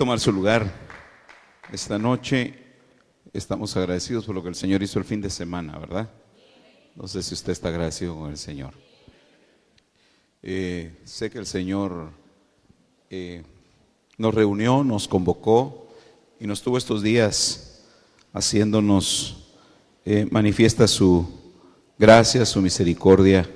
Tomar 0.00 0.18
su 0.18 0.32
lugar 0.32 0.72
esta 1.70 1.98
noche. 1.98 2.54
Estamos 3.34 3.76
agradecidos 3.76 4.24
por 4.24 4.34
lo 4.34 4.42
que 4.42 4.48
el 4.48 4.54
Señor 4.54 4.82
hizo 4.82 4.98
el 4.98 5.04
fin 5.04 5.20
de 5.20 5.28
semana, 5.28 5.78
¿verdad? 5.78 6.08
No 6.96 7.06
sé 7.06 7.22
si 7.22 7.34
usted 7.34 7.52
está 7.52 7.68
agradecido 7.68 8.16
con 8.16 8.30
el 8.30 8.38
Señor. 8.38 8.72
Eh, 10.42 11.02
sé 11.04 11.28
que 11.28 11.36
el 11.36 11.44
Señor 11.44 12.12
eh, 13.10 13.42
nos 14.16 14.34
reunió, 14.34 14.82
nos 14.84 15.06
convocó 15.06 15.92
y 16.40 16.46
nos 16.46 16.62
tuvo 16.62 16.78
estos 16.78 17.02
días 17.02 17.82
haciéndonos 18.32 19.52
eh, 20.06 20.26
manifiesta 20.30 20.88
su 20.88 21.28
gracia, 21.98 22.46
su 22.46 22.62
misericordia 22.62 23.50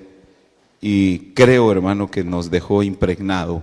y 0.82 1.32
creo, 1.32 1.72
hermano, 1.72 2.10
que 2.10 2.22
nos 2.22 2.50
dejó 2.50 2.82
impregnado 2.82 3.62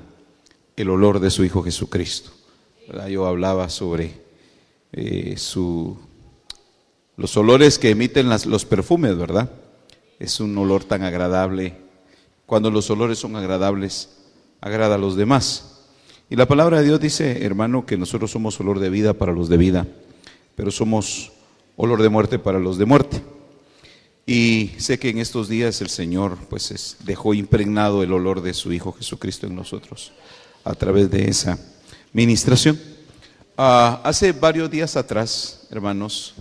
el 0.76 0.90
olor 0.90 1.20
de 1.20 1.30
su 1.30 1.46
Hijo 1.46 1.62
Jesucristo. 1.62 2.41
Yo 3.10 3.26
hablaba 3.26 3.70
sobre 3.70 4.12
eh, 4.92 5.36
su, 5.38 5.98
los 7.16 7.38
olores 7.38 7.80
que 7.80 7.92
emiten 7.92 8.30
los 8.30 8.66
perfumes, 8.66 9.18
¿verdad? 9.18 9.50
Es 10.20 10.40
un 10.40 10.58
olor 10.58 10.84
tan 10.84 11.04
agradable. 11.04 11.76
Cuando 12.46 12.70
los 12.70 12.90
olores 12.90 13.18
son 13.18 13.36
agradables, 13.38 14.10
agrada 14.60 14.96
a 14.96 14.98
los 14.98 15.16
demás. 15.16 15.86
Y 16.30 16.36
la 16.36 16.48
palabra 16.48 16.80
de 16.80 16.86
Dios 16.86 17.00
dice, 17.00 17.46
hermano, 17.46 17.86
que 17.86 17.98
nosotros 17.98 18.32
somos 18.32 18.60
olor 18.60 18.80
de 18.80 18.90
vida 18.90 19.14
para 19.14 19.32
los 19.32 19.48
de 19.48 19.58
vida, 19.58 19.88
pero 20.56 20.70
somos 20.70 21.32
olor 21.78 22.02
de 22.02 22.10
muerte 22.10 22.40
para 22.40 22.60
los 22.60 22.78
de 22.78 22.86
muerte. 22.86 23.22
Y 24.26 24.72
sé 24.78 25.00
que 25.00 25.10
en 25.10 25.18
estos 25.18 25.48
días 25.48 25.82
el 25.82 25.90
Señor 25.90 26.38
pues 26.50 26.98
dejó 27.06 27.34
impregnado 27.34 28.04
el 28.04 28.12
olor 28.14 28.42
de 28.42 28.54
su 28.54 28.72
Hijo 28.72 28.92
Jesucristo 28.92 29.48
en 29.48 29.56
nosotros 29.56 30.12
a 30.64 30.76
través 30.76 31.10
de 31.10 31.28
esa 31.28 31.58
ministración. 32.14 32.80
Ah, 33.58 34.02
hace 34.04 34.32
varios 34.32 34.70
días 34.70 34.96
atrás, 34.96 35.68
hermanos, 35.70 36.34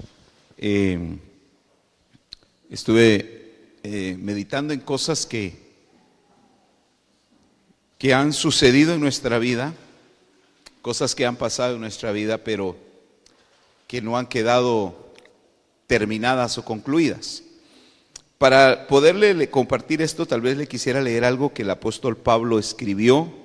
eh, 0.58 1.16
estuve 2.70 3.76
eh, 3.82 4.16
meditando 4.18 4.72
en 4.72 4.80
cosas 4.80 5.26
que, 5.26 5.54
que 7.98 8.14
han 8.14 8.32
sucedido 8.32 8.94
en 8.94 9.00
nuestra 9.00 9.38
vida, 9.38 9.74
cosas 10.82 11.14
que 11.14 11.26
han 11.26 11.36
pasado 11.36 11.74
en 11.74 11.80
nuestra 11.80 12.10
vida, 12.12 12.38
pero 12.38 12.76
que 13.86 14.00
no 14.00 14.16
han 14.16 14.26
quedado 14.26 15.12
terminadas 15.86 16.58
o 16.58 16.64
concluidas. 16.64 17.42
Para 18.38 18.86
poderle 18.86 19.50
compartir 19.50 20.00
esto, 20.00 20.26
tal 20.26 20.40
vez 20.40 20.56
le 20.56 20.66
quisiera 20.66 21.02
leer 21.02 21.24
algo 21.24 21.52
que 21.52 21.62
el 21.62 21.70
apóstol 21.70 22.16
Pablo 22.16 22.58
escribió 22.58 23.39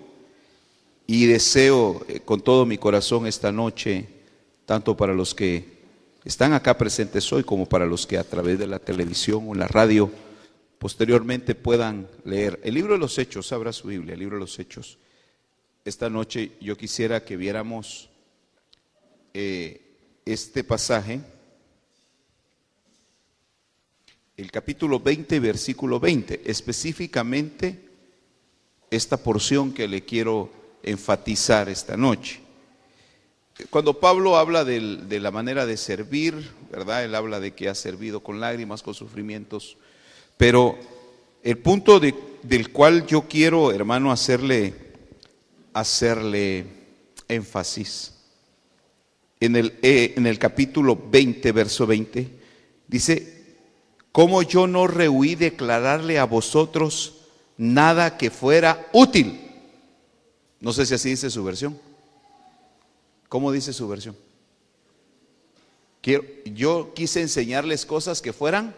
y 1.08 1.26
deseo 1.26 2.06
eh, 2.08 2.20
con 2.22 2.42
todo 2.42 2.66
mi 2.66 2.78
corazón 2.78 3.28
esta 3.28 3.52
noche, 3.52 4.08
tanto 4.66 4.98
para 4.98 5.14
los 5.14 5.36
que 5.36 5.76
están 6.24 6.54
acá 6.54 6.78
presentes 6.78 7.32
hoy 7.32 7.44
como 7.44 7.68
para 7.68 7.86
los 7.86 8.08
que 8.08 8.18
a 8.18 8.24
través 8.24 8.58
de 8.58 8.68
la 8.68 8.80
televisión 8.80 9.46
o 9.48 9.54
la 9.54 9.68
radio 9.68 10.12
posteriormente 10.80 11.54
puedan 11.54 12.08
leer. 12.24 12.60
El 12.64 12.74
libro 12.74 12.94
de 12.94 13.00
los 13.00 13.18
Hechos, 13.18 13.52
abra 13.52 13.72
su 13.72 13.88
Biblia, 13.88 14.14
el 14.14 14.20
libro 14.20 14.38
de 14.38 14.42
los 14.42 14.58
Hechos. 14.58 14.98
Esta 15.84 16.10
noche 16.10 16.54
yo 16.60 16.76
quisiera 16.76 17.24
que 17.24 17.38
viéramos 17.38 18.10
eh, 19.34 19.82
este 20.26 20.64
pasaje, 20.64 21.22
el 24.36 24.52
capítulo 24.52 25.00
20, 25.00 25.40
versículo 25.40 26.00
20, 26.00 26.42
específicamente 26.46 27.86
esta 28.90 29.18
porción 29.18 29.74
que 29.74 29.88
le 29.88 30.04
quiero 30.04 30.65
enfatizar 30.86 31.68
esta 31.68 31.98
noche. 31.98 32.40
Cuando 33.70 34.00
Pablo 34.00 34.38
habla 34.38 34.64
de 34.64 35.20
la 35.20 35.32
manera 35.32 35.66
de 35.66 35.78
servir, 35.78 36.52
¿verdad? 36.72 37.04
Él 37.06 37.16
habla 37.16 37.40
de 37.40 37.54
que 37.54 37.70
ha 37.70 37.76
servido 37.76 38.22
con 38.22 38.40
lágrimas, 38.40 38.84
con 38.84 38.94
sufrimientos, 38.94 39.78
pero 40.38 40.78
el 41.42 41.58
punto 41.58 42.00
del 42.00 42.72
cual 42.72 43.06
yo 43.08 43.24
quiero, 43.24 43.72
hermano, 43.72 44.12
hacerle, 44.12 44.74
hacerle 45.74 46.66
énfasis, 47.28 48.14
en 49.40 49.56
el, 49.56 49.78
eh, 49.82 50.14
en 50.18 50.28
el 50.28 50.38
capítulo 50.38 51.00
20, 51.10 51.52
verso 51.52 51.88
20, 51.88 52.30
dice, 52.88 53.44
¿cómo 54.12 54.42
yo 54.42 54.68
no 54.68 54.88
rehuí 54.88 55.36
declararle 55.36 56.20
a 56.20 56.26
vosotros 56.26 57.22
nada 57.58 58.18
que 58.18 58.30
fuera 58.30 58.88
útil? 58.92 59.45
No 60.66 60.74
sé 60.74 60.84
si 60.88 60.96
así 60.96 61.10
dice 61.10 61.30
su 61.30 61.44
versión. 61.44 61.80
¿Cómo 63.30 63.52
dice 63.52 63.72
su 63.72 63.88
versión? 63.88 64.18
yo 66.56 66.92
quise 66.96 67.22
enseñarles 67.22 67.86
cosas 67.86 68.20
que 68.20 68.34
fueran 68.34 68.76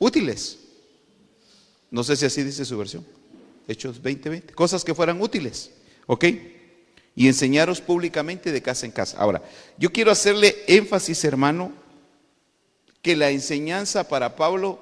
útiles. 0.00 0.58
No 1.88 2.02
sé 2.02 2.16
si 2.16 2.26
así 2.26 2.42
dice 2.42 2.64
su 2.64 2.76
versión. 2.76 3.06
Hechos 3.68 4.02
20:20. 4.02 4.54
Cosas 4.54 4.82
que 4.82 4.92
fueran 4.92 5.22
útiles. 5.22 5.70
¿Ok? 6.08 6.24
Y 7.14 7.28
enseñaros 7.28 7.80
públicamente 7.80 8.50
de 8.50 8.60
casa 8.60 8.86
en 8.86 8.90
casa. 8.90 9.16
Ahora, 9.18 9.40
yo 9.78 9.92
quiero 9.92 10.10
hacerle 10.10 10.56
énfasis, 10.66 11.22
hermano, 11.22 11.72
que 13.02 13.14
la 13.14 13.30
enseñanza 13.30 14.08
para 14.08 14.34
Pablo, 14.34 14.80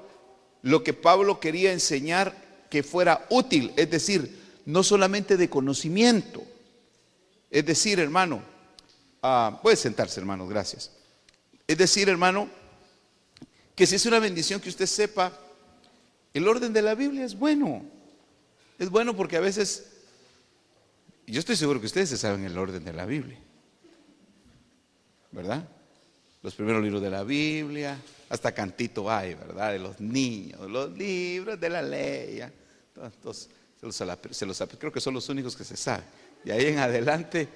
lo 0.63 0.83
que 0.83 0.93
Pablo 0.95 1.39
quería 1.39 1.73
enseñar 1.73 2.65
que 2.71 2.81
fuera 2.81 3.27
útil, 3.29 3.71
es 3.77 3.91
decir, 3.91 4.38
no 4.69 4.83
solamente 4.83 5.35
de 5.35 5.49
conocimiento. 5.49 6.43
Es 7.49 7.65
decir, 7.65 7.99
hermano, 7.99 8.43
ah, 9.23 9.59
puede 9.63 9.75
sentarse, 9.75 10.19
hermano, 10.19 10.47
gracias. 10.47 10.91
Es 11.65 11.75
decir, 11.75 12.07
hermano, 12.07 12.47
que 13.75 13.87
si 13.87 13.95
es 13.95 14.05
una 14.05 14.19
bendición 14.19 14.61
que 14.61 14.69
usted 14.69 14.85
sepa, 14.85 15.33
el 16.35 16.47
orden 16.47 16.71
de 16.71 16.83
la 16.83 16.93
Biblia 16.93 17.25
es 17.25 17.37
bueno. 17.37 17.83
Es 18.77 18.91
bueno 18.91 19.15
porque 19.15 19.37
a 19.37 19.39
veces, 19.39 19.87
yo 21.25 21.39
estoy 21.39 21.55
seguro 21.55 21.79
que 21.79 21.87
ustedes 21.87 22.09
se 22.09 22.17
saben 22.17 22.45
el 22.45 22.55
orden 22.55 22.83
de 22.85 22.93
la 22.93 23.07
Biblia, 23.07 23.39
¿verdad? 25.31 25.67
Los 26.43 26.53
primeros 26.53 26.83
libros 26.83 27.01
de 27.01 27.09
la 27.09 27.23
Biblia, 27.23 27.99
hasta 28.29 28.51
cantito 28.51 29.09
hay, 29.09 29.33
¿verdad? 29.33 29.71
De 29.71 29.79
los 29.79 29.99
niños, 29.99 30.69
los 30.69 30.95
libros 30.95 31.59
de 31.59 31.69
la 31.69 31.81
ley. 31.81 32.41
Entonces, 32.95 33.49
se 33.89 34.45
los, 34.45 34.63
creo 34.77 34.91
que 34.91 34.99
son 34.99 35.13
los 35.13 35.29
únicos 35.29 35.55
que 35.55 35.63
se 35.63 35.77
saben. 35.77 36.05
Y 36.43 36.51
ahí 36.51 36.67
en 36.67 36.79
adelante 36.79 37.47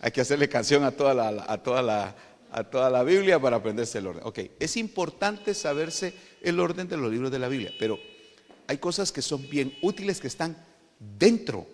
hay 0.00 0.10
que 0.10 0.20
hacerle 0.20 0.48
canción 0.48 0.84
a 0.84 0.90
toda 0.90 1.14
la, 1.14 1.46
a 1.48 1.62
toda 1.62 1.82
la, 1.82 2.14
a 2.50 2.64
toda 2.64 2.90
la 2.90 3.02
Biblia 3.02 3.40
para 3.40 3.56
aprenderse 3.56 3.98
el 3.98 4.06
orden. 4.06 4.22
Ok, 4.24 4.40
es 4.58 4.76
importante 4.76 5.54
saberse 5.54 6.14
el 6.42 6.60
orden 6.60 6.88
de 6.88 6.96
los 6.96 7.10
libros 7.10 7.30
de 7.30 7.38
la 7.38 7.48
Biblia, 7.48 7.72
pero 7.78 7.98
hay 8.66 8.78
cosas 8.78 9.10
que 9.12 9.22
son 9.22 9.48
bien 9.48 9.76
útiles 9.82 10.20
que 10.20 10.26
están 10.26 10.56
dentro, 11.18 11.66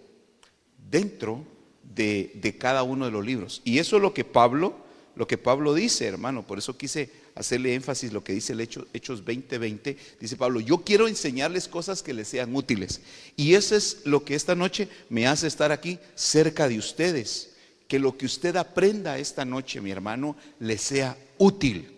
dentro 0.90 1.44
de, 1.82 2.32
de 2.34 2.56
cada 2.56 2.82
uno 2.82 3.04
de 3.06 3.10
los 3.10 3.24
libros. 3.24 3.60
Y 3.64 3.78
eso 3.78 3.96
es 3.96 4.02
lo 4.02 4.14
que 4.14 4.24
Pablo, 4.24 4.76
lo 5.16 5.26
que 5.26 5.38
Pablo 5.38 5.74
dice, 5.74 6.06
hermano. 6.06 6.46
Por 6.46 6.58
eso 6.58 6.76
quise 6.76 7.10
hacerle 7.38 7.74
énfasis 7.74 8.12
lo 8.12 8.24
que 8.24 8.32
dice 8.32 8.52
el 8.52 8.60
Hecho, 8.60 8.86
Hechos 8.92 9.24
20:20, 9.24 9.96
dice 10.20 10.36
Pablo, 10.36 10.60
yo 10.60 10.78
quiero 10.78 11.06
enseñarles 11.06 11.68
cosas 11.68 12.02
que 12.02 12.12
les 12.12 12.28
sean 12.28 12.54
útiles. 12.54 13.00
Y 13.36 13.54
eso 13.54 13.76
es 13.76 14.02
lo 14.04 14.24
que 14.24 14.34
esta 14.34 14.56
noche 14.56 14.88
me 15.08 15.26
hace 15.26 15.46
estar 15.46 15.70
aquí 15.70 15.98
cerca 16.14 16.68
de 16.68 16.78
ustedes. 16.78 17.50
Que 17.86 17.98
lo 17.98 18.18
que 18.18 18.26
usted 18.26 18.56
aprenda 18.56 19.18
esta 19.18 19.44
noche, 19.44 19.80
mi 19.80 19.90
hermano, 19.90 20.36
le 20.58 20.76
sea 20.76 21.16
útil. 21.38 21.90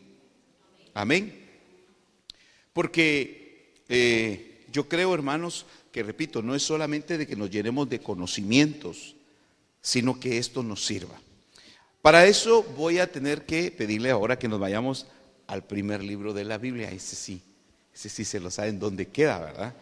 Amén. 0.95 1.35
Porque 2.73 3.75
eh, 3.89 4.65
yo 4.71 4.89
creo, 4.89 5.15
hermanos, 5.15 5.65
que 5.91 6.03
repito, 6.03 6.43
no 6.43 6.55
es 6.55 6.63
solamente 6.63 7.19
de 7.19 7.27
que 7.27 7.35
nos 7.35 7.51
llenemos 7.51 7.89
de 7.89 8.01
conocimientos, 8.01 9.17
sino 9.81 10.21
que 10.21 10.39
esto 10.39 10.63
nos 10.63 10.85
sirva. 10.85 11.19
Para 12.03 12.27
eso 12.27 12.63
voy 12.63 12.99
a 12.99 13.11
tener 13.11 13.45
que 13.47 13.71
pedirle 13.71 14.11
ahora 14.11 14.39
que 14.39 14.49
nos 14.49 14.61
vayamos 14.61 15.07
al 15.51 15.65
primer 15.65 16.03
libro 16.03 16.33
de 16.33 16.45
la 16.45 16.59
Biblia. 16.59 16.91
Ese 16.91 17.17
sí, 17.17 17.43
ese 17.93 18.09
sí 18.09 18.25
se 18.25 18.41
lo 18.41 18.51
saben 18.51 18.79
dónde 18.79 19.07
queda, 19.07 19.39
¿verdad? 19.39 19.75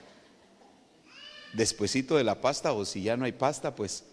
despuesito 1.53 2.17
de 2.17 2.25
la 2.25 2.41
pasta, 2.41 2.73
o 2.73 2.85
si 2.85 3.03
ya 3.03 3.17
no 3.17 3.25
hay 3.25 3.33
pasta, 3.33 3.75
pues 3.75 4.05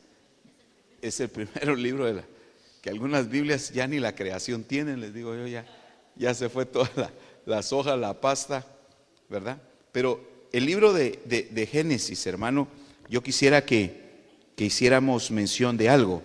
es 1.01 1.19
el 1.19 1.29
primer 1.29 1.77
libro 1.77 2.05
de 2.05 2.13
la, 2.13 2.23
que 2.81 2.89
algunas 2.89 3.29
Biblias 3.29 3.71
ya 3.71 3.87
ni 3.87 3.99
la 3.99 4.15
creación 4.15 4.63
tienen, 4.63 5.01
les 5.01 5.13
digo 5.13 5.35
yo, 5.35 5.47
ya, 5.47 5.65
ya 6.15 6.33
se 6.33 6.49
fue 6.49 6.65
toda 6.65 7.11
las 7.45 7.73
hojas, 7.73 7.97
la 7.99 8.19
pasta, 8.19 8.65
¿verdad? 9.29 9.61
Pero 9.91 10.47
el 10.51 10.65
libro 10.65 10.93
de, 10.93 11.19
de 11.25 11.65
Génesis, 11.65 12.25
hermano, 12.27 12.67
yo 13.09 13.21
quisiera 13.21 13.65
que, 13.65 14.05
que 14.55 14.65
hiciéramos 14.65 15.31
mención 15.31 15.77
de 15.77 15.89
algo. 15.89 16.23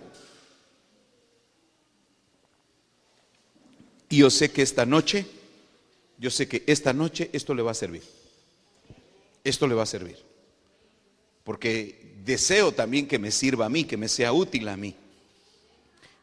Y 4.11 4.19
yo 4.19 4.29
sé 4.29 4.51
que 4.51 4.61
esta 4.61 4.85
noche, 4.85 5.25
yo 6.19 6.31
sé 6.31 6.49
que 6.49 6.65
esta 6.67 6.93
noche 6.93 7.31
esto 7.33 7.55
le 7.55 7.63
va 7.63 7.71
a 7.71 7.75
servir. 7.75 8.03
Esto 9.45 9.69
le 9.69 9.75
va 9.75 9.85
a 9.85 9.87
servir. 9.87 10.19
Porque 11.45 12.15
deseo 12.25 12.73
también 12.73 13.07
que 13.07 13.21
me 13.21 13.31
sirva 13.31 13.67
a 13.67 13.71
mí, 13.71 13.85
que 13.85 13.97
me 13.97 14.09
sea 14.09 14.33
útil 14.33 14.69
a 14.69 14.77
mí. 14.77 14.97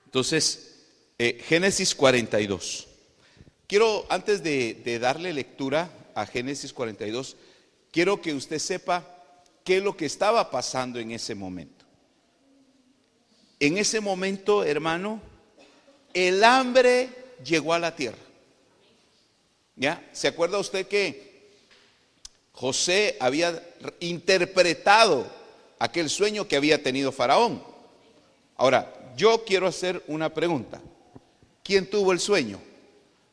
Entonces, 0.05 0.83
eh, 1.17 1.41
Génesis 1.47 1.95
42. 1.95 2.87
Quiero, 3.65 4.05
antes 4.09 4.43
de 4.43 4.99
darle 4.99 5.33
lectura 5.33 5.89
a 6.13 6.25
Génesis 6.25 6.73
42, 6.73 7.37
quiero 7.91 8.21
que 8.21 8.33
usted 8.33 8.59
sepa 8.59 9.23
qué 9.63 9.77
es 9.77 9.83
lo 9.83 9.95
que 9.95 10.05
estaba 10.05 10.51
pasando 10.51 10.99
en 10.99 11.11
ese 11.11 11.35
momento. 11.35 11.85
En 13.61 13.77
ese 13.77 14.01
momento, 14.01 14.63
hermano, 14.63 15.21
el 16.13 16.43
hambre 16.43 17.26
llegó 17.43 17.73
a 17.73 17.79
la 17.79 17.95
tierra. 17.95 18.17
¿Ya? 19.75 20.07
¿Se 20.11 20.27
acuerda 20.27 20.57
usted 20.57 20.87
que 20.87 21.51
José 22.51 23.15
había 23.19 23.63
interpretado 23.99 25.27
aquel 25.77 26.09
sueño 26.09 26.47
que 26.47 26.55
había 26.55 26.81
tenido 26.81 27.11
Faraón? 27.11 27.63
Ahora, 28.55 29.13
yo 29.15 29.45
quiero 29.45 29.67
hacer 29.67 30.03
una 30.07 30.33
pregunta. 30.33 30.81
¿Quién 31.63 31.89
tuvo 31.89 32.11
el 32.11 32.19
sueño? 32.19 32.59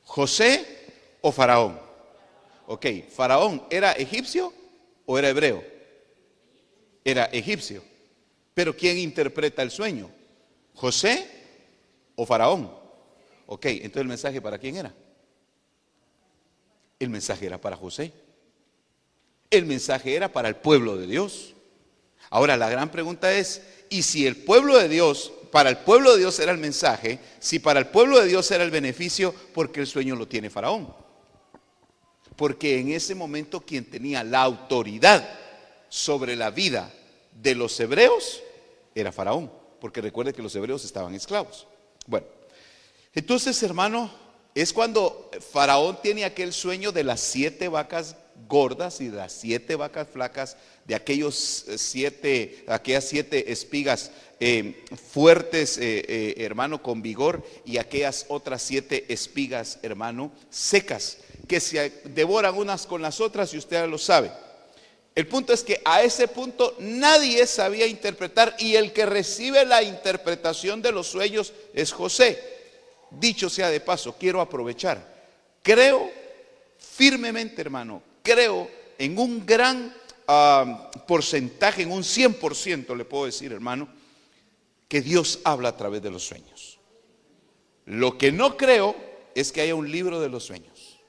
¿José 0.04 0.66
o 1.22 1.32
Faraón? 1.32 1.80
Ok, 2.66 2.86
¿Faraón 3.10 3.62
era 3.70 3.92
egipcio 3.92 4.52
o 5.06 5.18
era 5.18 5.28
hebreo? 5.30 5.64
Era 7.04 7.24
egipcio. 7.26 7.82
Pero 8.54 8.76
¿quién 8.76 8.98
interpreta 8.98 9.62
el 9.62 9.70
sueño? 9.70 10.10
¿José 10.74 11.26
o 12.16 12.26
Faraón? 12.26 12.83
Ok, 13.46 13.66
entonces 13.66 14.02
el 14.02 14.08
mensaje 14.08 14.40
para 14.40 14.58
quién 14.58 14.76
era? 14.76 14.94
El 16.98 17.10
mensaje 17.10 17.46
era 17.46 17.60
para 17.60 17.76
José. 17.76 18.12
El 19.50 19.66
mensaje 19.66 20.14
era 20.14 20.32
para 20.32 20.48
el 20.48 20.56
pueblo 20.56 20.96
de 20.96 21.06
Dios. 21.06 21.54
Ahora 22.30 22.56
la 22.56 22.70
gran 22.70 22.90
pregunta 22.90 23.32
es, 23.32 23.62
¿y 23.90 24.02
si 24.02 24.26
el 24.26 24.36
pueblo 24.36 24.78
de 24.78 24.88
Dios, 24.88 25.32
para 25.52 25.70
el 25.70 25.78
pueblo 25.78 26.12
de 26.12 26.18
Dios 26.18 26.38
era 26.40 26.52
el 26.52 26.58
mensaje, 26.58 27.20
si 27.38 27.58
para 27.58 27.78
el 27.80 27.86
pueblo 27.88 28.18
de 28.18 28.26
Dios 28.26 28.50
era 28.50 28.64
el 28.64 28.70
beneficio, 28.70 29.32
¿por 29.52 29.70
qué 29.70 29.80
el 29.80 29.86
sueño 29.86 30.16
lo 30.16 30.26
tiene 30.26 30.50
Faraón? 30.50 30.92
Porque 32.36 32.80
en 32.80 32.90
ese 32.90 33.14
momento 33.14 33.60
quien 33.60 33.84
tenía 33.84 34.24
la 34.24 34.42
autoridad 34.42 35.28
sobre 35.88 36.34
la 36.34 36.50
vida 36.50 36.92
de 37.40 37.54
los 37.54 37.78
hebreos 37.78 38.42
era 38.94 39.12
Faraón, 39.12 39.52
porque 39.80 40.00
recuerde 40.00 40.32
que 40.32 40.42
los 40.42 40.56
hebreos 40.56 40.84
estaban 40.84 41.14
esclavos. 41.14 41.68
Bueno, 42.06 42.26
entonces 43.14 43.62
hermano, 43.62 44.10
es 44.54 44.72
cuando 44.72 45.30
Faraón 45.52 45.98
tiene 46.00 46.24
aquel 46.24 46.52
sueño 46.52 46.92
de 46.92 47.04
las 47.04 47.20
siete 47.20 47.68
vacas 47.68 48.16
gordas 48.48 49.00
y 49.00 49.08
de 49.08 49.16
las 49.16 49.32
siete 49.32 49.76
vacas 49.76 50.08
flacas, 50.12 50.56
de 50.84 50.94
aquellos 50.94 51.64
eh, 51.68 51.78
siete, 51.78 52.64
aquellas 52.68 53.04
siete 53.04 53.52
espigas 53.52 54.10
eh, 54.40 54.84
fuertes, 55.12 55.78
eh, 55.80 56.34
hermano, 56.38 56.82
con 56.82 57.02
vigor, 57.02 57.44
y 57.64 57.78
aquellas 57.78 58.26
otras 58.28 58.62
siete 58.62 59.06
espigas, 59.08 59.78
hermano, 59.82 60.32
secas, 60.50 61.18
que 61.48 61.60
se 61.60 61.90
devoran 62.04 62.56
unas 62.56 62.86
con 62.86 63.02
las 63.02 63.20
otras, 63.20 63.52
y 63.54 63.58
usted 63.58 63.88
lo 63.88 63.98
sabe. 63.98 64.30
El 65.14 65.28
punto 65.28 65.52
es 65.52 65.62
que 65.62 65.80
a 65.84 66.02
ese 66.02 66.26
punto 66.26 66.74
nadie 66.80 67.46
sabía 67.46 67.86
interpretar 67.86 68.56
y 68.58 68.74
el 68.74 68.92
que 68.92 69.06
recibe 69.06 69.64
la 69.64 69.80
interpretación 69.82 70.82
de 70.82 70.90
los 70.90 71.06
sueños 71.06 71.52
es 71.72 71.92
José. 71.92 72.53
Dicho 73.18 73.48
sea 73.48 73.70
de 73.70 73.80
paso, 73.80 74.16
quiero 74.18 74.40
aprovechar. 74.40 75.14
Creo 75.62 76.10
firmemente, 76.78 77.60
hermano, 77.60 78.02
creo 78.22 78.68
en 78.98 79.18
un 79.18 79.44
gran 79.44 79.94
ah, 80.28 80.90
porcentaje, 81.06 81.82
en 81.82 81.92
un 81.92 82.02
100% 82.02 82.96
le 82.96 83.04
puedo 83.04 83.26
decir, 83.26 83.52
hermano, 83.52 83.88
que 84.88 85.00
Dios 85.00 85.40
habla 85.44 85.70
a 85.70 85.76
través 85.76 86.02
de 86.02 86.10
los 86.10 86.24
sueños. 86.24 86.78
Lo 87.86 88.16
que 88.16 88.32
no 88.32 88.56
creo 88.56 88.94
es 89.34 89.52
que 89.52 89.60
haya 89.60 89.74
un 89.74 89.90
libro 89.90 90.20
de 90.20 90.28
los 90.28 90.44
sueños. 90.44 91.00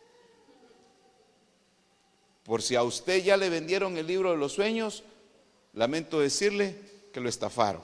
Por 2.43 2.61
si 2.61 2.75
a 2.75 2.83
usted 2.83 3.23
ya 3.23 3.37
le 3.37 3.49
vendieron 3.49 3.97
el 3.97 4.07
libro 4.07 4.31
de 4.31 4.37
los 4.37 4.53
sueños, 4.53 5.03
lamento 5.73 6.19
decirle 6.19 6.75
que 7.13 7.19
lo 7.19 7.29
estafaron. 7.29 7.81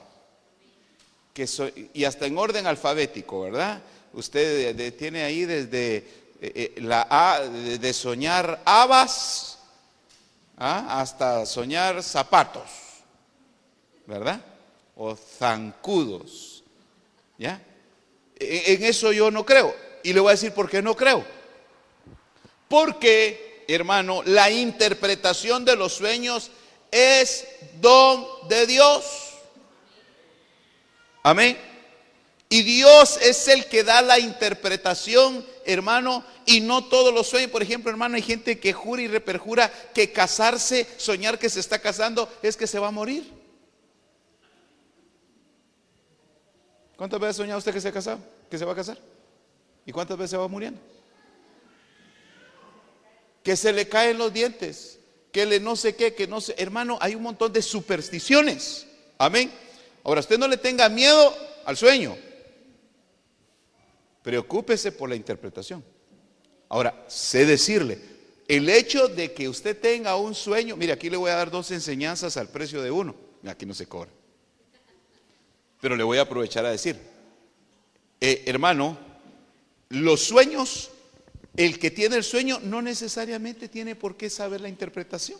Que 1.34 1.48
y 1.94 2.04
hasta 2.04 2.26
en 2.26 2.36
orden 2.36 2.66
alfabético, 2.66 3.42
¿verdad? 3.42 3.82
Usted 4.12 4.96
tiene 4.96 5.22
ahí 5.22 5.44
desde 5.44 5.96
eh, 5.96 6.04
eh, 6.40 6.80
la 6.80 7.40
de 7.48 7.92
soñar 7.92 8.60
habas 8.64 9.58
¿ah? 10.56 11.00
hasta 11.00 11.46
soñar 11.46 12.02
zapatos, 12.02 12.68
¿verdad? 14.06 14.44
O 14.96 15.16
zancudos, 15.16 16.62
¿ya? 17.38 17.62
E, 18.38 18.74
en 18.74 18.84
eso 18.84 19.12
yo 19.12 19.30
no 19.30 19.46
creo. 19.46 19.74
Y 20.02 20.12
le 20.12 20.20
voy 20.20 20.30
a 20.30 20.32
decir 20.32 20.52
por 20.52 20.68
qué 20.68 20.82
no 20.82 20.96
creo. 20.96 21.24
Porque 22.68 23.64
hermano, 23.68 24.22
la 24.24 24.50
interpretación 24.50 25.64
de 25.64 25.76
los 25.76 25.94
sueños 25.94 26.50
es 26.90 27.46
don 27.80 28.26
de 28.48 28.66
Dios. 28.66 29.04
Amén. 31.22 31.71
Y 32.52 32.64
Dios 32.64 33.18
es 33.22 33.48
el 33.48 33.64
que 33.64 33.82
da 33.82 34.02
la 34.02 34.18
interpretación, 34.18 35.42
hermano, 35.64 36.22
y 36.44 36.60
no 36.60 36.84
todos 36.84 37.14
los 37.14 37.26
sueños. 37.26 37.50
Por 37.50 37.62
ejemplo, 37.62 37.90
hermano, 37.90 38.16
hay 38.16 38.20
gente 38.20 38.60
que 38.60 38.74
jura 38.74 39.00
y 39.00 39.08
reperjura 39.08 39.72
que 39.94 40.12
casarse, 40.12 40.86
soñar 40.98 41.38
que 41.38 41.48
se 41.48 41.60
está 41.60 41.78
casando, 41.78 42.30
es 42.42 42.58
que 42.58 42.66
se 42.66 42.78
va 42.78 42.88
a 42.88 42.90
morir. 42.90 43.26
¿Cuántas 46.94 47.18
veces 47.18 47.36
ha 47.36 47.38
soñado 47.38 47.58
usted 47.58 47.72
que 47.72 47.80
se 47.80 47.88
ha 47.88 47.92
casado? 47.92 48.18
¿Que 48.50 48.58
se 48.58 48.66
va 48.66 48.72
a 48.72 48.76
casar? 48.76 48.98
¿Y 49.86 49.92
cuántas 49.92 50.18
veces 50.18 50.38
va 50.38 50.46
muriendo? 50.46 50.78
que 53.42 53.56
se 53.56 53.72
le 53.72 53.88
caen 53.88 54.18
los 54.18 54.30
dientes, 54.30 54.98
que 55.32 55.46
le 55.46 55.58
no 55.58 55.74
sé 55.74 55.96
qué, 55.96 56.12
que 56.12 56.26
no 56.26 56.42
sé. 56.42 56.54
Hermano, 56.58 56.98
hay 57.00 57.14
un 57.14 57.22
montón 57.22 57.50
de 57.50 57.62
supersticiones. 57.62 58.86
Amén. 59.16 59.50
Ahora, 60.04 60.20
usted 60.20 60.38
no 60.38 60.46
le 60.46 60.58
tenga 60.58 60.90
miedo 60.90 61.34
al 61.64 61.78
sueño. 61.78 62.14
Preocúpese 64.22 64.92
por 64.92 65.08
la 65.08 65.16
interpretación. 65.16 65.84
Ahora, 66.68 67.04
sé 67.08 67.44
decirle, 67.44 67.98
el 68.48 68.68
hecho 68.68 69.08
de 69.08 69.32
que 69.32 69.48
usted 69.48 69.78
tenga 69.78 70.16
un 70.16 70.34
sueño, 70.34 70.76
mire, 70.76 70.92
aquí 70.92 71.10
le 71.10 71.16
voy 71.16 71.30
a 71.30 71.36
dar 71.36 71.50
dos 71.50 71.70
enseñanzas 71.70 72.36
al 72.36 72.48
precio 72.48 72.82
de 72.82 72.90
uno. 72.90 73.14
Aquí 73.46 73.66
no 73.66 73.74
se 73.74 73.86
cobra. 73.86 74.10
Pero 75.80 75.96
le 75.96 76.04
voy 76.04 76.18
a 76.18 76.22
aprovechar 76.22 76.64
a 76.64 76.70
decir, 76.70 76.96
eh, 78.20 78.44
hermano, 78.46 78.96
los 79.88 80.22
sueños 80.22 80.92
el 81.56 81.78
que 81.78 81.90
tiene 81.90 82.16
el 82.16 82.24
sueño 82.24 82.60
no 82.60 82.80
necesariamente 82.80 83.68
tiene 83.68 83.94
por 83.94 84.16
qué 84.16 84.30
saber 84.30 84.60
la 84.60 84.68
interpretación. 84.68 85.38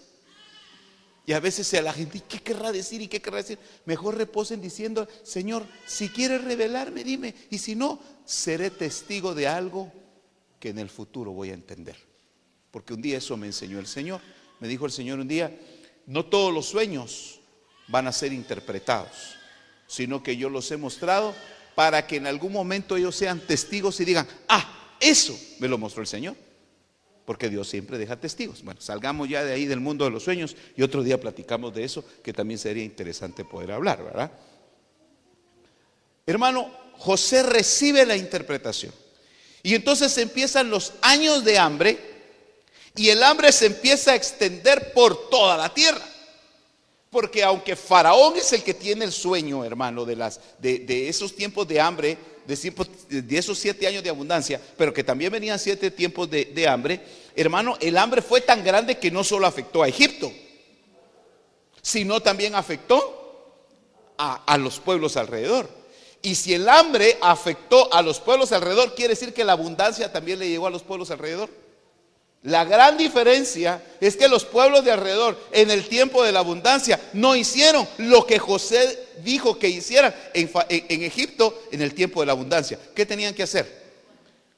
Y 1.25 1.33
a 1.33 1.41
veces 1.41 1.73
a 1.75 1.83
la 1.83 1.93
gente, 1.93 2.21
¿qué 2.29 2.41
querrá 2.41 2.73
decir 2.73 3.01
y 3.01 3.09
qué 3.09 3.23
querrá 3.23 3.39
decir? 3.39 3.59
Mejor 3.87 4.17
reposen 4.17 4.61
diciendo, 4.61 5.09
Señor, 5.23 5.65
si 5.87 6.09
quieres 6.09 6.43
revelarme, 6.43 7.05
dime. 7.05 7.35
Y 7.49 7.59
si 7.59 7.77
no, 7.77 8.01
seré 8.25 8.71
testigo 8.71 9.35
de 9.35 9.49
algo 9.49 9.93
que 10.59 10.71
en 10.71 10.79
el 10.79 10.91
futuro 10.91 11.33
voy 11.33 11.51
a 11.51 11.55
entender. 11.55 11.97
Porque 12.71 12.95
un 12.95 13.03
día 13.03 13.19
eso 13.19 13.37
me 13.37 13.47
enseñó 13.47 13.79
el 13.79 13.87
Señor. 13.87 14.21
Me 14.61 14.69
dijo 14.69 14.87
el 14.87 14.93
Señor 14.93 15.19
un 15.19 15.29
día, 15.29 15.57
no 16.07 16.25
todos 16.27 16.53
los 16.53 16.67
sueños 16.67 17.41
van 17.89 18.07
a 18.07 18.13
ser 18.13 18.33
interpretados, 18.33 19.37
sino 19.87 20.23
que 20.23 20.37
yo 20.37 20.49
los 20.49 20.71
he 20.71 20.77
mostrado 20.77 21.35
para 21.75 22.07
que 22.07 22.17
en 22.17 22.27
algún 22.27 22.53
momento 22.53 22.97
ellos 22.97 23.17
sean 23.17 23.41
testigos 23.41 23.99
y 24.01 24.05
digan, 24.05 24.27
ah, 24.49 24.97
eso 25.01 25.39
me 25.59 25.69
lo 25.69 25.79
mostró 25.79 26.01
el 26.01 26.07
Señor. 26.07 26.37
Porque 27.25 27.49
Dios 27.49 27.69
siempre 27.69 27.99
deja 27.99 28.19
testigos. 28.19 28.63
Bueno, 28.65 28.81
salgamos 28.81 29.29
ya 29.29 29.45
de 29.45 29.53
ahí 29.53 29.67
del 29.67 29.81
mundo 29.81 30.05
de 30.05 30.11
los 30.11 30.25
sueños 30.25 30.57
y 30.77 30.83
otro 30.83 31.03
día 31.03 31.21
platicamos 31.21 31.75
de 31.75 31.85
eso, 31.85 32.05
que 32.23 32.33
también 32.33 32.59
sería 32.59 32.83
interesante 32.83 33.45
poder 33.45 33.73
hablar, 33.73 34.03
¿verdad? 34.03 34.33
Hermano, 36.27 36.82
José 37.03 37.43
recibe 37.43 38.07
la 38.07 38.17
interpretación. 38.17 38.93
Y 39.65 39.75
entonces 39.75 40.17
empiezan 40.19 40.71
los 40.71 40.93
años 41.03 41.45
de 41.45 41.59
hambre 41.59 41.99
y 42.95 43.09
el 43.09 43.23
hambre 43.25 43.51
se 43.51 43.67
empieza 43.67 44.13
a 44.13 44.15
extender 44.15 44.93
por 44.93 45.29
toda 45.29 45.57
la 45.57 45.75
tierra. 45.75 46.05
Porque 47.11 47.43
aunque 47.43 47.75
Faraón 47.75 48.37
es 48.37 48.53
el 48.53 48.63
que 48.63 48.73
tiene 48.73 49.05
el 49.05 49.11
sueño, 49.11 49.65
hermano, 49.65 50.05
de, 50.05 50.15
las, 50.15 50.41
de, 50.61 51.09
esos 51.09 51.35
tiempos 51.35 51.67
de 51.67 51.81
hambre, 51.81 52.17
de, 52.47 53.23
de, 53.23 53.39
esos 53.39 53.59
siete 53.59 53.87
años 53.89 54.05
de 54.05 54.11
abundancia, 54.11 54.61
pero 54.77 54.95
que 54.95 55.03
también 55.03 55.33
venían 55.33 55.59
siete 55.59 55.91
tiempos 55.91 56.31
de, 56.31 56.69
hambre, 56.69 57.01
hermano, 57.35 57.77
el 57.81 57.99
hambre 57.99 58.23
fue 58.23 58.41
tan 58.41 58.63
grande 58.63 58.99
que 58.99 59.11
no 59.11 59.25
solo 59.25 59.49
afectó 59.49 59.83
a 59.83 59.89
Egipto, 59.89 60.33
sino 61.83 62.21
también 62.21 62.55
afectó 62.55 63.59
a, 64.17 64.45
a 64.45 64.57
los 64.57 64.79
pueblos 64.79 65.17
alrededor. 65.17 65.82
Y 66.23 66.37
si 66.37 66.55
el 66.55 66.69
hambre 66.69 67.19
afectó 67.21 67.93
a 67.93 68.01
los 68.01 68.21
pueblos 68.21 68.53
alrededor, 68.53 68.95
quiere 68.95 69.15
decir 69.15 69.35
que 69.35 69.45
la 69.45 69.53
abundancia 69.53 70.13
también 70.13 70.39
le 70.39 70.49
llegó 70.49 70.69
a 70.69 70.71
los 70.71 70.85
pueblos 70.85 71.11
alrededor. 71.11 71.51
La 72.45 72.65
gran 72.65 72.97
diferencia 72.97 73.83
es 74.01 74.17
que 74.17 74.29
los 74.29 74.45
pueblos 74.45 74.85
de 74.85 74.91
alrededor 74.91 75.39
en 75.53 75.71
el 75.71 75.89
tiempo 75.89 76.25
de 76.25 76.33
la 76.33 76.41
abundancia 76.41 76.99
no 77.13 77.37
hicieron 77.37 77.87
lo 77.99 78.27
que 78.27 78.39
José 78.39 78.99
dijo 79.23 79.59
que 79.59 79.69
hicieran 79.69 80.15
en, 80.35 80.51
Egipto 81.03 81.63
en 81.71 81.83
el 81.83 81.95
tiempo 81.95 82.21
de 82.21 82.27
la 82.27 82.33
abundancia. 82.33 82.79
¿Qué 82.95 83.07
tenían 83.07 83.35
que 83.35 83.45
hacer? 83.45 83.83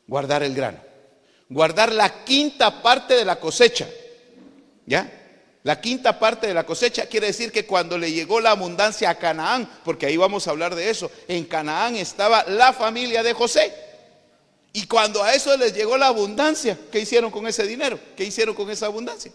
Guardar 0.07 0.43
el 0.43 0.55
grano. 0.55 0.79
Guardar 1.49 1.93
la 1.93 2.25
quinta 2.25 2.83
parte 2.83 3.15
de 3.15 3.25
la 3.25 3.37
cosecha. 3.37 3.87
¿Ya? 4.87 5.24
La 5.65 5.81
quinta 5.81 6.19
parte 6.19 6.47
de 6.47 6.53
la 6.53 6.67
cosecha 6.67 7.07
quiere 7.07 7.29
decir 7.29 7.51
que 7.51 7.65
cuando 7.65 7.97
le 7.97 8.13
llegó 8.13 8.39
la 8.39 8.51
abundancia 8.51 9.09
a 9.09 9.15
Canaán, 9.15 9.67
porque 9.83 10.05
ahí 10.05 10.17
vamos 10.19 10.47
a 10.47 10.51
hablar 10.51 10.75
de 10.75 10.91
eso, 10.91 11.11
en 11.27 11.47
Canaán 11.47 11.97
estaba 11.97 12.45
la 12.45 12.75
familia 12.75 13.23
de 13.23 13.33
José. 13.33 13.75
Y 14.75 14.87
cuando 14.87 15.25
a 15.25 15.33
eso 15.33 15.57
les 15.57 15.73
llegó 15.73 15.97
la 15.97 16.09
abundancia, 16.09 16.79
¿qué 16.93 17.01
hicieron 17.01 17.31
con 17.31 17.47
ese 17.47 17.67
dinero? 17.67 17.99
¿Qué 18.15 18.25
hicieron 18.25 18.55
con 18.55 18.71
esa 18.71 18.87
abundancia? 18.87 19.33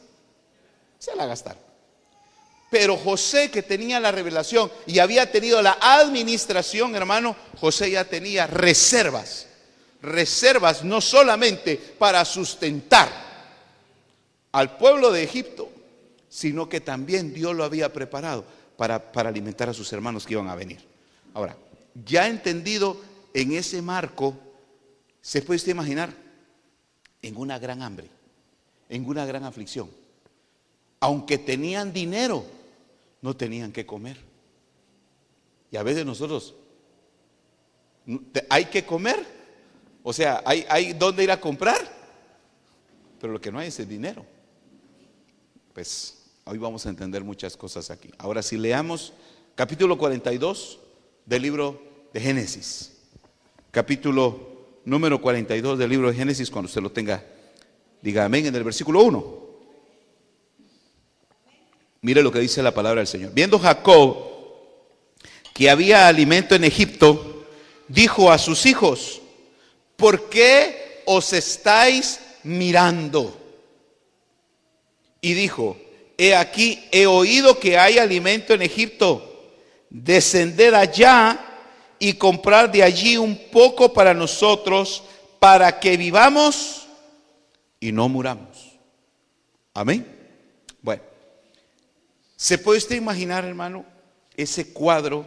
Se 1.00 1.15
la 1.15 1.25
gastaron. 1.25 1.63
Pero 2.69 2.95
José 2.95 3.50
que 3.50 3.63
tenía 3.63 4.00
la 4.00 4.12
revelación 4.12 4.71
y 4.86 5.00
había 5.00 5.31
tenido 5.31 5.63
la 5.63 5.79
administración, 5.81 6.95
hermano, 6.95 7.36
José 7.59 7.89
ya 7.89 8.05
tenía 8.05 8.45
reservas. 8.45 9.48
Reservas 10.03 10.83
no 10.83 11.01
solamente 11.01 11.75
para 11.75 12.24
sustentar 12.24 13.09
al 14.51 14.77
pueblo 14.77 15.12
de 15.12 15.24
Egipto, 15.24 15.71
sino 16.29 16.69
que 16.69 16.79
también 16.79 17.33
Dios 17.33 17.55
lo 17.55 17.63
había 17.63 17.91
preparado 17.91 18.45
para, 18.77 19.12
para 19.12 19.29
alimentar 19.29 19.69
a 19.69 19.74
sus 19.74 19.91
hermanos 19.91 20.25
que 20.25 20.33
iban 20.33 20.48
a 20.48 20.55
venir. 20.55 20.79
Ahora, 21.33 21.57
ya 22.05 22.27
entendido 22.27 22.98
en 23.33 23.51
ese 23.51 23.81
marco 23.81 24.38
¿Se 25.21 25.41
puede 25.41 25.57
usted 25.57 25.71
imaginar? 25.71 26.13
En 27.21 27.36
una 27.36 27.59
gran 27.59 27.81
hambre, 27.81 28.09
en 28.88 29.05
una 29.05 29.25
gran 29.25 29.43
aflicción. 29.43 29.89
Aunque 31.00 31.38
tenían 31.38 31.91
dinero, 31.91 32.45
no 33.21 33.36
tenían 33.36 33.71
que 33.71 33.86
comer. 33.86 34.17
Y 35.71 35.77
a 35.77 35.83
veces 35.83 36.05
nosotros, 36.05 36.55
hay 38.50 38.65
que 38.65 38.86
comer, 38.86 39.24
o 40.03 40.13
sea, 40.13 40.41
hay, 40.45 40.65
hay 40.69 40.93
dónde 40.93 41.24
ir 41.24 41.31
a 41.31 41.39
comprar, 41.39 41.79
pero 43.19 43.33
lo 43.33 43.41
que 43.41 43.51
no 43.51 43.59
hay 43.59 43.67
es 43.67 43.79
el 43.79 43.88
dinero. 43.88 44.25
Pues 45.74 46.19
hoy 46.50 46.58
vamos 46.58 46.84
a 46.88 46.89
entender 46.89 47.24
muchas 47.24 47.56
cosas 47.56 47.91
aquí. 47.91 48.10
Ahora 48.18 48.41
si 48.41 48.58
leamos 48.58 49.13
capítulo 49.53 50.00
42 50.00 50.79
del 51.24 51.44
libro 51.44 51.79
de 52.12 52.20
Génesis, 52.20 52.98
capítulo 53.70 54.79
número 54.84 55.22
42 55.22 55.77
del 55.77 55.89
libro 55.91 56.10
de 56.10 56.18
Génesis, 56.18 56.50
cuando 56.50 56.65
usted 56.65 56.82
lo 56.82 56.91
tenga, 56.91 57.24
diga 58.01 58.25
amén 58.25 58.48
en 58.48 58.56
el 58.56 58.63
versículo 58.63 59.03
1. 59.03 59.50
Mire 62.01 62.24
lo 62.24 62.32
que 62.32 62.39
dice 62.39 62.63
la 62.63 62.74
palabra 62.74 63.01
del 63.01 63.08
Señor. 63.08 63.32
Viendo 63.32 63.60
Jacob 63.60 64.18
que 65.53 65.70
había 65.70 66.08
alimento 66.08 66.56
en 66.56 66.63
Egipto, 66.63 67.46
dijo 67.88 68.32
a 68.32 68.39
sus 68.39 68.65
hijos, 68.65 69.22
¿por 69.96 70.29
qué 70.29 71.03
os 71.06 71.32
estáis 71.32 72.20
mirando? 72.44 73.38
Y 75.22 75.34
dijo, 75.36 75.77
he 76.22 76.36
aquí, 76.36 76.86
he 76.92 77.08
oído 77.08 77.58
que 77.58 77.78
hay 77.78 77.98
alimento 77.98 78.54
en 78.54 78.62
Egipto, 78.62 79.56
descended 79.90 80.74
allá 80.74 81.40
y 81.98 82.12
comprar 82.16 82.70
de 82.70 82.84
allí 82.84 83.16
un 83.16 83.38
poco 83.50 83.94
para 83.94 84.14
nosotros, 84.14 85.02
para 85.40 85.80
que 85.80 85.96
vivamos 85.96 86.90
y 87.80 87.94
no 87.94 88.10
muramos. 88.10 88.78
Amén. 89.74 90.06
Bueno, 90.82 91.04
¿se 92.36 92.58
puede 92.58 92.80
usted 92.80 92.98
imaginar, 92.98 93.46
hermano, 93.46 93.86
ese 94.36 94.74
cuadro 94.74 95.26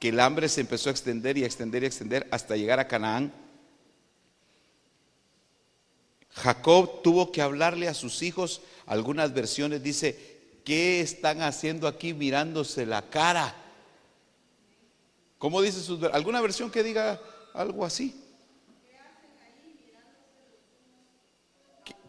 que 0.00 0.08
el 0.08 0.18
hambre 0.18 0.48
se 0.48 0.60
empezó 0.60 0.88
a 0.88 0.92
extender 0.92 1.38
y 1.38 1.44
a 1.44 1.46
extender 1.46 1.84
y 1.84 1.86
a 1.86 1.88
extender 1.88 2.26
hasta 2.32 2.56
llegar 2.56 2.80
a 2.80 2.88
Canaán? 2.88 3.32
Jacob 6.30 7.02
tuvo 7.02 7.32
que 7.32 7.42
hablarle 7.42 7.88
a 7.88 7.94
sus 7.94 8.22
hijos, 8.22 8.60
algunas 8.88 9.34
versiones 9.34 9.82
dice, 9.82 10.18
¿qué 10.64 11.00
están 11.00 11.42
haciendo 11.42 11.86
aquí 11.86 12.14
mirándose 12.14 12.86
la 12.86 13.02
cara? 13.02 13.54
¿Cómo 15.36 15.60
dice 15.60 15.80
su, 15.82 16.04
alguna 16.12 16.40
versión 16.40 16.70
que 16.70 16.82
diga 16.82 17.20
algo 17.52 17.84
así? 17.84 18.24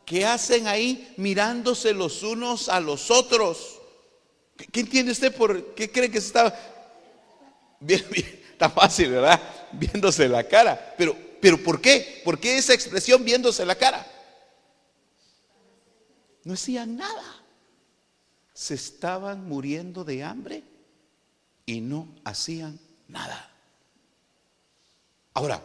¿Qué 0.06 0.26
hacen 0.26 0.68
ahí 0.68 1.14
mirándose 1.18 1.94
los 1.94 2.24
unos 2.24 2.70
a 2.70 2.80
los 2.80 3.12
otros? 3.12 3.80
¿Qué, 4.72 4.80
entiende 4.80 5.12
usted 5.12 5.36
por 5.36 5.76
qué 5.76 5.92
cree 5.92 6.10
que 6.10 6.22
se 6.22 6.28
está 6.28 6.58
bien, 7.80 8.04
está 8.52 8.70
fácil, 8.70 9.12
¿verdad? 9.12 9.40
Viéndose 9.74 10.28
la 10.30 10.46
cara. 10.46 10.96
Pero, 10.98 11.16
pero 11.42 11.62
¿por 11.62 11.82
qué? 11.82 12.22
¿Por 12.24 12.40
qué 12.40 12.58
esa 12.58 12.74
expresión 12.74 13.24
viéndose 13.24 13.66
la 13.66 13.76
cara? 13.76 14.06
No 16.50 16.56
hacían 16.56 16.96
nada. 16.98 17.44
Se 18.56 18.74
estaban 18.74 19.48
muriendo 19.48 20.04
de 20.04 20.24
hambre 20.24 20.64
y 21.68 21.80
no 21.80 22.08
hacían 22.24 22.80
Nada. 23.08 23.52
Ahora, 25.36 25.62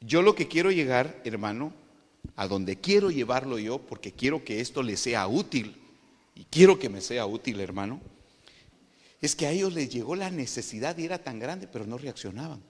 yo 0.00 0.22
lo 0.22 0.34
que 0.34 0.48
quiero 0.48 0.70
llegar, 0.70 1.20
hermano, 1.24 1.74
a 2.36 2.48
donde 2.48 2.80
quiero 2.80 3.10
llevarlo 3.10 3.58
yo, 3.58 3.78
porque 3.78 4.12
quiero 4.12 4.42
que 4.42 4.60
esto 4.62 4.82
le 4.82 4.96
sea 4.96 5.28
útil, 5.28 5.76
y 6.34 6.44
quiero 6.44 6.78
que 6.78 6.88
me 6.88 7.02
sea 7.02 7.26
útil, 7.26 7.60
hermano, 7.60 8.00
es 9.20 9.36
que 9.36 9.46
a 9.46 9.50
ellos 9.50 9.74
les 9.74 9.90
llegó 9.90 10.16
la 10.16 10.30
necesidad 10.30 10.96
y 10.96 11.04
era 11.04 11.18
tan 11.18 11.38
grande, 11.38 11.66
pero 11.66 11.86
no 11.86 11.98
reaccionaban. 11.98 12.62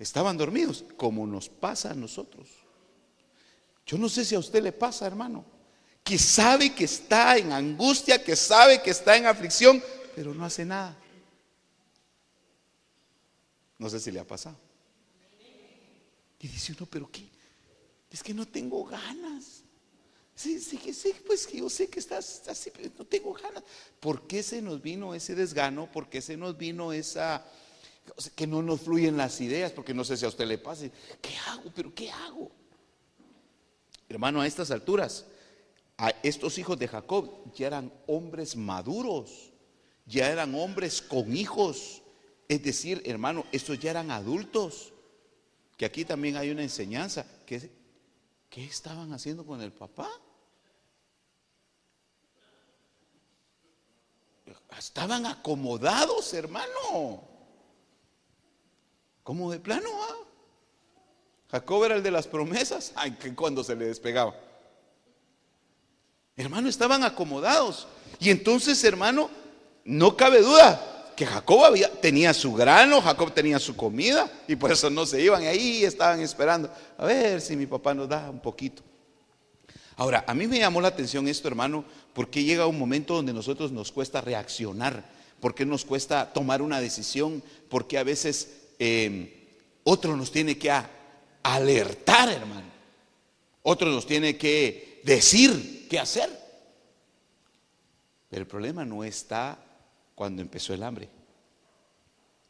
Estaban 0.00 0.36
dormidos, 0.36 0.84
como 0.96 1.24
nos 1.24 1.48
pasa 1.48 1.92
a 1.92 1.94
nosotros. 1.94 2.63
Yo 3.86 3.98
no 3.98 4.08
sé 4.08 4.24
si 4.24 4.34
a 4.34 4.38
usted 4.38 4.62
le 4.62 4.72
pasa, 4.72 5.06
hermano, 5.06 5.44
que 6.02 6.18
sabe 6.18 6.74
que 6.74 6.84
está 6.84 7.36
en 7.36 7.52
angustia, 7.52 8.22
que 8.22 8.36
sabe 8.36 8.82
que 8.82 8.90
está 8.90 9.16
en 9.16 9.26
aflicción, 9.26 9.82
pero 10.14 10.34
no 10.34 10.44
hace 10.44 10.64
nada. 10.64 10.96
No 13.78 13.90
sé 13.90 14.00
si 14.00 14.10
le 14.10 14.20
ha 14.20 14.26
pasado. 14.26 14.58
Y 16.40 16.48
dice 16.48 16.74
uno, 16.76 16.86
pero 16.86 17.10
qué, 17.10 17.26
es 18.10 18.22
que 18.22 18.34
no 18.34 18.46
tengo 18.46 18.84
ganas. 18.84 19.62
Sí, 20.34 20.60
sí, 20.60 20.78
sí, 20.92 21.14
pues 21.26 21.50
yo 21.50 21.70
sé 21.70 21.88
que 21.88 22.00
estás 22.00 22.42
así, 22.48 22.70
pero 22.70 22.90
no 22.98 23.04
tengo 23.04 23.32
ganas. 23.32 23.62
¿Por 24.00 24.26
qué 24.26 24.42
se 24.42 24.60
nos 24.60 24.82
vino 24.82 25.14
ese 25.14 25.34
desgano? 25.34 25.90
¿Por 25.90 26.08
qué 26.08 26.20
se 26.20 26.36
nos 26.36 26.56
vino 26.56 26.92
esa, 26.92 27.46
que 28.34 28.46
no 28.46 28.62
nos 28.62 28.82
fluyen 28.82 29.16
las 29.16 29.40
ideas? 29.40 29.72
Porque 29.72 29.94
no 29.94 30.04
sé 30.04 30.16
si 30.16 30.24
a 30.24 30.28
usted 30.28 30.46
le 30.46 30.58
pase, 30.58 30.90
¿qué 31.22 31.36
hago? 31.48 31.72
¿Pero 31.74 31.94
qué 31.94 32.10
hago? 32.10 32.50
Hermano, 34.14 34.40
a 34.40 34.46
estas 34.46 34.70
alturas, 34.70 35.26
a 35.98 36.10
estos 36.22 36.56
hijos 36.58 36.78
de 36.78 36.88
Jacob 36.88 37.52
ya 37.54 37.66
eran 37.66 37.92
hombres 38.06 38.56
maduros 38.56 39.52
ya 40.06 40.30
eran 40.30 40.54
hombres 40.54 41.00
con 41.02 41.34
hijos. 41.36 42.02
Es 42.48 42.62
decir, 42.62 43.02
hermano, 43.06 43.44
estos 43.52 43.78
ya 43.78 43.90
eran 43.90 44.10
adultos. 44.10 44.92
Que 45.76 45.84
aquí 45.84 46.04
también 46.04 46.36
hay 46.36 46.50
una 46.50 46.62
enseñanza. 46.62 47.26
¿Qué, 47.46 47.70
estaban 48.54 49.12
haciendo 49.12 49.44
con 49.44 49.60
el 49.60 49.72
papá? 49.72 50.08
Estaban 54.78 55.26
acomodados, 55.26 56.32
hermano. 56.34 57.28
¿Cómo 59.22 59.50
de 59.50 59.58
plano? 59.58 59.88
Ah? 60.02 60.16
Jacob 61.54 61.84
era 61.84 61.94
el 61.94 62.02
de 62.02 62.10
las 62.10 62.26
promesas. 62.26 62.92
Ay, 62.96 63.16
cuando 63.36 63.62
se 63.62 63.76
le 63.76 63.86
despegaba. 63.86 64.34
Hermano, 66.36 66.68
estaban 66.68 67.04
acomodados. 67.04 67.86
Y 68.18 68.30
entonces, 68.30 68.82
hermano, 68.82 69.30
no 69.84 70.16
cabe 70.16 70.40
duda 70.40 71.12
que 71.16 71.24
Jacob 71.24 71.64
había, 71.64 71.88
tenía 72.00 72.34
su 72.34 72.52
grano, 72.54 73.00
Jacob 73.00 73.32
tenía 73.32 73.60
su 73.60 73.76
comida 73.76 74.28
y 74.48 74.56
por 74.56 74.72
eso 74.72 74.90
no 74.90 75.06
se 75.06 75.22
iban 75.22 75.44
ahí 75.44 75.84
estaban 75.84 76.18
esperando 76.20 76.68
a 76.98 77.04
ver 77.04 77.40
si 77.40 77.54
mi 77.54 77.66
papá 77.66 77.94
nos 77.94 78.08
da 78.08 78.28
un 78.28 78.40
poquito. 78.40 78.82
Ahora, 79.94 80.24
a 80.26 80.34
mí 80.34 80.48
me 80.48 80.58
llamó 80.58 80.80
la 80.80 80.88
atención 80.88 81.28
esto, 81.28 81.46
hermano, 81.46 81.84
¿Por 82.14 82.30
qué 82.30 82.44
llega 82.44 82.68
un 82.68 82.78
momento 82.78 83.14
donde 83.14 83.32
nosotros 83.32 83.72
nos 83.72 83.90
cuesta 83.90 84.20
reaccionar? 84.20 85.04
¿Por 85.40 85.54
qué 85.54 85.66
nos 85.66 85.84
cuesta 85.84 86.32
tomar 86.32 86.62
una 86.62 86.80
decisión? 86.80 87.42
¿Por 87.68 87.88
qué 87.88 87.98
a 87.98 88.04
veces 88.04 88.68
eh, 88.78 89.48
otro 89.82 90.16
nos 90.16 90.30
tiene 90.30 90.56
que 90.56 90.70
alertar, 91.44 92.28
hermano? 92.28 92.72
Otro 93.62 93.90
nos 93.90 94.06
tiene 94.06 94.36
que 94.36 95.00
decir 95.04 95.86
qué 95.88 96.00
hacer. 96.00 96.28
Pero 98.28 98.42
el 98.42 98.48
problema 98.48 98.84
no 98.84 99.04
está 99.04 99.58
cuando 100.14 100.42
empezó 100.42 100.74
el 100.74 100.82
hambre. 100.82 101.08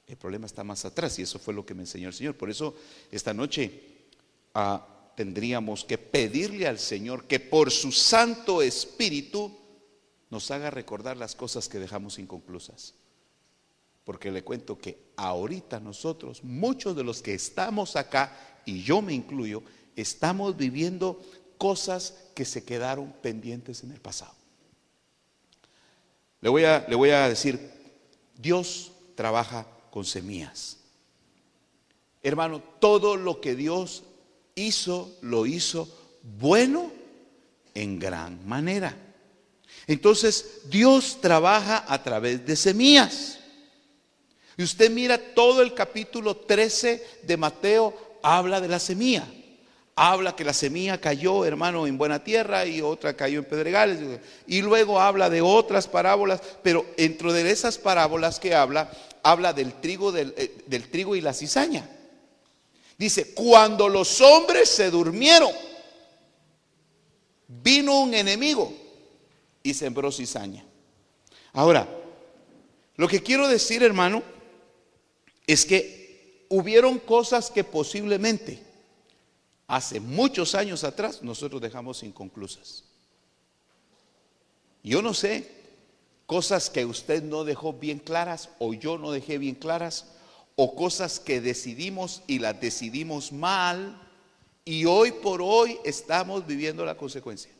El 0.06 0.16
problema 0.16 0.46
está 0.46 0.64
más 0.64 0.84
atrás 0.84 1.18
y 1.18 1.22
eso 1.22 1.38
fue 1.38 1.54
lo 1.54 1.64
que 1.66 1.74
me 1.74 1.82
enseñó 1.82 2.08
el 2.08 2.14
Señor. 2.14 2.36
Por 2.36 2.50
eso 2.50 2.74
esta 3.10 3.34
noche 3.34 4.08
ah, 4.54 4.86
tendríamos 5.16 5.84
que 5.84 5.98
pedirle 5.98 6.66
al 6.66 6.78
Señor 6.78 7.24
que 7.24 7.40
por 7.40 7.70
su 7.70 7.92
Santo 7.92 8.62
Espíritu 8.62 9.56
nos 10.30 10.50
haga 10.50 10.70
recordar 10.70 11.16
las 11.16 11.34
cosas 11.34 11.68
que 11.68 11.78
dejamos 11.78 12.18
inconclusas. 12.18 12.94
Porque 14.04 14.30
le 14.30 14.44
cuento 14.44 14.76
que 14.76 15.12
ahorita 15.16 15.80
nosotros, 15.80 16.44
muchos 16.44 16.94
de 16.94 17.04
los 17.04 17.22
que 17.22 17.34
estamos 17.34 17.96
acá, 17.96 18.53
y 18.64 18.82
yo 18.82 19.02
me 19.02 19.14
incluyo, 19.14 19.62
estamos 19.96 20.56
viviendo 20.56 21.20
cosas 21.58 22.14
que 22.34 22.44
se 22.44 22.64
quedaron 22.64 23.12
pendientes 23.22 23.82
en 23.82 23.92
el 23.92 24.00
pasado. 24.00 24.34
Le 26.40 26.48
voy 26.50 26.64
a, 26.64 26.84
le 26.88 26.94
voy 26.94 27.10
a 27.10 27.28
decir, 27.28 27.58
Dios 28.36 28.92
trabaja 29.14 29.66
con 29.90 30.04
semillas. 30.04 30.78
Hermano, 32.22 32.62
todo 32.80 33.16
lo 33.16 33.40
que 33.40 33.54
Dios 33.54 34.02
hizo, 34.54 35.16
lo 35.20 35.46
hizo 35.46 35.88
bueno 36.38 36.90
en 37.74 37.98
gran 37.98 38.46
manera. 38.46 38.96
Entonces, 39.86 40.62
Dios 40.66 41.18
trabaja 41.20 41.84
a 41.86 42.02
través 42.02 42.44
de 42.46 42.56
semillas. 42.56 43.38
Y 44.56 44.62
usted 44.62 44.90
mira 44.90 45.18
todo 45.18 45.62
el 45.62 45.74
capítulo 45.74 46.36
13 46.36 47.20
de 47.22 47.36
Mateo, 47.36 47.94
habla 48.24 48.60
de 48.60 48.68
la 48.68 48.80
semilla. 48.80 49.26
Habla 49.96 50.34
que 50.34 50.44
la 50.44 50.54
semilla 50.54 51.00
cayó, 51.00 51.44
hermano, 51.44 51.86
en 51.86 51.96
buena 51.96 52.24
tierra 52.24 52.66
y 52.66 52.80
otra 52.80 53.14
cayó 53.14 53.38
en 53.38 53.44
pedregales. 53.44 54.20
Y 54.46 54.62
luego 54.62 55.00
habla 55.00 55.30
de 55.30 55.40
otras 55.40 55.86
parábolas, 55.86 56.40
pero 56.62 56.84
dentro 56.96 57.32
de 57.32 57.48
esas 57.48 57.78
parábolas 57.78 58.40
que 58.40 58.54
habla, 58.54 58.90
habla 59.22 59.52
del 59.52 59.74
trigo, 59.74 60.10
del, 60.10 60.34
eh, 60.36 60.56
del 60.66 60.90
trigo 60.90 61.14
y 61.14 61.20
la 61.20 61.32
cizaña. 61.32 61.88
Dice, 62.98 63.34
cuando 63.34 63.88
los 63.88 64.20
hombres 64.20 64.68
se 64.68 64.90
durmieron, 64.90 65.52
vino 67.46 68.00
un 68.00 68.14
enemigo 68.14 68.72
y 69.62 69.74
sembró 69.74 70.10
cizaña. 70.10 70.64
Ahora, 71.52 71.86
lo 72.96 73.06
que 73.06 73.22
quiero 73.22 73.46
decir, 73.48 73.82
hermano, 73.82 74.22
es 75.46 75.64
que 75.66 76.03
hubieron 76.54 77.00
cosas 77.00 77.50
que 77.50 77.64
posiblemente 77.64 78.62
hace 79.66 79.98
muchos 79.98 80.54
años 80.54 80.84
atrás 80.84 81.20
nosotros 81.20 81.60
dejamos 81.60 82.04
inconclusas. 82.04 82.84
Yo 84.84 85.02
no 85.02 85.14
sé 85.14 85.50
cosas 86.26 86.70
que 86.70 86.84
usted 86.84 87.24
no 87.24 87.42
dejó 87.42 87.72
bien 87.72 87.98
claras 87.98 88.50
o 88.60 88.72
yo 88.72 88.98
no 88.98 89.10
dejé 89.10 89.38
bien 89.38 89.56
claras 89.56 90.06
o 90.54 90.76
cosas 90.76 91.18
que 91.18 91.40
decidimos 91.40 92.22
y 92.28 92.38
las 92.38 92.60
decidimos 92.60 93.32
mal 93.32 94.00
y 94.64 94.84
hoy 94.84 95.10
por 95.10 95.42
hoy 95.42 95.78
estamos 95.84 96.46
viviendo 96.46 96.84
la 96.84 96.96
consecuencia. 96.96 97.50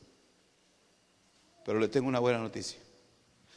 Pero 1.65 1.81
le 1.81 1.89
tengo 1.89 2.07
una 2.07 2.21
buena 2.21 2.39
noticia. 2.39 2.79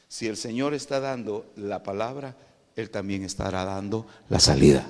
Si 0.07 0.25
el 0.25 0.35
Señor 0.35 0.73
está 0.73 0.99
dando 0.99 1.45
la 1.57 1.83
palabra, 1.83 2.35
Él 2.75 2.89
también 2.89 3.23
estará 3.23 3.65
dando 3.65 4.07
la 4.29 4.39
salida. 4.39 4.89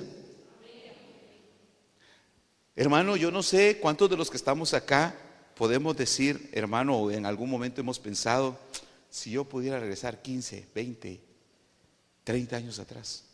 Hermano, 2.78 3.16
yo 3.16 3.32
no 3.32 3.42
sé 3.42 3.78
cuántos 3.80 4.08
de 4.08 4.16
los 4.16 4.30
que 4.30 4.36
estamos 4.36 4.72
acá 4.72 5.12
podemos 5.56 5.96
decir, 5.96 6.48
hermano, 6.52 7.10
en 7.10 7.26
algún 7.26 7.50
momento 7.50 7.80
hemos 7.80 7.98
pensado, 7.98 8.56
si 9.10 9.32
yo 9.32 9.42
pudiera 9.42 9.80
regresar 9.80 10.22
15, 10.22 10.68
20, 10.72 11.20
30 12.22 12.56
años 12.56 12.78
atrás 12.78 13.24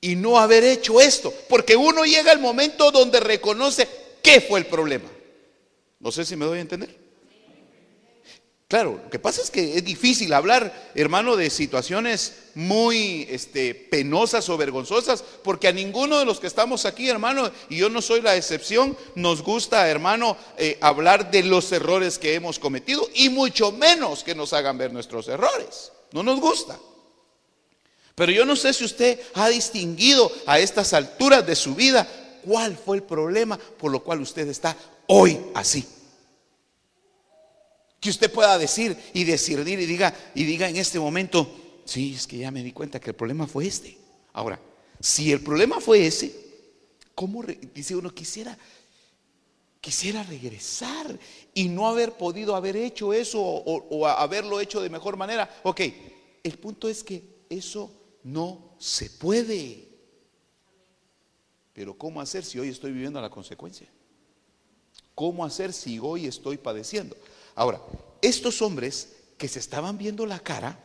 y 0.00 0.16
no 0.16 0.38
haber 0.38 0.64
hecho 0.64 0.98
esto, 0.98 1.30
porque 1.50 1.76
uno 1.76 2.06
llega 2.06 2.32
al 2.32 2.40
momento 2.40 2.90
donde 2.90 3.20
reconoce 3.20 3.86
qué 4.22 4.40
fue 4.40 4.60
el 4.60 4.66
problema. 4.66 5.10
No 6.00 6.10
sé 6.10 6.24
si 6.24 6.36
me 6.36 6.46
doy 6.46 6.56
a 6.56 6.62
entender. 6.62 7.05
Claro, 8.68 9.00
lo 9.04 9.10
que 9.10 9.20
pasa 9.20 9.42
es 9.42 9.50
que 9.52 9.76
es 9.76 9.84
difícil 9.84 10.32
hablar, 10.32 10.90
hermano, 10.96 11.36
de 11.36 11.50
situaciones 11.50 12.32
muy 12.56 13.24
este, 13.30 13.76
penosas 13.76 14.48
o 14.48 14.56
vergonzosas, 14.56 15.22
porque 15.44 15.68
a 15.68 15.72
ninguno 15.72 16.18
de 16.18 16.24
los 16.24 16.40
que 16.40 16.48
estamos 16.48 16.84
aquí, 16.84 17.08
hermano, 17.08 17.48
y 17.68 17.76
yo 17.76 17.88
no 17.88 18.02
soy 18.02 18.22
la 18.22 18.34
excepción, 18.34 18.96
nos 19.14 19.42
gusta, 19.42 19.88
hermano, 19.88 20.36
eh, 20.58 20.78
hablar 20.80 21.30
de 21.30 21.44
los 21.44 21.70
errores 21.70 22.18
que 22.18 22.34
hemos 22.34 22.58
cometido 22.58 23.08
y 23.14 23.28
mucho 23.28 23.70
menos 23.70 24.24
que 24.24 24.34
nos 24.34 24.52
hagan 24.52 24.78
ver 24.78 24.92
nuestros 24.92 25.28
errores. 25.28 25.92
No 26.10 26.24
nos 26.24 26.40
gusta. 26.40 26.76
Pero 28.16 28.32
yo 28.32 28.44
no 28.44 28.56
sé 28.56 28.72
si 28.72 28.84
usted 28.84 29.20
ha 29.34 29.48
distinguido 29.48 30.32
a 30.44 30.58
estas 30.58 30.92
alturas 30.92 31.46
de 31.46 31.54
su 31.54 31.76
vida 31.76 32.04
cuál 32.44 32.76
fue 32.76 32.96
el 32.96 33.04
problema 33.04 33.58
por 33.58 33.92
lo 33.92 34.02
cual 34.02 34.22
usted 34.22 34.48
está 34.48 34.76
hoy 35.06 35.38
así 35.54 35.86
que 38.00 38.10
usted 38.10 38.30
pueda 38.30 38.58
decir 38.58 38.96
y 39.14 39.24
decidir 39.24 39.80
y 39.80 39.86
diga, 39.86 40.14
y 40.34 40.44
diga 40.44 40.68
en 40.68 40.76
este 40.76 40.98
momento, 40.98 41.80
sí, 41.84 42.14
es 42.14 42.26
que 42.26 42.38
ya 42.38 42.50
me 42.50 42.62
di 42.62 42.72
cuenta 42.72 43.00
que 43.00 43.10
el 43.10 43.16
problema 43.16 43.46
fue 43.46 43.66
este. 43.66 43.96
Ahora, 44.32 44.60
si 45.00 45.32
el 45.32 45.40
problema 45.40 45.80
fue 45.80 46.06
ese, 46.06 46.34
¿cómo 47.14 47.42
dice 47.42 47.96
uno 47.96 48.12
quisiera 48.14 48.56
quisiera 49.86 50.24
regresar 50.24 51.16
y 51.54 51.68
no 51.68 51.86
haber 51.86 52.14
podido 52.14 52.56
haber 52.56 52.74
hecho 52.74 53.12
eso 53.12 53.40
o, 53.40 53.86
o, 53.88 54.06
haberlo 54.08 54.58
hecho 54.58 54.80
de 54.80 54.90
mejor 54.90 55.16
manera? 55.16 55.48
Ok, 55.62 55.80
el 56.42 56.58
punto 56.58 56.88
es 56.88 57.04
que 57.04 57.22
eso 57.48 57.92
no 58.24 58.74
se 58.78 59.08
puede. 59.10 59.86
Pero 61.72 61.96
¿cómo 61.96 62.20
hacer 62.20 62.44
si 62.44 62.58
hoy 62.58 62.68
estoy 62.70 62.90
viviendo 62.90 63.20
la 63.20 63.30
consecuencia? 63.30 63.86
¿Cómo 65.14 65.44
hacer 65.44 65.72
si 65.72 66.00
hoy 66.00 66.26
estoy 66.26 66.56
padeciendo? 66.56 67.16
Ahora, 67.56 67.80
estos 68.20 68.60
hombres 68.62 69.08
que 69.38 69.48
se 69.48 69.58
estaban 69.58 69.96
viendo 69.98 70.26
la 70.26 70.38
cara, 70.38 70.78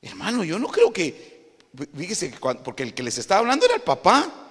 hermano, 0.00 0.42
yo 0.42 0.58
no 0.58 0.68
creo 0.68 0.90
que, 0.92 1.58
fíjese, 1.94 2.34
porque 2.64 2.82
el 2.82 2.94
que 2.94 3.02
les 3.02 3.18
estaba 3.18 3.40
hablando 3.40 3.66
era 3.66 3.74
el 3.74 3.82
papá. 3.82 4.48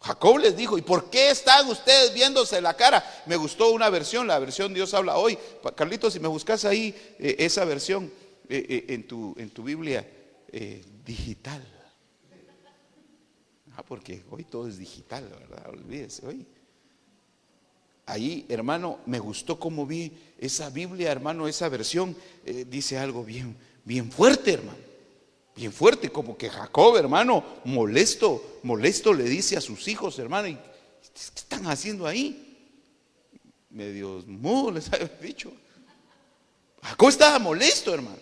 Jacob 0.00 0.38
les 0.38 0.56
dijo, 0.56 0.78
¿y 0.78 0.82
por 0.82 1.10
qué 1.10 1.30
están 1.30 1.68
ustedes 1.68 2.14
viéndose 2.14 2.60
la 2.60 2.74
cara? 2.74 3.04
Me 3.26 3.36
gustó 3.36 3.72
una 3.72 3.90
versión, 3.90 4.26
la 4.26 4.38
versión 4.38 4.72
Dios 4.72 4.94
habla 4.94 5.18
hoy. 5.18 5.38
Carlitos, 5.74 6.14
si 6.14 6.20
me 6.20 6.28
buscas 6.28 6.64
ahí 6.64 6.94
eh, 7.18 7.36
esa 7.38 7.64
versión 7.64 8.10
eh, 8.48 8.66
eh, 8.68 8.84
en, 8.94 9.06
tu, 9.06 9.34
en 9.36 9.50
tu 9.50 9.62
Biblia 9.62 10.06
digital. 11.04 11.62
Ah, 13.76 13.82
porque 13.82 14.24
hoy 14.30 14.44
todo 14.44 14.66
es 14.66 14.78
digital, 14.78 15.28
¿verdad? 15.28 15.68
Olvídese, 15.68 16.26
hoy. 16.26 16.46
Ahí, 18.06 18.46
hermano, 18.48 19.00
me 19.06 19.18
gustó 19.18 19.58
cómo 19.58 19.84
vi 19.84 20.12
esa 20.38 20.70
Biblia, 20.70 21.10
hermano, 21.10 21.48
esa 21.48 21.68
versión. 21.68 22.16
Eh, 22.44 22.64
dice 22.68 22.96
algo 22.96 23.24
bien, 23.24 23.56
bien 23.84 24.12
fuerte, 24.12 24.52
hermano. 24.52 24.78
Bien 25.56 25.72
fuerte, 25.72 26.10
como 26.10 26.36
que 26.36 26.48
Jacob, 26.48 26.96
hermano, 26.96 27.42
molesto, 27.64 28.60
molesto 28.62 29.12
le 29.12 29.24
dice 29.24 29.56
a 29.56 29.60
sus 29.60 29.88
hijos, 29.88 30.18
hermano, 30.18 30.48
¿qué 30.48 30.58
están 31.14 31.66
haciendo 31.66 32.06
ahí? 32.06 32.42
Medio 33.70 34.22
mudo 34.26 34.72
les 34.72 34.86
había 34.92 35.08
dicho. 35.20 35.50
Jacob 36.82 37.08
estaba 37.08 37.38
molesto, 37.40 37.92
hermano. 37.92 38.18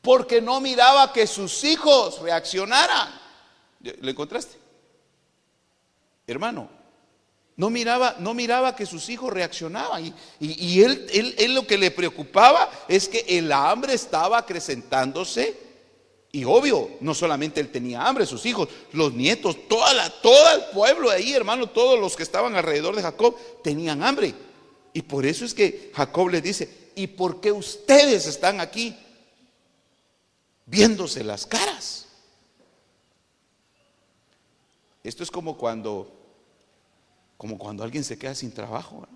Porque 0.00 0.40
no 0.40 0.60
miraba 0.60 1.12
que 1.12 1.26
sus 1.26 1.64
hijos 1.64 2.20
reaccionaran. 2.20 3.12
¿Le 3.80 4.10
encontraste? 4.10 4.56
Hermano, 6.26 6.77
no 7.58 7.70
miraba, 7.70 8.14
no 8.20 8.34
miraba 8.34 8.76
que 8.76 8.86
sus 8.86 9.08
hijos 9.08 9.32
reaccionaban. 9.32 10.14
Y, 10.38 10.80
él, 10.80 11.54
lo 11.54 11.66
que 11.66 11.76
le 11.76 11.90
preocupaba 11.90 12.70
es 12.86 13.08
que 13.08 13.24
el 13.36 13.50
hambre 13.50 13.94
estaba 13.94 14.38
acrecentándose. 14.38 15.58
Y 16.30 16.44
obvio, 16.44 16.88
no 17.00 17.14
solamente 17.14 17.60
él 17.60 17.72
tenía 17.72 18.06
hambre, 18.06 18.26
sus 18.26 18.46
hijos, 18.46 18.68
los 18.92 19.12
nietos, 19.12 19.66
toda 19.68 19.92
la, 19.92 20.08
todo 20.08 20.54
el 20.54 20.66
pueblo 20.72 21.10
de 21.10 21.16
ahí, 21.16 21.32
hermano, 21.32 21.66
todos 21.66 21.98
los 21.98 22.14
que 22.14 22.22
estaban 22.22 22.54
alrededor 22.54 22.94
de 22.94 23.02
Jacob 23.02 23.34
tenían 23.64 24.04
hambre. 24.04 24.36
Y 24.92 25.02
por 25.02 25.26
eso 25.26 25.44
es 25.44 25.52
que 25.52 25.90
Jacob 25.96 26.28
le 26.28 26.40
dice, 26.40 26.92
¿y 26.94 27.08
por 27.08 27.40
qué 27.40 27.50
ustedes 27.50 28.26
están 28.26 28.60
aquí 28.60 28.96
viéndose 30.64 31.24
las 31.24 31.44
caras? 31.44 32.06
Esto 35.02 35.24
es 35.24 35.30
como 35.32 35.58
cuando 35.58 36.17
como 37.38 37.56
cuando 37.56 37.84
alguien 37.84 38.04
se 38.04 38.18
queda 38.18 38.34
sin 38.34 38.52
trabajo. 38.52 39.06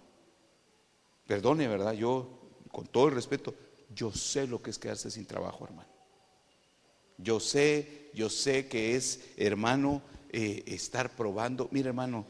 Perdone, 1.27 1.69
¿verdad? 1.69 1.93
Yo 1.93 2.41
con 2.71 2.87
todo 2.87 3.09
el 3.09 3.15
respeto, 3.15 3.55
yo 3.95 4.11
sé 4.13 4.47
lo 4.47 4.63
que 4.63 4.71
es 4.71 4.79
quedarse 4.79 5.11
sin 5.11 5.27
trabajo, 5.27 5.65
hermano. 5.67 5.91
Yo 7.19 7.41
sé, 7.41 8.11
yo 8.15 8.31
sé 8.31 8.69
que 8.69 8.97
es, 8.97 9.21
hermano, 9.37 10.03
eh, 10.31 10.63
estar 10.67 11.15
probando. 11.15 11.69
Mira, 11.73 11.89
hermano, 11.89 12.25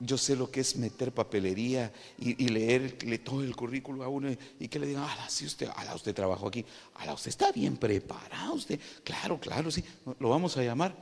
yo 0.00 0.18
sé 0.18 0.36
lo 0.36 0.50
que 0.50 0.60
es 0.60 0.74
meter 0.76 1.12
papelería 1.12 1.92
y, 2.18 2.48
leer 2.48 2.98
todo 3.22 3.44
el 3.44 3.54
currículo 3.54 4.02
a 4.02 4.08
uno 4.08 4.28
y, 4.58 4.68
que 4.68 4.78
le 4.78 4.86
digan, 4.86 5.04
ah, 5.06 5.26
sí, 5.28 5.44
usted, 5.44 5.68
ah, 5.74 5.94
usted 5.94 6.14
trabajó 6.14 6.48
aquí, 6.48 6.64
ah, 6.94 7.12
usted 7.12 7.28
está 7.28 7.52
bien 7.52 7.76
preparado, 7.76 8.54
usted, 8.54 8.80
claro, 9.04 9.38
claro, 9.38 9.70
sí, 9.70 9.84
lo 10.18 10.30
vamos 10.30 10.56
a 10.56 10.62
llamar. 10.62 10.96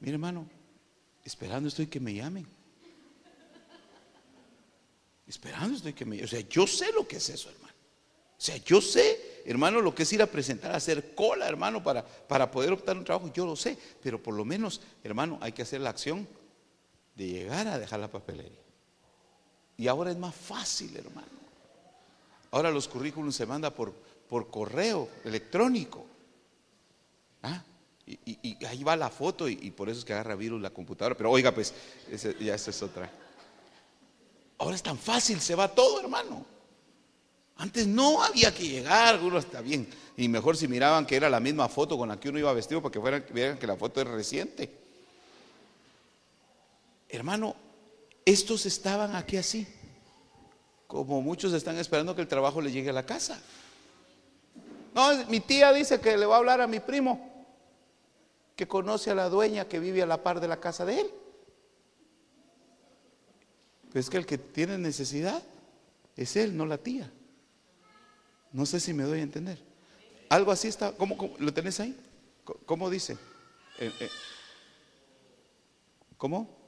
Mire, 0.00 0.14
hermano, 0.14 0.48
esperando 1.24 1.68
estoy 1.68 1.88
que 1.88 2.00
me 2.00 2.14
llamen. 2.14 2.57
Esperando 5.28 5.76
estoy 5.76 5.92
que 5.92 6.04
me. 6.04 6.22
O 6.24 6.26
sea, 6.26 6.40
yo 6.40 6.66
sé 6.66 6.90
lo 6.92 7.06
que 7.06 7.18
es 7.18 7.28
eso, 7.28 7.50
hermano. 7.50 7.74
O 8.38 8.40
sea, 8.40 8.56
yo 8.58 8.80
sé, 8.80 9.42
hermano, 9.44 9.80
lo 9.80 9.94
que 9.94 10.04
es 10.04 10.12
ir 10.12 10.22
a 10.22 10.26
presentar, 10.26 10.74
hacer 10.74 11.14
cola, 11.14 11.46
hermano, 11.48 11.82
para, 11.82 12.04
para 12.04 12.50
poder 12.50 12.72
optar 12.72 12.96
un 12.96 13.04
trabajo. 13.04 13.30
Yo 13.34 13.44
lo 13.44 13.56
sé, 13.56 13.76
pero 14.02 14.22
por 14.22 14.34
lo 14.34 14.44
menos, 14.44 14.80
hermano, 15.02 15.38
hay 15.40 15.52
que 15.52 15.62
hacer 15.62 15.80
la 15.80 15.90
acción 15.90 16.26
de 17.16 17.26
llegar 17.26 17.66
a 17.66 17.78
dejar 17.78 18.00
la 18.00 18.08
papelería. 18.08 18.62
Y 19.76 19.88
ahora 19.88 20.10
es 20.10 20.18
más 20.18 20.34
fácil, 20.34 20.96
hermano. 20.96 21.26
Ahora 22.50 22.70
los 22.70 22.88
currículums 22.88 23.36
se 23.36 23.44
mandan 23.44 23.74
por, 23.74 23.92
por 24.28 24.48
correo 24.48 25.08
electrónico. 25.24 26.06
¿Ah? 27.42 27.62
Y, 28.06 28.64
ahí 28.64 28.82
va 28.82 28.96
la 28.96 29.10
foto 29.10 29.48
y, 29.48 29.70
por 29.72 29.90
eso 29.90 29.98
es 29.98 30.04
que 30.04 30.14
agarra 30.14 30.34
virus 30.34 30.62
la 30.62 30.70
computadora. 30.70 31.14
Pero 31.16 31.30
oiga, 31.30 31.52
pues, 31.52 31.74
ya 32.40 32.54
esa 32.54 32.70
es 32.70 32.82
otra. 32.82 33.10
Ahora 34.58 34.74
es 34.74 34.82
tan 34.82 34.98
fácil, 34.98 35.40
se 35.40 35.54
va 35.54 35.68
todo, 35.68 36.00
hermano. 36.00 36.44
Antes 37.56 37.86
no 37.86 38.22
había 38.22 38.54
que 38.54 38.68
llegar, 38.68 39.20
uno 39.22 39.38
está 39.38 39.60
bien. 39.60 39.88
Y 40.16 40.28
mejor 40.28 40.56
si 40.56 40.68
miraban 40.68 41.06
que 41.06 41.16
era 41.16 41.30
la 41.30 41.40
misma 41.40 41.68
foto 41.68 41.96
con 41.96 42.08
la 42.08 42.18
que 42.18 42.28
uno 42.28 42.38
iba 42.38 42.52
vestido 42.52 42.82
para 42.82 42.92
que 42.92 43.00
fueran, 43.00 43.24
vieran 43.30 43.58
que 43.58 43.66
la 43.66 43.76
foto 43.76 44.00
es 44.00 44.06
reciente. 44.06 44.70
Hermano, 47.08 47.54
estos 48.24 48.66
estaban 48.66 49.16
aquí 49.16 49.36
así, 49.36 49.66
como 50.86 51.22
muchos 51.22 51.52
están 51.52 51.78
esperando 51.78 52.14
que 52.14 52.20
el 52.20 52.28
trabajo 52.28 52.60
le 52.60 52.70
llegue 52.70 52.90
a 52.90 52.92
la 52.92 53.06
casa. 53.06 53.40
No, 54.94 55.24
mi 55.26 55.40
tía 55.40 55.72
dice 55.72 56.00
que 56.00 56.16
le 56.16 56.26
va 56.26 56.36
a 56.36 56.38
hablar 56.38 56.60
a 56.60 56.66
mi 56.66 56.80
primo, 56.80 57.46
que 58.54 58.68
conoce 58.68 59.10
a 59.10 59.14
la 59.14 59.28
dueña 59.28 59.66
que 59.66 59.78
vive 59.78 60.02
a 60.02 60.06
la 60.06 60.22
par 60.22 60.40
de 60.40 60.48
la 60.48 60.58
casa 60.58 60.84
de 60.84 61.00
él. 61.00 61.10
Es 63.98 64.10
que 64.10 64.16
el 64.16 64.26
que 64.26 64.38
tiene 64.38 64.78
necesidad 64.78 65.42
es 66.16 66.36
él, 66.36 66.56
no 66.56 66.66
la 66.66 66.78
tía. 66.78 67.10
No 68.52 68.66
sé 68.66 68.80
si 68.80 68.92
me 68.92 69.02
doy 69.02 69.20
a 69.20 69.22
entender. 69.22 69.58
Algo 70.28 70.52
así 70.52 70.68
está. 70.68 70.92
¿Cómo, 70.92 71.34
lo 71.38 71.52
tenés 71.52 71.80
ahí? 71.80 71.96
¿Cómo, 72.66 72.90
dice? 72.90 73.14
Eh, 73.78 73.92
eh, 74.00 74.08
¿Cómo? 76.16 76.58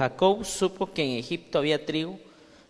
Jacob 0.00 0.46
supo 0.46 0.92
que 0.92 1.02
en 1.02 1.18
Egipto 1.18 1.58
había 1.58 1.84
trigo, 1.84 2.18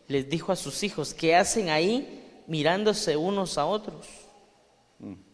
les 0.09 0.29
dijo 0.29 0.51
a 0.51 0.57
sus 0.57 0.83
hijos, 0.83 1.15
¿qué 1.15 1.37
hacen 1.37 1.69
ahí 1.69 2.43
mirándose 2.49 3.17
unos 3.17 3.57
a 3.59 3.67
otros? 3.67 4.07
Mm. 4.99 5.30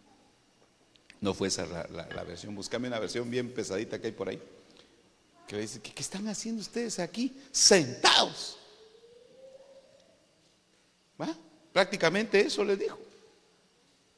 No 1.20 1.34
fue 1.34 1.48
esa 1.48 1.66
la, 1.66 2.24
versión, 2.24 2.54
búscame 2.54 2.88
una 2.88 2.98
versión 2.98 3.30
bien 3.30 3.52
pesadita 3.52 4.00
que 4.00 4.08
hay 4.08 4.12
por 4.12 4.28
ahí. 4.28 4.40
Que 5.46 5.58
dice, 5.58 5.80
¿qué, 5.80 5.92
están 6.00 6.26
haciendo 6.28 6.60
ustedes 6.60 6.98
aquí 6.98 7.36
sentados? 7.50 8.58
Prácticamente 11.76 12.40
eso 12.40 12.64
les 12.64 12.78
dijo. 12.78 12.98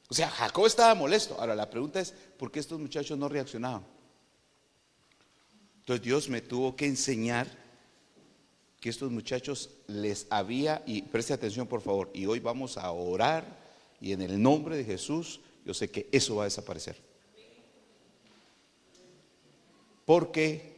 O 0.08 0.14
sea, 0.14 0.30
Jacob 0.30 0.66
estaba 0.66 0.94
molesto. 0.94 1.34
Ahora 1.40 1.56
la 1.56 1.68
pregunta 1.68 1.98
es, 1.98 2.12
¿por 2.12 2.52
qué 2.52 2.60
estos 2.60 2.78
muchachos 2.78 3.18
no 3.18 3.28
reaccionaban? 3.28 3.84
Entonces 5.80 6.04
Dios 6.04 6.28
me 6.28 6.40
tuvo 6.40 6.76
que 6.76 6.86
enseñar 6.86 7.48
que 8.80 8.90
estos 8.90 9.10
muchachos 9.10 9.70
les 9.88 10.28
había, 10.30 10.84
y 10.86 11.02
preste 11.02 11.32
atención 11.32 11.66
por 11.66 11.80
favor, 11.80 12.10
y 12.14 12.26
hoy 12.26 12.38
vamos 12.38 12.78
a 12.78 12.92
orar 12.92 13.58
y 14.00 14.12
en 14.12 14.22
el 14.22 14.40
nombre 14.40 14.76
de 14.76 14.84
Jesús, 14.84 15.40
yo 15.64 15.74
sé 15.74 15.90
que 15.90 16.08
eso 16.12 16.36
va 16.36 16.42
a 16.42 16.46
desaparecer. 16.46 16.96
Porque, 20.04 20.74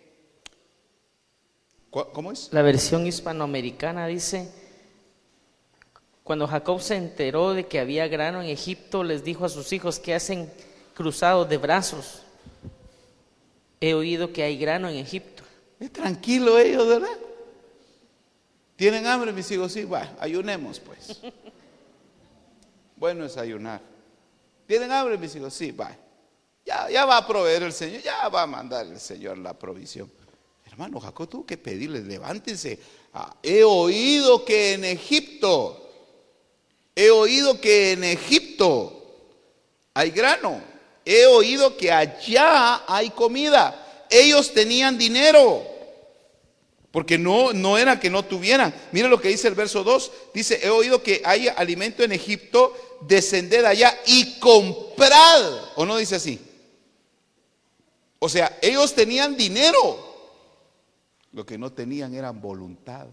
¿cómo 1.90 2.32
es? 2.32 2.48
La 2.52 2.62
versión 2.62 3.06
hispanoamericana 3.06 4.06
dice, 4.06 4.50
cuando 6.24 6.46
Jacob 6.46 6.80
se 6.80 6.96
enteró 6.96 7.54
de 7.54 7.66
que 7.66 7.78
había 7.78 8.08
grano 8.08 8.42
en 8.42 8.48
Egipto, 8.48 9.04
les 9.04 9.22
dijo 9.22 9.44
a 9.44 9.48
sus 9.48 9.72
hijos 9.72 10.00
que 10.00 10.14
hacen 10.14 10.50
cruzados 10.94 11.48
de 11.48 11.58
brazos 11.58 12.22
he 13.80 13.94
oído 13.94 14.32
que 14.32 14.42
hay 14.42 14.58
grano 14.58 14.88
en 14.88 14.96
Egipto. 14.96 15.42
Es 15.78 15.92
tranquilo 15.92 16.58
ellos, 16.58 16.86
¿verdad? 16.86 17.16
¿Tienen 18.76 19.06
hambre, 19.06 19.32
mis 19.32 19.50
hijos? 19.50 19.72
Sí, 19.72 19.84
bueno, 19.84 20.10
ayunemos 20.20 20.78
pues. 20.80 21.20
Bueno 22.96 23.24
es 23.24 23.38
ayunar. 23.38 23.80
¿Tienen 24.70 24.92
hambre, 24.92 25.18
mis 25.18 25.34
hijos? 25.34 25.52
Sí, 25.52 25.72
va. 25.72 25.90
Ya, 26.64 26.88
ya 26.88 27.04
va 27.04 27.16
a 27.16 27.26
proveer 27.26 27.64
el 27.64 27.72
Señor, 27.72 28.02
ya 28.02 28.28
va 28.28 28.42
a 28.42 28.46
mandar 28.46 28.86
el 28.86 29.00
Señor 29.00 29.36
la 29.38 29.52
provisión. 29.52 30.08
Hermano, 30.64 31.00
Jacob 31.00 31.28
tuvo 31.28 31.44
que 31.44 31.58
pedirles, 31.58 32.04
levántense. 32.04 32.78
Ah, 33.12 33.34
he 33.42 33.64
oído 33.64 34.44
que 34.44 34.74
en 34.74 34.84
Egipto, 34.84 35.90
he 36.94 37.10
oído 37.10 37.60
que 37.60 37.90
en 37.94 38.04
Egipto 38.04 38.96
hay 39.92 40.12
grano 40.12 40.62
he 41.04 41.26
oído 41.26 41.76
que 41.76 41.90
allá 41.90 42.84
hay 42.86 43.10
comida. 43.10 44.06
Ellos 44.08 44.54
tenían 44.54 44.96
dinero. 44.96 45.66
Porque 46.92 47.18
no, 47.18 47.52
no 47.52 47.76
era 47.76 47.98
que 47.98 48.10
no 48.10 48.24
tuvieran. 48.24 48.72
Mira 48.92 49.08
lo 49.08 49.20
que 49.20 49.28
dice 49.28 49.48
el 49.48 49.56
verso 49.56 49.82
2. 49.82 50.12
Dice, 50.32 50.60
he 50.62 50.70
oído 50.70 51.02
que 51.02 51.20
hay 51.24 51.48
alimento 51.48 52.04
en 52.04 52.12
Egipto, 52.12 52.74
descended 53.00 53.64
allá 53.64 53.94
y 54.06 54.38
comprad. 54.38 55.74
¿O 55.76 55.84
no 55.84 55.96
dice 55.96 56.16
así? 56.16 56.40
O 58.18 58.28
sea, 58.28 58.58
ellos 58.60 58.94
tenían 58.94 59.36
dinero. 59.36 60.08
Lo 61.32 61.46
que 61.46 61.58
no 61.58 61.72
tenían 61.72 62.14
era 62.14 62.30
voluntad. 62.30 63.06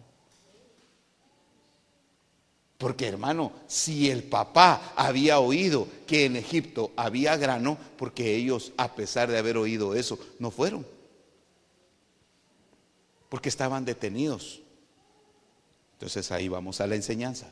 Porque 2.78 3.08
hermano, 3.08 3.54
si 3.68 4.10
el 4.12 4.24
papá 4.24 4.94
había 4.96 5.40
oído 5.40 5.88
que 6.06 6.26
en 6.26 6.36
Egipto 6.36 6.92
había 6.96 7.36
grano, 7.36 7.78
porque 7.98 8.36
ellos, 8.36 8.72
a 8.78 8.94
pesar 8.94 9.32
de 9.32 9.38
haber 9.38 9.58
oído 9.58 9.96
eso, 9.96 10.20
no 10.38 10.52
fueron. 10.52 10.86
Porque 13.30 13.50
estaban 13.50 13.84
detenidos. 13.84 14.62
Entonces 15.94 16.32
ahí 16.32 16.48
vamos 16.48 16.80
a 16.80 16.86
la 16.86 16.96
enseñanza. 16.96 17.48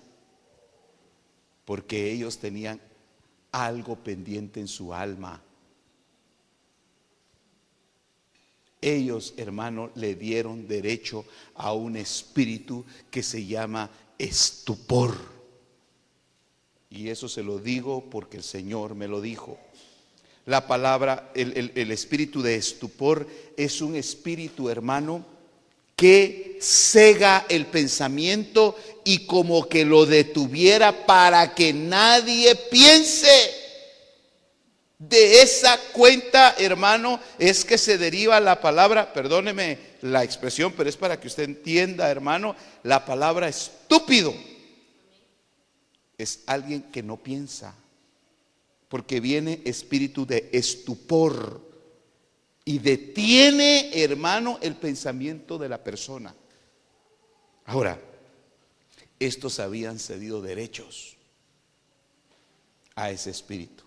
Porque 1.66 2.12
ellos 2.12 2.38
tenían 2.38 2.80
algo 3.52 3.96
pendiente 3.96 4.60
en 4.60 4.68
su 4.68 4.94
alma. 4.94 5.42
Ellos, 8.82 9.34
hermano, 9.38 9.90
le 9.96 10.14
dieron 10.16 10.68
derecho 10.68 11.26
a 11.56 11.74
un 11.74 11.98
espíritu 11.98 12.86
que 13.10 13.24
se 13.24 13.46
llama 13.46 13.90
estupor. 14.20 15.16
Y 16.90 17.10
eso 17.10 17.28
se 17.28 17.44
lo 17.44 17.58
digo 17.58 18.10
porque 18.10 18.38
el 18.38 18.44
Señor 18.44 18.94
me 18.94 19.08
lo 19.08 19.22
dijo. 19.22 19.58
La 20.46 20.68
palabra, 20.68 21.32
el, 21.34 21.92
espíritu 21.92 22.44
de 22.44 22.56
estupor 22.56 23.28
es 23.58 23.82
un 23.82 23.96
espíritu, 23.96 24.70
hermano, 24.70 25.26
que 25.96 26.45
cega 26.60 27.46
el 27.50 27.66
pensamiento 27.68 28.76
y 29.04 29.26
como 29.26 29.70
que 29.70 29.86
lo 29.86 30.06
detuviera 30.06 31.06
para 31.06 31.54
que 31.54 31.74
nadie 31.74 32.56
piense. 32.56 33.66
De 34.98 35.42
esa 35.42 35.78
cuenta, 35.92 36.56
hermano, 36.58 37.20
es 37.38 37.66
que 37.66 37.78
se 37.78 37.98
deriva 37.98 38.40
la 38.40 38.62
palabra, 38.62 39.14
perdóneme 39.14 39.78
la 40.02 40.24
expresión, 40.24 40.74
pero 40.76 40.90
es 40.90 40.98
para 40.98 41.20
que 41.20 41.28
usted 41.28 41.44
entienda, 41.44 42.10
hermano, 42.10 42.56
la 42.84 43.06
palabra 43.06 43.48
estúpido. 43.48 44.34
Es 46.18 46.40
alguien 46.48 46.84
que 46.84 47.04
no 47.04 47.18
piensa, 47.18 47.76
porque 48.88 49.20
viene 49.20 49.62
espíritu 49.66 50.26
de 50.26 50.50
estupor 50.54 51.62
y 52.64 52.80
detiene, 52.80 53.92
hermano, 54.02 54.58
el 54.62 54.76
pensamiento 54.76 55.58
de 55.58 55.70
la 55.70 55.84
persona. 55.84 56.34
Ahora, 57.66 58.00
estos 59.20 59.60
habían 59.60 60.00
cedido 60.00 60.42
derechos 60.42 61.18
a 62.96 63.10
ese 63.10 63.32
espíritu. 63.32 63.84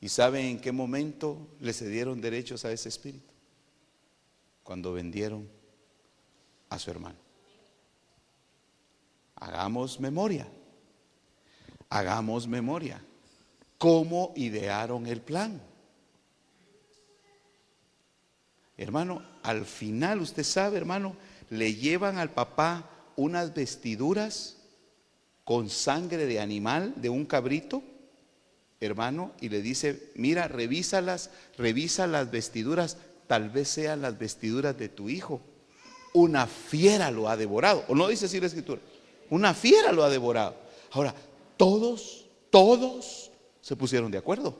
¿Y 0.00 0.08
saben 0.10 0.44
en 0.46 0.60
qué 0.60 0.70
momento 0.70 1.48
le 1.60 1.72
cedieron 1.72 2.20
derechos 2.20 2.64
a 2.64 2.72
ese 2.72 2.90
espíritu? 2.90 3.32
Cuando 4.62 4.92
vendieron 4.92 5.48
a 6.68 6.78
su 6.78 6.90
hermano. 6.90 7.16
Hagamos 9.36 9.98
memoria. 9.98 10.46
Hagamos 11.88 12.46
memoria. 12.46 13.02
¿Cómo 13.78 14.32
idearon 14.36 15.06
el 15.06 15.20
plan? 15.20 15.60
Hermano, 18.76 19.22
al 19.42 19.64
final, 19.64 20.20
usted 20.20 20.42
sabe, 20.42 20.76
hermano, 20.76 21.16
le 21.50 21.74
llevan 21.74 22.18
al 22.18 22.30
papá 22.30 22.90
unas 23.16 23.54
vestiduras 23.54 24.56
con 25.44 25.68
sangre 25.68 26.26
de 26.26 26.40
animal, 26.40 26.94
de 26.96 27.10
un 27.10 27.26
cabrito, 27.26 27.82
hermano, 28.80 29.32
y 29.40 29.48
le 29.48 29.62
dice, 29.62 30.10
mira, 30.14 30.48
revísalas, 30.48 31.30
revisa 31.56 32.06
las 32.06 32.30
vestiduras, 32.30 32.96
tal 33.26 33.50
vez 33.50 33.68
sean 33.68 34.02
las 34.02 34.18
vestiduras 34.18 34.76
de 34.76 34.88
tu 34.88 35.08
hijo. 35.08 35.40
Una 36.12 36.46
fiera 36.46 37.10
lo 37.10 37.28
ha 37.28 37.36
devorado. 37.36 37.84
¿O 37.88 37.94
no 37.94 38.08
dice 38.08 38.26
así 38.26 38.40
la 38.40 38.46
escritura? 38.46 38.80
Una 39.30 39.52
fiera 39.52 39.92
lo 39.92 40.04
ha 40.04 40.10
devorado. 40.10 40.56
Ahora, 40.92 41.14
todos, 41.56 42.26
todos 42.50 43.30
se 43.60 43.76
pusieron 43.76 44.10
de 44.10 44.18
acuerdo. 44.18 44.50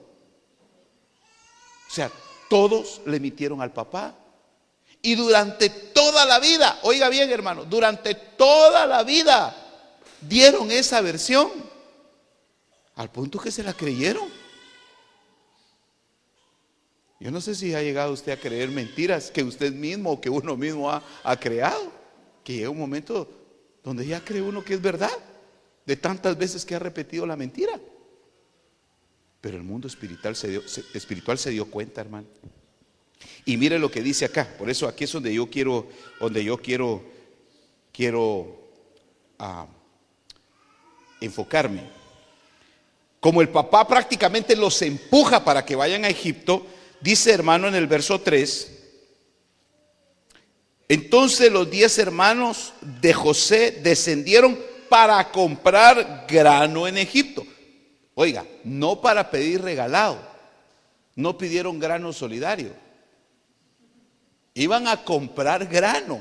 O 1.88 1.90
sea, 1.90 2.10
todos 2.48 3.00
le 3.06 3.18
emitieron 3.18 3.60
al 3.60 3.72
papá. 3.72 4.16
Y 5.04 5.16
durante 5.16 5.68
toda 5.68 6.24
la 6.24 6.40
vida, 6.40 6.78
oiga 6.80 7.10
bien 7.10 7.30
hermano, 7.30 7.66
durante 7.66 8.14
toda 8.14 8.86
la 8.86 9.02
vida 9.02 9.54
dieron 10.22 10.70
esa 10.70 11.02
versión. 11.02 11.50
Al 12.94 13.10
punto 13.10 13.38
que 13.38 13.50
se 13.50 13.62
la 13.62 13.74
creyeron. 13.74 14.26
Yo 17.20 17.30
no 17.30 17.42
sé 17.42 17.54
si 17.54 17.74
ha 17.74 17.82
llegado 17.82 18.14
usted 18.14 18.32
a 18.32 18.40
creer 18.40 18.70
mentiras 18.70 19.30
que 19.30 19.42
usted 19.42 19.74
mismo 19.74 20.12
o 20.12 20.20
que 20.22 20.30
uno 20.30 20.56
mismo 20.56 20.90
ha, 20.90 21.02
ha 21.22 21.36
creado. 21.38 21.92
Que 22.42 22.54
llega 22.54 22.70
un 22.70 22.78
momento 22.78 23.28
donde 23.82 24.06
ya 24.06 24.24
cree 24.24 24.40
uno 24.40 24.64
que 24.64 24.72
es 24.72 24.80
verdad. 24.80 25.12
De 25.84 25.96
tantas 25.96 26.38
veces 26.38 26.64
que 26.64 26.76
ha 26.76 26.78
repetido 26.78 27.26
la 27.26 27.36
mentira. 27.36 27.78
Pero 29.42 29.58
el 29.58 29.64
mundo 29.64 29.86
espiritual 29.86 30.34
se 30.34 30.48
dio, 30.48 30.62
espiritual 30.94 31.36
se 31.36 31.50
dio 31.50 31.70
cuenta, 31.70 32.00
hermano. 32.00 32.26
Y 33.44 33.56
mire 33.56 33.78
lo 33.78 33.90
que 33.90 34.02
dice 34.02 34.24
acá. 34.24 34.48
Por 34.58 34.70
eso 34.70 34.86
aquí 34.86 35.04
es 35.04 35.12
donde 35.12 35.34
yo 35.34 35.48
quiero, 35.48 35.86
donde 36.20 36.42
yo 36.44 36.56
quiero, 36.58 37.02
quiero 37.92 38.56
ah, 39.38 39.66
enfocarme. 41.20 41.82
Como 43.20 43.40
el 43.40 43.48
papá 43.48 43.86
prácticamente 43.88 44.54
los 44.54 44.80
empuja 44.82 45.44
para 45.44 45.64
que 45.64 45.76
vayan 45.76 46.04
a 46.04 46.08
Egipto, 46.08 46.66
dice 47.00 47.32
hermano 47.32 47.68
en 47.68 47.74
el 47.74 47.86
verso 47.86 48.20
3, 48.20 48.70
entonces 50.88 51.50
los 51.50 51.70
diez 51.70 51.98
hermanos 51.98 52.74
de 52.80 53.14
José 53.14 53.80
descendieron 53.82 54.58
para 54.88 55.30
comprar 55.32 56.26
grano 56.28 56.86
en 56.86 56.98
Egipto. 56.98 57.46
Oiga, 58.14 58.46
no 58.62 59.00
para 59.00 59.30
pedir 59.30 59.62
regalado, 59.62 60.18
no 61.16 61.36
pidieron 61.38 61.78
grano 61.78 62.12
solidario. 62.12 62.83
Iban 64.54 64.86
a 64.86 65.02
comprar 65.02 65.66
grano, 65.66 66.20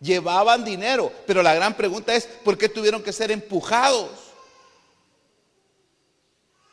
llevaban 0.00 0.64
dinero, 0.64 1.10
pero 1.26 1.42
la 1.42 1.54
gran 1.54 1.74
pregunta 1.74 2.14
es, 2.14 2.26
¿por 2.26 2.58
qué 2.58 2.68
tuvieron 2.68 3.02
que 3.02 3.12
ser 3.12 3.30
empujados? 3.30 4.10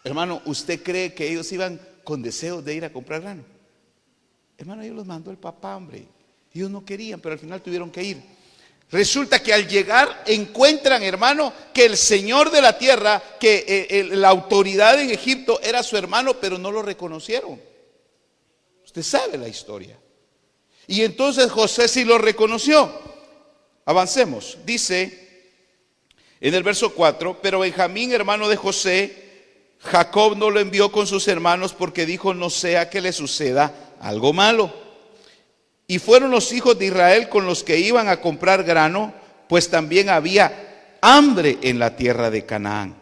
Hermano, 0.04 0.42
¿usted 0.46 0.84
cree 0.84 1.14
que 1.14 1.30
ellos 1.30 1.50
iban 1.52 1.80
con 2.04 2.22
deseos 2.22 2.66
de 2.66 2.76
ir 2.76 2.84
a 2.84 2.92
comprar 2.92 3.22
grano? 3.22 3.44
Hermano, 4.58 4.82
ellos 4.82 4.98
los 4.98 5.06
mandó 5.06 5.32
el 5.32 5.38
papá, 5.38 5.78
hombre. 5.78 6.06
Ellos 6.54 6.70
no 6.70 6.84
querían, 6.84 7.22
pero 7.22 7.34
al 7.34 7.40
final 7.40 7.62
tuvieron 7.62 7.90
que 7.90 8.04
ir. 8.04 8.22
Resulta 8.92 9.42
que 9.42 9.54
al 9.54 9.68
llegar 9.70 10.24
encuentran, 10.26 11.02
hermano, 11.02 11.54
que 11.74 11.86
el 11.86 11.96
Señor 11.96 12.52
de 12.52 12.62
la 12.62 12.78
tierra, 12.78 13.24
que 13.40 13.88
eh, 13.90 14.04
la 14.04 14.28
autoridad 14.28 15.00
en 15.00 15.10
Egipto 15.12 15.62
era 15.64 15.82
su 15.82 15.96
hermano, 15.96 16.34
pero 16.42 16.58
no 16.58 16.70
lo 16.70 16.82
reconocieron. 16.82 17.62
Usted 18.84 19.02
sabe 19.02 19.38
la 19.38 19.48
historia. 19.48 19.98
Y 20.88 21.04
entonces 21.04 21.52
José 21.52 21.88
sí 21.88 22.04
lo 22.04 22.18
reconoció. 22.18 22.92
Avancemos. 23.86 24.58
Dice 24.66 25.22
en 26.40 26.56
el 26.56 26.64
verso 26.64 26.94
4, 26.94 27.40
pero 27.42 27.60
Benjamín, 27.60 28.12
hermano 28.12 28.50
de 28.50 28.56
José, 28.56 29.22
Jacob 29.80 30.36
no 30.38 30.50
lo 30.50 30.60
envió 30.60 30.92
con 30.92 31.06
sus 31.06 31.28
hermanos 31.28 31.74
porque 31.74 32.06
dijo, 32.06 32.34
no 32.34 32.50
sea 32.50 32.90
que 32.90 33.02
le 33.02 33.14
suceda 33.14 33.94
algo 34.00 34.34
malo. 34.34 34.74
Y 35.88 36.00
fueron 36.00 36.32
los 36.32 36.52
hijos 36.52 36.80
de 36.80 36.88
Israel 36.88 37.30
con 37.30 37.46
los 37.46 37.64
que 37.64 37.80
iban 37.80 38.08
a 38.08 38.22
comprar 38.22 38.64
grano, 38.64 39.14
pues 39.48 39.70
también 39.70 40.10
había 40.10 40.98
hambre 41.02 41.58
en 41.62 41.80
la 41.80 41.96
tierra 41.96 42.32
de 42.32 42.46
Canaán. 42.46 42.96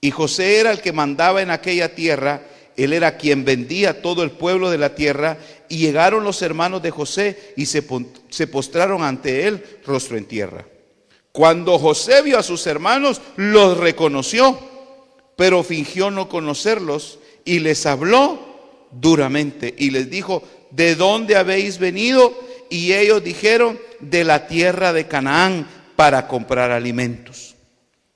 Y 0.00 0.10
José 0.10 0.58
era 0.58 0.70
el 0.70 0.80
que 0.80 0.92
mandaba 0.92 1.42
en 1.42 1.50
aquella 1.50 1.94
tierra, 1.94 2.42
él 2.76 2.92
era 2.92 3.16
quien 3.16 3.44
vendía 3.44 4.00
todo 4.00 4.22
el 4.22 4.30
pueblo 4.30 4.70
de 4.70 4.78
la 4.78 4.94
tierra, 4.94 5.38
y 5.70 5.78
llegaron 5.78 6.24
los 6.24 6.42
hermanos 6.42 6.82
de 6.82 6.90
José 6.90 7.54
y 7.56 7.64
se, 7.64 7.82
se 8.28 8.46
postraron 8.48 9.02
ante 9.02 9.46
él 9.46 9.64
rostro 9.86 10.18
en 10.18 10.26
tierra. 10.26 10.66
Cuando 11.32 11.78
José 11.78 12.22
vio 12.22 12.38
a 12.38 12.42
sus 12.42 12.66
hermanos, 12.66 13.22
los 13.36 13.78
reconoció, 13.78 14.58
pero 15.36 15.62
fingió 15.62 16.10
no 16.10 16.28
conocerlos 16.28 17.20
y 17.44 17.60
les 17.60 17.86
habló 17.86 18.88
duramente 18.90 19.72
y 19.78 19.90
les 19.90 20.10
dijo, 20.10 20.42
¿de 20.72 20.96
dónde 20.96 21.36
habéis 21.36 21.78
venido? 21.78 22.36
Y 22.68 22.92
ellos 22.92 23.22
dijeron, 23.22 23.78
de 24.00 24.24
la 24.24 24.48
tierra 24.48 24.92
de 24.92 25.06
Canaán 25.06 25.68
para 25.94 26.26
comprar 26.26 26.72
alimentos. 26.72 27.54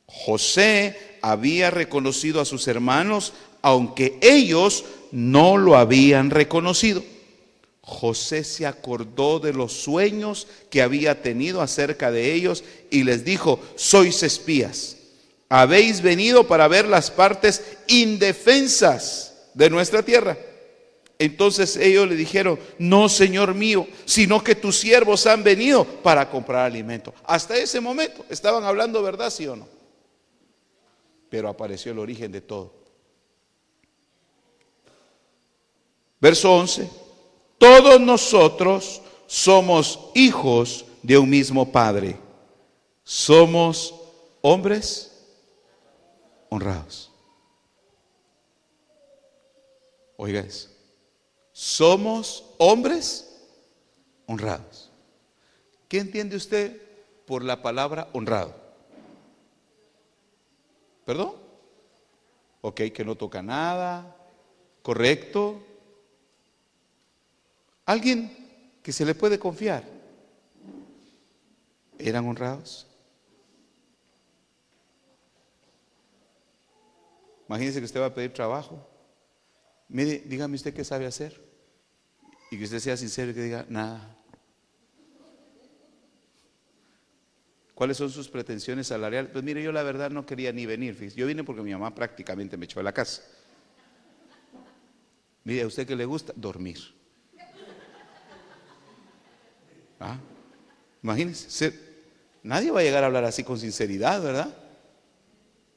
José 0.07 1.19
había 1.23 1.71
reconocido 1.71 2.41
a 2.41 2.45
sus 2.45 2.67
hermanos, 2.67 3.33
aunque 3.63 4.19
ellos 4.21 4.85
no 5.13 5.57
lo 5.57 5.77
habían 5.77 6.31
reconocido. 6.31 7.05
José 7.87 8.45
se 8.45 8.65
acordó 8.65 9.41
de 9.41 9.53
los 9.53 9.75
sueños 9.75 10.47
que 10.71 10.81
había 10.81 11.21
tenido 11.21 11.61
acerca 11.61 12.11
de 12.11 12.33
ellos 12.33 12.65
y 12.91 13.05
les 13.05 13.27
dijo, 13.27 13.61
sois 13.77 14.23
espías, 14.23 14.97
habéis 15.51 16.01
venido 16.01 16.49
para 16.49 16.67
ver 16.67 16.89
las 16.89 17.11
partes 17.11 17.63
indefensas 17.87 19.51
de 19.53 19.69
nuestra 19.69 20.03
tierra. 20.03 20.39
Entonces 21.19 21.77
ellos 21.77 22.09
le 22.09 22.17
dijeron, 22.17 22.59
no, 22.79 23.11
Señor 23.11 23.53
mío, 23.55 23.87
sino 24.07 24.43
que 24.43 24.55
tus 24.55 24.79
siervos 24.79 25.27
han 25.27 25.45
venido 25.45 25.85
para 25.85 26.31
comprar 26.31 26.65
alimento. 26.65 27.13
Hasta 27.25 27.55
ese 27.55 27.81
momento 27.81 28.25
estaban 28.31 28.65
hablando 28.65 29.03
verdad, 29.03 29.29
sí 29.29 29.47
o 29.47 29.57
no. 29.57 29.69
Pero 31.29 31.51
apareció 31.51 31.93
el 31.93 31.99
origen 31.99 32.33
de 32.33 32.41
todo. 32.41 32.73
Verso 36.19 36.51
11, 36.51 37.04
todos 37.65 37.99
nosotros 37.99 39.01
somos 39.27 39.99
hijos 40.15 40.85
de 41.03 41.17
un 41.17 41.31
mismo 41.31 41.73
Padre. 41.73 42.15
Somos 43.03 43.95
hombres 44.43 45.11
honrados. 46.51 47.11
Oiga 50.19 50.41
eso. 50.41 50.69
Somos 51.53 52.45
hombres 52.59 53.35
honrados. 54.27 54.91
¿Qué 55.89 56.01
entiende 56.01 56.37
usted 56.37 56.79
por 57.25 57.43
la 57.43 57.63
palabra 57.63 58.11
honrado? 58.13 58.55
¿Perdón? 61.07 61.33
Ok, 62.61 62.83
que 62.95 63.07
no 63.07 63.15
toca 63.15 63.43
nada, 63.43 64.15
correcto. 64.83 65.64
Alguien 67.87 68.31
que 68.83 68.93
se 68.93 69.05
le 69.05 69.15
puede 69.15 69.39
confiar. 69.39 69.85
¿Eran 71.99 72.27
honrados? 72.27 72.87
Imagínese 77.49 77.79
que 77.79 77.85
usted 77.85 78.01
va 78.01 78.07
a 78.07 78.15
pedir 78.15 78.33
trabajo. 78.33 78.89
Mire, 79.89 80.23
dígame 80.27 80.57
usted 80.57 80.75
qué 80.75 80.85
sabe 80.85 81.07
hacer. 81.07 81.43
Y 82.51 82.59
que 82.59 82.65
usted 82.65 82.79
sea 82.79 82.97
sincero 82.97 83.31
y 83.31 83.35
que 83.35 83.43
diga, 83.43 83.67
nada. 83.69 84.17
¿Cuáles 87.75 87.97
son 87.97 88.11
sus 88.11 88.29
pretensiones 88.29 88.87
salariales? 88.87 89.31
Pues 89.33 89.43
mire, 89.45 89.63
yo 89.63 89.73
la 89.73 89.83
verdad 89.83 90.11
no 90.11 90.25
quería 90.25 90.53
ni 90.53 90.65
venir. 90.65 90.97
Yo 91.15 91.27
vine 91.27 91.45
porque 91.45 91.63
mi 91.63 91.73
mamá 91.73 91.95
prácticamente 91.95 92.57
me 92.57 92.67
echó 92.67 92.81
de 92.81 92.85
la 92.85 92.93
casa. 92.93 93.23
Mire, 95.43 95.63
¿a 95.63 95.67
usted 95.67 95.87
qué 95.87 95.97
le 95.97 96.05
gusta? 96.05 96.33
Dormir. 96.37 96.79
¿Ah? 100.05 100.19
Imagínense, 101.03 101.73
nadie 102.43 102.71
va 102.71 102.81
a 102.81 102.83
llegar 102.83 103.03
a 103.03 103.07
hablar 103.07 103.25
así 103.25 103.43
con 103.43 103.59
sinceridad, 103.59 104.23
¿verdad? 104.23 104.55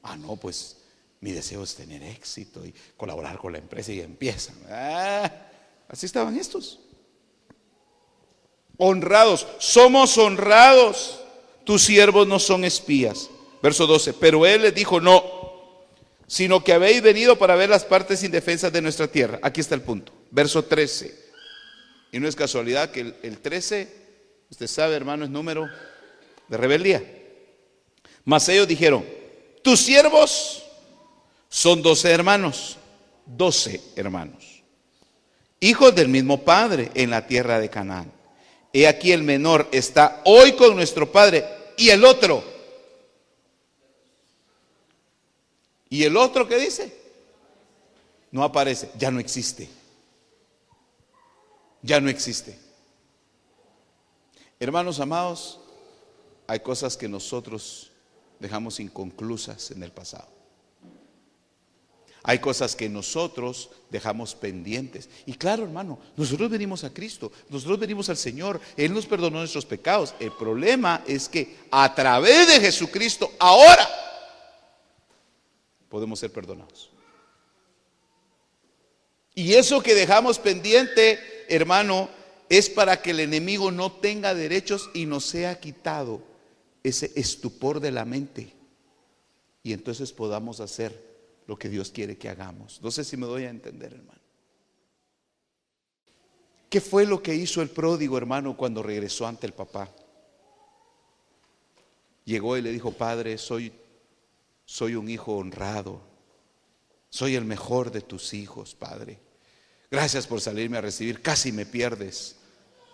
Ah, 0.03 0.17
no, 0.17 0.35
pues 0.35 0.77
mi 1.21 1.31
deseo 1.31 1.63
es 1.63 1.75
tener 1.75 2.03
éxito 2.03 2.65
y 2.65 2.73
colaborar 2.95 3.37
con 3.37 3.51
la 3.51 3.57
empresa 3.57 3.91
y 3.91 4.01
empiezan. 4.01 4.55
Ah, 4.69 5.31
así 5.87 6.05
estaban 6.05 6.37
estos. 6.37 6.79
Honrados, 8.77 9.47
somos 9.59 10.17
honrados. 10.17 11.21
Tus 11.63 11.83
siervos 11.83 12.27
no 12.27 12.39
son 12.39 12.63
espías. 12.63 13.29
Verso 13.61 13.87
12. 13.87 14.13
Pero 14.13 14.45
él 14.45 14.61
les 14.61 14.75
dijo, 14.75 15.01
no, 15.01 15.23
sino 16.27 16.63
que 16.63 16.73
habéis 16.73 17.01
venido 17.01 17.37
para 17.37 17.55
ver 17.55 17.69
las 17.69 17.83
partes 17.83 18.23
indefensas 18.23 18.71
de 18.71 18.81
nuestra 18.81 19.07
tierra. 19.07 19.39
Aquí 19.41 19.59
está 19.59 19.75
el 19.75 19.81
punto. 19.81 20.13
Verso 20.31 20.63
13. 20.63 21.27
Y 22.11 22.19
no 22.19 22.27
es 22.27 22.35
casualidad 22.35 22.91
que 22.91 23.01
el, 23.01 23.15
el 23.23 23.39
13, 23.39 24.06
usted 24.49 24.67
sabe, 24.67 24.95
hermano, 24.95 25.25
es 25.25 25.29
número 25.29 25.69
de 26.47 26.57
rebeldía. 26.57 27.03
Mas 28.25 28.47
ellos 28.49 28.67
dijeron, 28.67 29.05
tus 29.63 29.79
siervos 29.79 30.63
son 31.49 31.81
doce 31.81 32.11
hermanos, 32.11 32.77
doce 33.25 33.81
hermanos, 33.95 34.63
hijos 35.59 35.95
del 35.95 36.09
mismo 36.09 36.43
padre 36.43 36.91
en 36.93 37.09
la 37.09 37.25
tierra 37.25 37.59
de 37.59 37.69
Canaán. 37.69 38.11
He 38.73 38.87
aquí 38.87 39.11
el 39.11 39.23
menor 39.23 39.67
está 39.71 40.21
hoy 40.25 40.53
con 40.53 40.75
nuestro 40.75 41.11
padre 41.11 41.45
y 41.77 41.89
el 41.89 42.03
otro. 42.03 42.43
¿Y 45.89 46.03
el 46.03 46.17
otro 46.17 46.47
qué 46.47 46.57
dice? 46.57 46.93
No 48.31 48.43
aparece, 48.43 48.89
ya 48.97 49.09
no 49.09 49.19
existe. 49.19 49.69
Ya 51.81 52.01
no 52.01 52.09
existe. 52.09 52.66
Hermanos 54.59 54.99
amados, 54.99 55.59
hay 56.47 56.59
cosas 56.61 56.97
que 56.97 57.07
nosotros 57.07 57.91
dejamos 58.39 58.79
inconclusas 58.79 59.71
en 59.71 59.83
el 59.83 59.91
pasado. 59.91 60.37
Hay 62.23 62.39
cosas 62.39 62.75
que 62.75 62.89
nosotros 62.89 63.69
dejamos 63.89 64.35
pendientes. 64.35 65.09
Y 65.25 65.33
claro, 65.35 65.63
hermano, 65.63 65.97
nosotros 66.17 66.49
venimos 66.49 66.83
a 66.83 66.93
Cristo, 66.93 67.31
nosotros 67.47 67.79
venimos 67.79 68.09
al 68.09 68.17
Señor, 68.17 68.59
Él 68.75 68.93
nos 68.93 69.05
perdonó 69.05 69.39
nuestros 69.39 69.65
pecados. 69.65 70.13
El 70.19 70.31
problema 70.33 71.03
es 71.07 71.29
que 71.29 71.55
a 71.71 71.93
través 71.95 72.47
de 72.47 72.59
Jesucristo, 72.59 73.31
ahora 73.39 73.87
podemos 75.87 76.19
ser 76.19 76.31
perdonados. 76.33 76.89
Y 79.33 79.53
eso 79.53 79.81
que 79.81 79.95
dejamos 79.95 80.39
pendiente, 80.39 81.45
hermano, 81.47 82.09
es 82.49 82.69
para 82.69 83.01
que 83.01 83.11
el 83.11 83.19
enemigo 83.19 83.71
no 83.71 83.91
tenga 83.91 84.33
derechos 84.33 84.89
y 84.93 85.05
nos 85.05 85.25
sea 85.25 85.59
quitado 85.59 86.21
ese 86.83 87.11
estupor 87.15 87.79
de 87.79 87.91
la 87.91 88.05
mente. 88.05 88.53
Y 89.63 89.73
entonces 89.73 90.13
podamos 90.13 90.59
hacer 90.59 91.05
lo 91.45 91.57
que 91.57 91.69
Dios 91.69 91.91
quiere 91.91 92.17
que 92.17 92.29
hagamos. 92.29 92.81
No 92.81 92.91
sé 92.91 93.03
si 93.03 93.17
me 93.17 93.25
doy 93.25 93.43
a 93.43 93.49
entender, 93.49 93.93
hermano. 93.93 94.21
¿Qué 96.69 96.81
fue 96.81 97.05
lo 97.05 97.21
que 97.21 97.35
hizo 97.35 97.61
el 97.61 97.69
pródigo, 97.69 98.17
hermano, 98.17 98.57
cuando 98.57 98.83
regresó 98.83 99.25
ante 99.25 99.47
el 99.47 99.53
papá? 99.53 99.89
Llegó 102.25 102.57
y 102.57 102.61
le 102.61 102.71
dijo, 102.71 102.91
Padre, 102.91 103.37
soy, 103.37 103.71
soy 104.65 104.95
un 104.95 105.09
hijo 105.09 105.37
honrado. 105.37 106.01
Soy 107.09 107.35
el 107.35 107.45
mejor 107.45 107.91
de 107.91 108.01
tus 108.01 108.33
hijos, 108.33 108.75
Padre. 108.75 109.26
Gracias 109.89 110.27
por 110.27 110.41
salirme 110.41 110.77
a 110.77 110.81
recibir. 110.81 111.21
Casi 111.21 111.51
me 111.51 111.65
pierdes. 111.65 112.35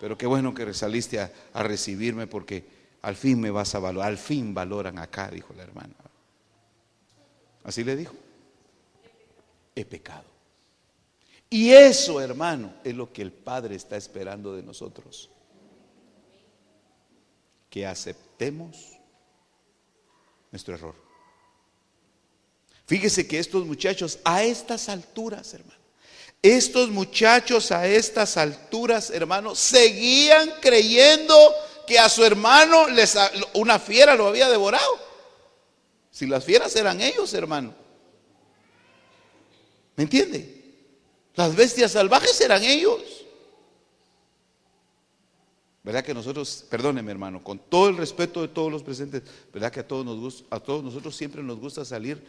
Pero 0.00 0.18
qué 0.18 0.26
bueno 0.26 0.54
que 0.54 0.72
saliste 0.74 1.20
a, 1.20 1.32
a 1.52 1.62
recibirme 1.62 2.26
porque 2.26 2.64
al 3.02 3.16
fin 3.16 3.40
me 3.40 3.50
vas 3.50 3.74
a 3.74 3.78
valorar. 3.78 4.08
Al 4.08 4.18
fin 4.18 4.54
valoran 4.54 4.98
acá, 4.98 5.30
dijo 5.30 5.54
la 5.54 5.62
hermana. 5.62 5.94
Así 7.64 7.82
le 7.82 7.96
dijo 7.96 8.14
he 9.74 9.84
pecado. 9.84 10.24
Y 11.50 11.70
eso, 11.70 12.20
hermano, 12.20 12.74
es 12.82 12.94
lo 12.94 13.12
que 13.12 13.22
el 13.22 13.32
Padre 13.32 13.76
está 13.76 13.96
esperando 13.96 14.54
de 14.54 14.62
nosotros. 14.62 15.30
Que 17.70 17.86
aceptemos 17.86 18.98
nuestro 20.50 20.74
error. 20.74 20.94
Fíjese 22.86 23.26
que 23.26 23.38
estos 23.38 23.64
muchachos 23.66 24.18
a 24.24 24.42
estas 24.42 24.88
alturas, 24.88 25.54
hermano, 25.54 25.83
estos 26.44 26.90
muchachos 26.90 27.72
a 27.72 27.86
estas 27.86 28.36
alturas, 28.36 29.08
hermano, 29.08 29.54
seguían 29.54 30.52
creyendo 30.60 31.34
que 31.86 31.98
a 31.98 32.10
su 32.10 32.22
hermano 32.22 32.86
les, 32.90 33.16
una 33.54 33.78
fiera 33.78 34.14
lo 34.14 34.26
había 34.26 34.50
devorado. 34.50 34.98
Si 36.10 36.26
las 36.26 36.44
fieras 36.44 36.76
eran 36.76 37.00
ellos, 37.00 37.32
hermano. 37.32 37.74
¿Me 39.96 40.04
entiende? 40.04 40.74
Las 41.34 41.56
bestias 41.56 41.92
salvajes 41.92 42.38
eran 42.42 42.62
ellos. 42.62 43.24
¿Verdad 45.82 46.04
que 46.04 46.12
nosotros, 46.12 46.66
perdóneme 46.68 47.10
hermano, 47.10 47.42
con 47.42 47.58
todo 47.58 47.88
el 47.88 47.96
respeto 47.96 48.42
de 48.42 48.48
todos 48.48 48.70
los 48.70 48.82
presentes, 48.82 49.22
¿verdad 49.50 49.72
que 49.72 49.80
a 49.80 49.88
todos, 49.88 50.04
nos 50.04 50.44
a 50.50 50.60
todos 50.60 50.84
nosotros 50.84 51.16
siempre 51.16 51.42
nos 51.42 51.58
gusta 51.58 51.86
salir, 51.86 52.22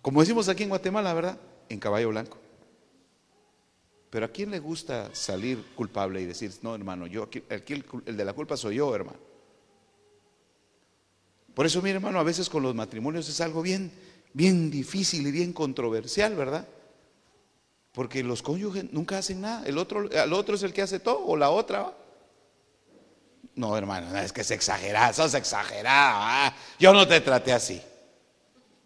como 0.00 0.20
decimos 0.20 0.48
aquí 0.48 0.62
en 0.62 0.70
Guatemala, 0.70 1.12
¿verdad? 1.12 1.38
En 1.68 1.78
caballo 1.78 2.08
blanco. 2.08 2.45
Pero 4.16 4.24
¿a 4.24 4.30
quién 4.30 4.50
le 4.50 4.60
gusta 4.60 5.10
salir 5.12 5.62
culpable 5.74 6.22
y 6.22 6.24
decir, 6.24 6.50
no 6.62 6.74
hermano, 6.74 7.06
yo 7.06 7.24
aquí, 7.24 7.42
el, 7.50 8.16
de 8.16 8.24
la 8.24 8.32
culpa 8.32 8.56
soy 8.56 8.76
yo, 8.76 8.94
hermano? 8.94 9.18
Por 11.52 11.66
eso, 11.66 11.82
mi 11.82 11.90
hermano, 11.90 12.18
a 12.18 12.22
veces 12.22 12.48
con 12.48 12.62
los 12.62 12.74
matrimonios 12.74 13.28
es 13.28 13.42
algo 13.42 13.60
bien, 13.60 13.92
bien 14.32 14.70
difícil 14.70 15.26
y 15.26 15.30
bien 15.30 15.52
controversial, 15.52 16.34
¿verdad? 16.34 16.66
Porque 17.92 18.24
los 18.24 18.40
cónyuges 18.40 18.90
nunca 18.90 19.18
hacen 19.18 19.42
nada. 19.42 19.66
El 19.66 19.76
otro, 19.76 20.10
el 20.10 20.32
otro 20.32 20.54
es 20.54 20.62
el 20.62 20.72
que 20.72 20.80
hace 20.80 20.98
todo, 20.98 21.22
o 21.26 21.36
la 21.36 21.50
otra. 21.50 21.94
No, 23.54 23.76
hermano, 23.76 24.18
es 24.18 24.32
que 24.32 24.40
es 24.40 24.50
exagerado, 24.50 25.12
sos 25.12 25.34
exagerado. 25.34 26.20
¿ah? 26.22 26.56
Yo 26.78 26.94
no 26.94 27.06
te 27.06 27.20
traté 27.20 27.52
así. 27.52 27.82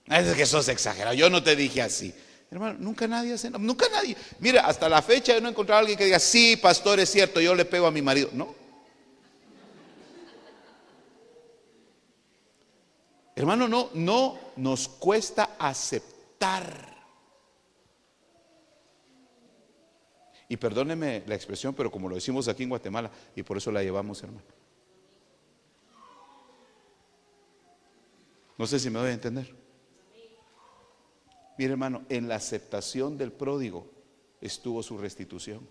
Es 0.07 0.35
que 0.35 0.45
sos 0.45 0.67
exagerado, 0.67 1.15
yo 1.15 1.31
no 1.31 1.41
te 1.41 1.55
dije 1.55 1.83
así. 1.83 2.13
Hermano, 2.51 2.79
nunca 2.81 3.07
nadie 3.07 3.35
hace 3.35 3.49
nada, 3.49 3.63
nunca 3.63 3.87
nadie. 3.91 4.17
Mira, 4.41 4.67
hasta 4.67 4.89
la 4.89 5.01
fecha 5.03 5.35
yo 5.35 5.41
no 5.41 5.49
he 5.49 5.51
encontrado 5.51 5.79
a 5.79 5.81
alguien 5.81 5.97
que 5.97 6.05
diga, 6.05 6.19
sí, 6.19 6.57
pastor, 6.57 6.99
es 6.99 7.11
cierto, 7.11 7.41
yo 7.41 7.55
le 7.55 7.65
pego 7.65 7.87
a 7.87 7.91
mi 7.91 8.03
marido. 8.03 8.31
No, 8.33 8.55
Hermano, 13.41 13.69
no, 13.69 13.89
no 13.95 14.39
nos 14.57 14.87
cuesta 14.87 15.57
aceptar. 15.59 16.95
Y 20.47 20.59
perdóneme 20.59 21.23
la 21.27 21.37
expresión, 21.37 21.73
pero 21.73 21.91
como 21.91 22.11
lo 22.11 22.17
decimos 22.17 22.49
aquí 22.49 22.65
en 22.65 22.69
Guatemala, 22.69 23.11
y 23.35 23.43
por 23.43 23.57
eso 23.57 23.73
la 23.73 23.83
llevamos, 23.83 24.23
hermano. 24.23 24.45
No 28.59 28.67
sé 28.67 28.79
si 28.79 28.91
me 28.91 28.99
voy 28.99 29.09
a 29.09 29.13
entender. 29.13 29.60
Mire, 31.61 31.73
hermano, 31.73 32.07
en 32.09 32.27
la 32.27 32.37
aceptación 32.37 33.19
del 33.19 33.33
pródigo 33.33 33.87
estuvo 34.41 34.83
su 34.83 34.97
restitución. 34.97 35.69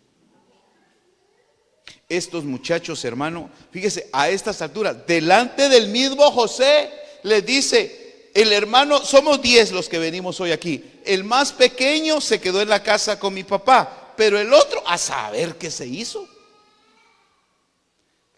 Estos 2.08 2.44
muchachos, 2.44 3.04
hermano, 3.06 3.50
fíjese, 3.72 4.08
a 4.14 4.30
estas 4.30 4.62
alturas, 4.62 5.08
delante 5.08 5.68
del 5.68 5.88
mismo 5.88 6.30
José, 6.30 6.92
les 7.24 7.44
dice, 7.44 8.30
el 8.36 8.54
hermano, 8.54 9.04
somos 9.04 9.42
diez 9.42 9.72
los 9.72 9.90
que 9.90 9.98
venimos 9.98 10.40
hoy 10.40 10.52
aquí. 10.52 11.02
El 11.06 11.24
más 11.24 11.54
pequeño 11.54 12.22
se 12.22 12.40
quedó 12.40 12.62
en 12.62 12.70
la 12.70 12.84
casa 12.84 13.18
con 13.18 13.34
mi 13.34 13.44
papá, 13.44 14.14
pero 14.16 14.38
el 14.38 14.54
otro, 14.54 14.84
a 14.86 14.96
saber 15.00 15.56
qué 15.56 15.72
se 15.72 15.88
hizo. 15.88 16.30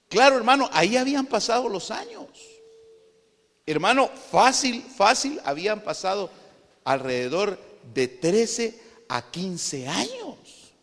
Claro, 0.08 0.38
hermano, 0.38 0.70
ahí 0.72 0.96
habían 0.96 1.26
pasado 1.26 1.68
los 1.68 1.92
años. 1.92 2.30
Hermano, 3.66 4.10
fácil, 4.32 4.82
fácil, 4.96 5.42
habían 5.44 5.82
pasado 5.82 6.32
alrededor 6.84 7.60
de 7.94 8.08
13 8.08 8.80
a 9.10 9.30
15 9.30 9.88
años. 9.88 10.74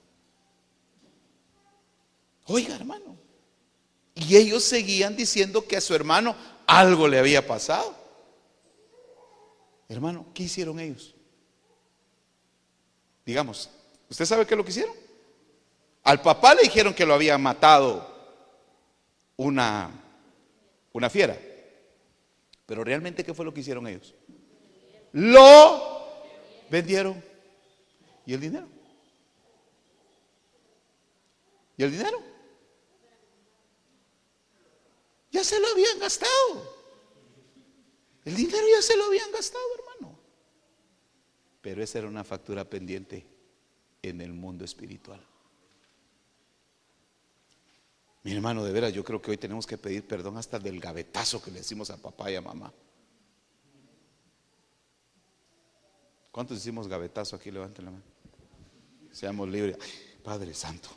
Oiga, 2.46 2.74
hermano. 2.74 3.16
Y 4.14 4.36
ellos 4.36 4.64
seguían 4.64 5.16
diciendo 5.16 5.66
que 5.66 5.76
a 5.76 5.80
su 5.80 5.94
hermano 5.94 6.34
algo 6.66 7.06
le 7.06 7.18
había 7.18 7.46
pasado. 7.46 7.94
Hermano, 9.88 10.26
¿qué 10.34 10.44
hicieron 10.44 10.80
ellos? 10.80 11.14
Digamos, 13.24 13.70
¿usted 14.10 14.24
sabe 14.24 14.46
qué 14.46 14.54
es 14.54 14.58
lo 14.58 14.64
que 14.64 14.70
hicieron? 14.70 14.94
Al 16.02 16.20
papá 16.20 16.54
le 16.54 16.62
dijeron 16.62 16.94
que 16.94 17.06
lo 17.06 17.14
había 17.14 17.36
matado 17.38 18.06
una, 19.36 19.90
una 20.92 21.10
fiera. 21.10 21.38
Pero 22.66 22.84
realmente, 22.84 23.24
¿qué 23.24 23.32
fue 23.32 23.44
lo 23.44 23.54
que 23.54 23.60
hicieron 23.60 23.86
ellos? 23.86 24.14
Lo 25.12 26.12
vendieron. 26.70 27.22
¿Y 28.26 28.34
el 28.34 28.40
dinero? 28.40 28.68
¿Y 31.76 31.82
el 31.84 31.92
dinero? 31.92 32.22
Ya 35.30 35.44
se 35.44 35.60
lo 35.60 35.68
habían 35.68 35.98
gastado. 35.98 36.78
El 38.24 38.36
dinero 38.36 38.66
ya 38.74 38.82
se 38.82 38.96
lo 38.96 39.04
habían 39.04 39.30
gastado, 39.32 39.64
hermano. 39.78 40.18
Pero 41.62 41.82
esa 41.82 41.98
era 41.98 42.08
una 42.08 42.24
factura 42.24 42.64
pendiente 42.64 43.26
en 44.02 44.20
el 44.20 44.32
mundo 44.32 44.64
espiritual. 44.64 45.24
Mi 48.22 48.32
hermano, 48.32 48.64
de 48.64 48.72
veras, 48.72 48.92
yo 48.92 49.04
creo 49.04 49.22
que 49.22 49.30
hoy 49.30 49.38
tenemos 49.38 49.66
que 49.66 49.78
pedir 49.78 50.06
perdón 50.06 50.36
hasta 50.36 50.58
del 50.58 50.80
gavetazo 50.80 51.40
que 51.40 51.50
le 51.50 51.58
decimos 51.58 51.88
a 51.90 51.96
papá 51.96 52.30
y 52.30 52.36
a 52.36 52.42
mamá. 52.42 52.72
¿Cuántos 56.30 56.58
hicimos 56.58 56.88
gavetazo 56.88 57.36
aquí? 57.36 57.50
Levanten 57.50 57.84
la 57.86 57.90
mano. 57.92 58.04
Seamos 59.12 59.48
libres. 59.48 59.76
Padre 60.22 60.52
Santo, 60.52 60.90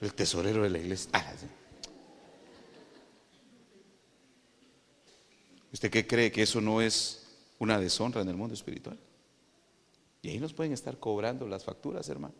el 0.00 0.14
tesorero 0.14 0.62
de 0.62 0.70
la 0.70 0.78
iglesia. 0.78 1.10
Ah, 1.12 1.32
¿Usted 5.72 5.90
qué 5.90 6.06
cree 6.06 6.32
que 6.32 6.42
eso 6.42 6.60
no 6.60 6.80
es 6.80 7.26
una 7.58 7.78
deshonra 7.78 8.22
en 8.22 8.28
el 8.28 8.36
mundo 8.36 8.54
espiritual? 8.54 8.98
Y 10.22 10.30
ahí 10.30 10.38
nos 10.38 10.54
pueden 10.54 10.72
estar 10.72 10.98
cobrando 10.98 11.46
las 11.46 11.64
facturas, 11.64 12.08
hermano. 12.08 12.34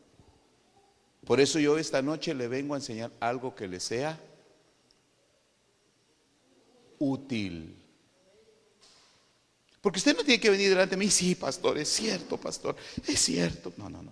Por 1.26 1.40
eso 1.40 1.58
yo 1.58 1.76
esta 1.76 2.00
noche 2.02 2.34
le 2.34 2.48
vengo 2.48 2.74
a 2.74 2.78
enseñar 2.78 3.12
algo 3.20 3.54
que 3.54 3.68
le 3.68 3.78
sea 3.78 4.18
útil. 6.98 7.76
Porque 9.86 10.00
usted 10.00 10.16
no 10.16 10.24
tiene 10.24 10.40
que 10.40 10.50
venir 10.50 10.70
delante 10.70 10.96
de 10.96 11.04
mí, 11.04 11.08
sí, 11.08 11.36
pastor, 11.36 11.78
es 11.78 11.88
cierto, 11.88 12.36
pastor, 12.36 12.74
es 13.06 13.20
cierto. 13.20 13.72
No, 13.76 13.88
no, 13.88 14.02
no. 14.02 14.10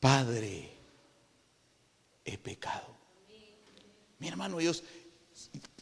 Padre, 0.00 0.72
he 2.24 2.38
pecado. 2.38 2.96
Mi 4.18 4.26
hermano, 4.26 4.56
Dios, 4.56 4.82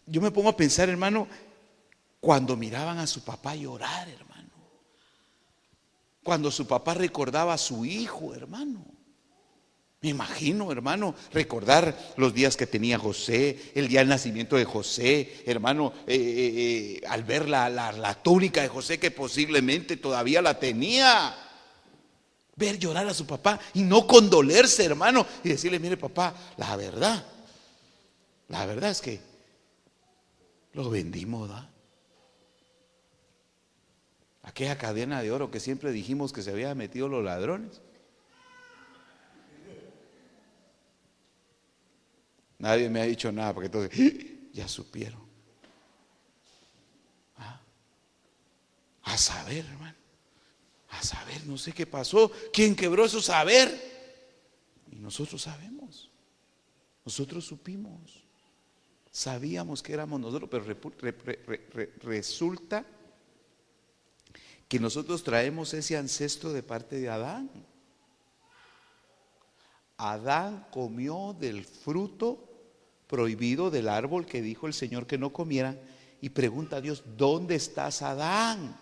yo 0.05 0.21
me 0.21 0.33
pongo 0.33 0.49
a 0.49 0.57
pensar, 0.57 0.89
hermano, 0.89 1.29
cuando 2.19 2.57
miraban 2.57 2.99
a 2.99 3.07
su 3.07 3.23
papá 3.23 3.55
llorar, 3.55 4.09
hermano. 4.09 4.51
Cuando 6.25 6.51
su 6.51 6.67
papá 6.67 6.95
recordaba 6.95 7.55
a 7.55 7.59
su 7.59 7.85
hijo, 7.85 8.35
hermano. 8.35 8.85
Me 10.01 10.11
imagino, 10.11 10.71
hermano, 10.71 11.17
recordar 11.33 12.15
los 12.17 12.33
días 12.33 12.57
que 12.57 12.69
tenía 12.69 12.99
José, 12.99 13.73
el 13.75 13.89
día 13.89 13.99
del 13.99 14.09
nacimiento 14.09 14.55
de 14.55 14.65
José, 14.65 15.43
hermano, 15.45 15.93
eh, 16.07 16.15
eh, 16.15 17.01
eh, 17.03 17.07
al 17.09 17.25
ver 17.25 17.49
la, 17.49 17.69
la 17.69 18.23
túnica 18.23 18.63
de 18.63 18.69
José 18.69 19.01
que 19.01 19.11
posiblemente 19.11 19.97
todavía 19.97 20.41
la 20.41 20.59
tenía. 20.59 21.37
Ver 22.55 22.79
llorar 22.79 23.09
a 23.09 23.15
su 23.15 23.27
papá 23.27 23.59
y 23.75 23.83
no 23.83 24.07
condolerse, 24.07 24.85
hermano, 24.85 25.27
y 25.43 25.49
decirle, 25.51 25.79
mire 25.81 25.97
papá, 25.97 26.35
la 26.57 26.77
verdad, 26.77 27.25
la 28.49 28.67
verdad 28.67 28.91
es 28.91 29.01
que 29.01 29.21
lo 30.73 30.91
vendimos, 30.91 31.49
¿da? 31.49 31.71
Aquella 34.43 34.79
cadena 34.79 35.23
de 35.23 35.31
oro 35.31 35.51
que 35.51 35.61
siempre 35.61 35.93
dijimos 35.93 36.33
que 36.33 36.43
se 36.43 36.51
había 36.51 36.75
metido 36.75 37.09
los 37.09 37.25
ladrones. 37.25 37.81
Nadie 42.59 42.91
me 42.91 43.01
ha 43.01 43.05
dicho 43.05 43.31
nada, 43.31 43.55
porque 43.55 43.67
entonces 43.67 44.27
ya 44.53 44.67
supieron. 44.67 45.23
¿Ah? 47.37 47.61
A 49.05 49.17
saber, 49.17 49.65
hermano. 49.65 49.97
A 50.91 51.03
saber, 51.03 51.47
no 51.47 51.57
sé 51.57 51.73
qué 51.73 51.87
pasó. 51.87 52.31
¿Quién 52.53 52.75
quebró 52.75 53.05
eso? 53.05 53.21
Saber. 53.21 53.69
Y 54.91 54.97
nosotros 54.97 55.43
sabemos. 55.43 56.11
Nosotros 57.05 57.45
supimos. 57.47 58.25
Sabíamos 59.11 59.83
que 59.83 59.93
éramos 59.93 60.21
nosotros, 60.21 60.51
pero 60.51 60.65
resulta 62.03 62.85
que 64.69 64.79
nosotros 64.79 65.23
traemos 65.23 65.73
ese 65.75 65.97
ancestro 65.97 66.53
de 66.53 66.63
parte 66.63 67.01
de 67.01 67.09
Adán. 67.09 67.51
Adán 69.97 70.69
comió 70.71 71.35
del 71.39 71.65
fruto 71.65 72.48
prohibido 73.09 73.71
del 73.71 73.89
árbol 73.89 74.27
que 74.27 74.43
dijo 74.43 74.67
el 74.67 74.75
Señor 74.75 75.07
que 75.07 75.19
no 75.19 75.33
comiera 75.33 75.77
y 76.21 76.29
pregunta 76.29 76.77
a 76.77 76.81
Dios, 76.81 77.03
¿dónde 77.17 77.55
estás 77.55 78.03
Adán? 78.03 78.79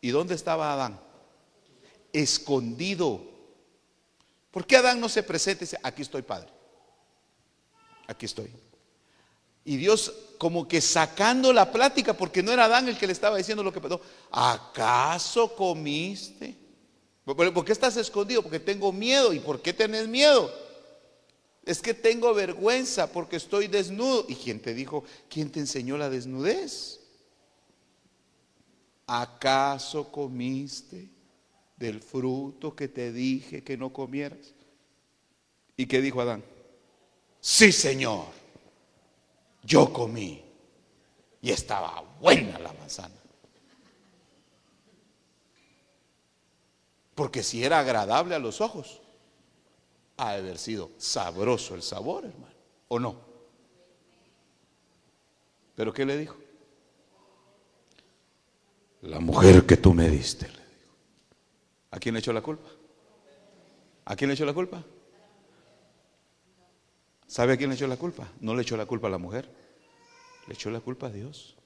¿Y 0.00 0.10
dónde 0.10 0.34
estaba 0.34 0.72
Adán? 0.72 1.00
Escondido. 2.12 3.22
¿Por 4.50 4.66
qué 4.66 4.76
Adán 4.76 5.00
no 5.00 5.08
se 5.08 5.22
presenta 5.22 5.64
y 5.64 5.66
dice, 5.66 5.78
aquí 5.82 6.02
estoy, 6.02 6.22
Padre? 6.22 6.48
Aquí 8.06 8.26
estoy. 8.26 8.50
Y 9.64 9.76
Dios 9.76 10.12
como 10.36 10.68
que 10.68 10.80
sacando 10.80 11.52
la 11.52 11.72
plática, 11.72 12.14
porque 12.14 12.42
no 12.42 12.52
era 12.52 12.66
Adán 12.66 12.88
el 12.88 12.98
que 12.98 13.06
le 13.06 13.12
estaba 13.12 13.38
diciendo 13.38 13.62
lo 13.62 13.72
que 13.72 13.80
pasó. 13.80 14.00
¿Acaso 14.30 15.54
comiste? 15.54 16.54
¿Por 17.24 17.64
qué 17.64 17.72
estás 17.72 17.96
escondido? 17.96 18.42
Porque 18.42 18.60
tengo 18.60 18.92
miedo. 18.92 19.32
¿Y 19.32 19.38
por 19.38 19.62
qué 19.62 19.72
tenés 19.72 20.06
miedo? 20.06 20.52
Es 21.64 21.80
que 21.80 21.94
tengo 21.94 22.34
vergüenza 22.34 23.10
porque 23.10 23.36
estoy 23.36 23.68
desnudo. 23.68 24.26
¿Y 24.28 24.34
quién 24.34 24.60
te 24.60 24.74
dijo? 24.74 25.04
¿Quién 25.30 25.50
te 25.50 25.60
enseñó 25.60 25.96
la 25.96 26.10
desnudez? 26.10 27.00
¿Acaso 29.06 30.10
comiste 30.10 31.08
del 31.76 32.00
fruto 32.02 32.76
que 32.76 32.88
te 32.88 33.12
dije 33.12 33.62
que 33.62 33.76
no 33.76 33.92
comieras? 33.92 34.54
¿Y 35.76 35.86
qué 35.86 36.00
dijo 36.00 36.20
Adán? 36.20 36.44
Sí, 37.40 37.72
Señor. 37.72 38.26
Yo 39.62 39.90
comí 39.90 40.44
y 41.40 41.50
estaba 41.50 42.02
buena 42.20 42.58
la 42.58 42.72
manzana. 42.74 43.14
Porque 47.14 47.42
si 47.42 47.64
era 47.64 47.78
agradable 47.78 48.34
a 48.34 48.38
los 48.38 48.60
ojos, 48.60 49.00
ha 50.16 50.32
de 50.32 50.38
haber 50.38 50.58
sido 50.58 50.90
sabroso 50.98 51.74
el 51.74 51.82
sabor, 51.82 52.24
hermano, 52.24 52.54
¿o 52.88 52.98
no? 52.98 53.20
¿Pero 55.74 55.92
qué 55.92 56.04
le 56.04 56.16
dijo? 56.16 56.36
La 59.02 59.20
mujer 59.20 59.66
que 59.66 59.76
tú 59.76 59.92
me 59.92 60.08
diste, 60.08 60.46
le 60.46 60.52
dijo. 60.52 60.94
¿A 61.90 61.98
quién 61.98 62.14
le 62.14 62.20
echó 62.20 62.32
la 62.32 62.40
culpa? 62.40 62.68
¿A 64.04 64.16
quién 64.16 64.28
le 64.28 64.34
echó 64.34 64.44
la 64.44 64.54
culpa? 64.54 64.82
¿Sabe 67.26 67.54
a 67.54 67.56
quién 67.56 67.70
le 67.70 67.76
echó 67.76 67.86
la 67.86 67.96
culpa? 67.96 68.28
No 68.40 68.54
le 68.54 68.62
echó 68.62 68.76
la 68.76 68.86
culpa 68.86 69.08
a 69.08 69.10
la 69.10 69.18
mujer, 69.18 69.50
le 70.46 70.54
echó 70.54 70.70
la 70.70 70.80
culpa 70.80 71.08
a 71.08 71.10
Dios. 71.10 71.56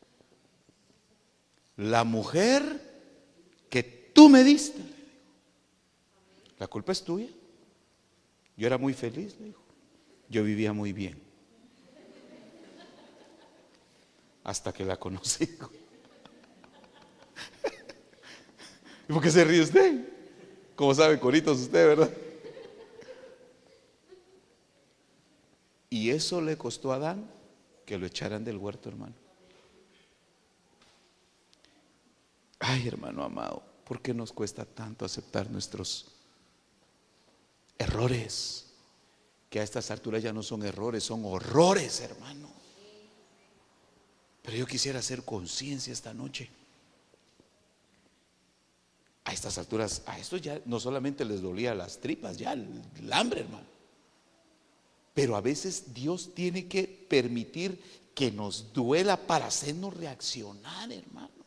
La 1.76 2.05
mujer 2.05 2.62
que 3.68 3.82
tú 3.82 4.28
me 4.28 4.42
diste. 4.42 4.80
La 6.59 6.66
culpa 6.66 6.92
es 6.92 7.05
tuya. 7.05 7.28
Yo 8.59 8.66
era 8.66 8.76
muy 8.76 8.92
feliz, 8.92 9.38
le 9.38 9.46
dijo. 9.46 9.62
Yo 10.28 10.42
vivía 10.42 10.72
muy 10.72 10.92
bien. 10.92 11.22
Hasta 14.42 14.72
que 14.72 14.84
la 14.84 14.96
conocí. 14.98 15.44
¿Y 19.09 19.12
por 19.12 19.22
qué 19.22 19.30
se 19.30 19.44
ríe 19.44 19.62
usted? 19.62 20.09
Como 20.74 20.92
sabe, 20.92 21.20
coritos 21.20 21.61
usted, 21.61 21.86
¿verdad? 21.86 22.11
Y 25.88 26.11
eso 26.11 26.40
le 26.40 26.59
costó 26.59 26.92
a 26.92 26.96
Adán 26.96 27.30
que 27.86 27.96
lo 27.96 28.06
echaran 28.06 28.44
del 28.44 28.56
huerto, 28.56 28.88
hermano. 28.88 29.14
Ay, 32.59 32.88
hermano 32.88 33.22
amado, 33.22 33.62
¿por 33.84 34.02
qué 34.02 34.12
nos 34.12 34.32
cuesta 34.32 34.64
tanto 34.64 35.04
aceptar 35.04 35.48
nuestros 35.48 36.17
errores, 37.78 38.66
que 39.48 39.60
a 39.60 39.62
estas 39.62 39.90
alturas 39.90 40.22
ya 40.22 40.32
no 40.32 40.42
son 40.42 40.64
errores, 40.64 41.04
son 41.04 41.24
horrores, 41.24 42.00
hermano. 42.00 42.48
Pero 44.42 44.56
yo 44.56 44.66
quisiera 44.66 44.98
hacer 44.98 45.24
conciencia 45.24 45.92
esta 45.92 46.12
noche. 46.12 46.50
A 49.24 49.32
estas 49.32 49.58
alturas, 49.58 50.02
a 50.06 50.18
esto 50.18 50.38
ya 50.38 50.60
no 50.64 50.80
solamente 50.80 51.24
les 51.24 51.42
dolía 51.42 51.74
las 51.74 51.98
tripas, 51.98 52.38
ya 52.38 52.52
el, 52.52 52.82
el 52.98 53.12
hambre, 53.12 53.40
hermano. 53.40 53.66
Pero 55.12 55.36
a 55.36 55.40
veces 55.40 55.92
Dios 55.92 56.34
tiene 56.34 56.66
que 56.66 56.84
permitir 56.84 57.80
que 58.14 58.30
nos 58.30 58.72
duela 58.72 59.16
para 59.16 59.46
hacernos 59.46 59.94
reaccionar, 59.94 60.90
hermano. 60.90 61.38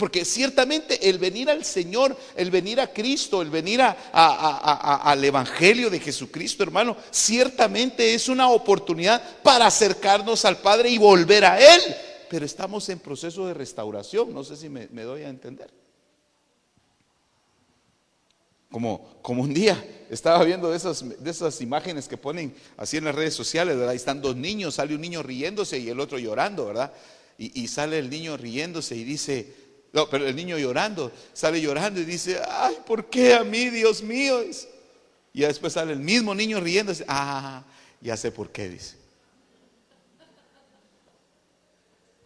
Porque 0.00 0.24
ciertamente 0.24 1.10
el 1.10 1.18
venir 1.18 1.50
al 1.50 1.62
Señor, 1.62 2.16
el 2.34 2.50
venir 2.50 2.80
a 2.80 2.90
Cristo, 2.90 3.42
el 3.42 3.50
venir 3.50 3.82
al 3.82 5.22
Evangelio 5.22 5.90
de 5.90 6.00
Jesucristo, 6.00 6.62
hermano, 6.62 6.96
ciertamente 7.10 8.14
es 8.14 8.30
una 8.30 8.48
oportunidad 8.48 9.22
para 9.42 9.66
acercarnos 9.66 10.46
al 10.46 10.56
Padre 10.56 10.88
y 10.88 10.96
volver 10.96 11.44
a 11.44 11.60
Él. 11.60 11.82
Pero 12.30 12.46
estamos 12.46 12.88
en 12.88 12.98
proceso 12.98 13.46
de 13.46 13.52
restauración, 13.52 14.32
no 14.32 14.42
sé 14.42 14.56
si 14.56 14.70
me, 14.70 14.86
doy 14.86 15.24
a 15.24 15.28
entender. 15.28 15.70
Como, 18.70 19.20
como, 19.20 19.42
un 19.42 19.52
día 19.52 19.84
estaba 20.08 20.42
viendo 20.44 20.70
de 20.70 20.78
esas, 20.78 21.22
de 21.22 21.30
esas 21.30 21.60
imágenes 21.60 22.08
que 22.08 22.16
ponen 22.16 22.54
así 22.78 22.96
en 22.96 23.04
las 23.04 23.14
redes 23.14 23.34
sociales, 23.34 23.74
¿verdad? 23.74 23.90
Ahí 23.90 23.96
están 23.96 24.22
dos 24.22 24.34
niños, 24.34 24.76
sale 24.76 24.94
un 24.94 25.02
niño 25.02 25.22
riéndose 25.22 25.78
y 25.78 25.90
el 25.90 26.00
otro 26.00 26.18
llorando, 26.18 26.64
¿verdad? 26.64 26.90
y 27.42 27.68
sale 27.68 27.98
el 27.98 28.10
niño 28.10 28.36
riéndose 28.36 28.94
y 28.94 29.02
dice, 29.02 29.69
no, 29.92 30.08
pero 30.08 30.26
el 30.26 30.36
niño 30.36 30.56
llorando, 30.56 31.10
sale 31.32 31.60
llorando 31.60 32.00
y 32.00 32.04
dice, 32.04 32.40
ay, 32.48 32.76
¿por 32.86 33.10
qué 33.10 33.34
a 33.34 33.42
mí, 33.42 33.70
Dios 33.70 34.02
mío? 34.02 34.40
Y 35.32 35.40
después 35.40 35.72
sale 35.72 35.92
el 35.92 35.98
mismo 35.98 36.34
niño 36.34 36.60
riendo 36.60 36.92
y 36.92 36.94
dice, 36.94 37.06
ah, 37.08 37.64
ya 38.00 38.16
sé 38.16 38.30
por 38.30 38.50
qué, 38.50 38.68
dice. 38.68 38.96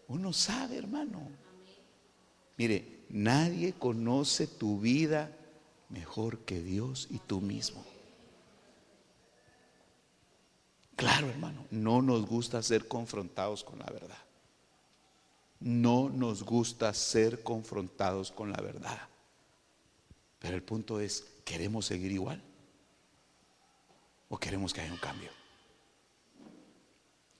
Uno 0.08 0.32
sabe, 0.32 0.76
hermano. 0.76 1.26
Mire, 2.56 3.04
nadie 3.08 3.72
conoce 3.72 4.46
tu 4.46 4.78
vida 4.78 5.30
mejor 5.88 6.40
que 6.40 6.60
Dios 6.60 7.08
y 7.10 7.18
tú 7.18 7.40
mismo. 7.40 7.84
Claro, 10.96 11.28
hermano, 11.28 11.66
no 11.70 12.02
nos 12.02 12.26
gusta 12.26 12.62
ser 12.62 12.86
confrontados 12.86 13.64
con 13.64 13.78
la 13.78 13.86
verdad. 13.86 14.23
No 15.64 16.10
nos 16.10 16.42
gusta 16.42 16.92
ser 16.92 17.42
confrontados 17.42 18.30
con 18.30 18.52
la 18.52 18.60
verdad. 18.60 19.00
Pero 20.38 20.56
el 20.56 20.62
punto 20.62 21.00
es, 21.00 21.24
¿queremos 21.42 21.86
seguir 21.86 22.12
igual? 22.12 22.42
¿O 24.28 24.36
queremos 24.36 24.74
que 24.74 24.82
haya 24.82 24.92
un 24.92 24.98
cambio? 24.98 25.30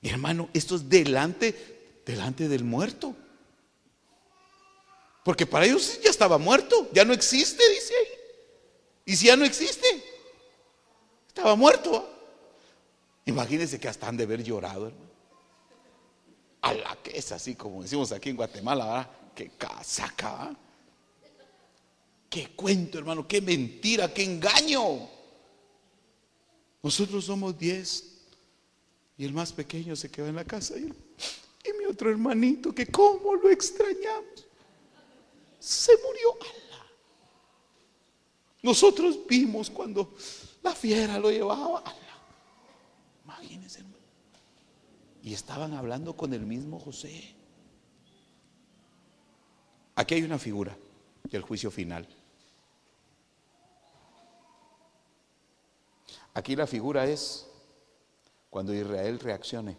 Y 0.00 0.08
hermano, 0.08 0.48
esto 0.54 0.74
es 0.76 0.88
delante, 0.88 2.00
delante 2.06 2.48
del 2.48 2.64
muerto. 2.64 3.14
Porque 5.22 5.44
para 5.44 5.66
ellos 5.66 6.00
ya 6.02 6.08
estaba 6.08 6.38
muerto, 6.38 6.88
ya 6.94 7.04
no 7.04 7.12
existe, 7.12 7.62
dice 7.68 7.92
ahí. 7.94 8.06
Y 9.04 9.16
si 9.16 9.26
ya 9.26 9.36
no 9.36 9.44
existe, 9.44 10.02
estaba 11.28 11.56
muerto. 11.56 12.10
Imagínense 13.26 13.78
que 13.78 13.88
hasta 13.88 14.08
han 14.08 14.16
de 14.16 14.24
haber 14.24 14.42
llorado, 14.42 14.86
hermano. 14.86 15.03
A 16.64 16.72
la 16.72 16.96
que 17.02 17.18
es 17.18 17.30
así 17.30 17.54
como 17.54 17.82
decimos 17.82 18.10
aquí 18.10 18.30
en 18.30 18.36
Guatemala, 18.36 18.84
¿verdad? 18.86 19.10
Qué 19.34 19.50
casaca, 19.58 20.56
Qué 22.30 22.48
cuento, 22.56 22.98
hermano, 22.98 23.28
qué 23.28 23.40
mentira, 23.40 24.12
qué 24.12 24.24
engaño. 24.24 25.08
Nosotros 26.82 27.26
somos 27.26 27.56
diez 27.56 28.22
y 29.16 29.24
el 29.24 29.32
más 29.32 29.52
pequeño 29.52 29.94
se 29.94 30.10
quedó 30.10 30.26
en 30.26 30.34
la 30.34 30.44
casa 30.44 30.76
y, 30.76 30.92
mi 31.78 31.84
otro 31.88 32.10
hermanito, 32.10 32.74
que 32.74 32.88
cómo 32.88 33.36
lo 33.36 33.50
extrañamos, 33.50 34.46
se 35.60 35.92
murió. 35.98 36.36
Nosotros 38.62 39.18
vimos 39.28 39.70
cuando 39.70 40.16
la 40.60 40.74
fiera 40.74 41.20
lo 41.20 41.30
llevaba. 41.30 41.84
Imagínense, 43.22 43.78
hermano. 43.78 43.83
Y 45.24 45.32
estaban 45.32 45.72
hablando 45.72 46.14
con 46.14 46.34
el 46.34 46.44
mismo 46.44 46.78
José. 46.78 47.34
Aquí 49.94 50.16
hay 50.16 50.22
una 50.22 50.38
figura 50.38 50.76
del 51.30 51.40
juicio 51.40 51.70
final. 51.70 52.06
Aquí 56.34 56.54
la 56.54 56.66
figura 56.66 57.06
es 57.06 57.48
cuando 58.50 58.74
Israel 58.74 59.18
reaccione. 59.18 59.78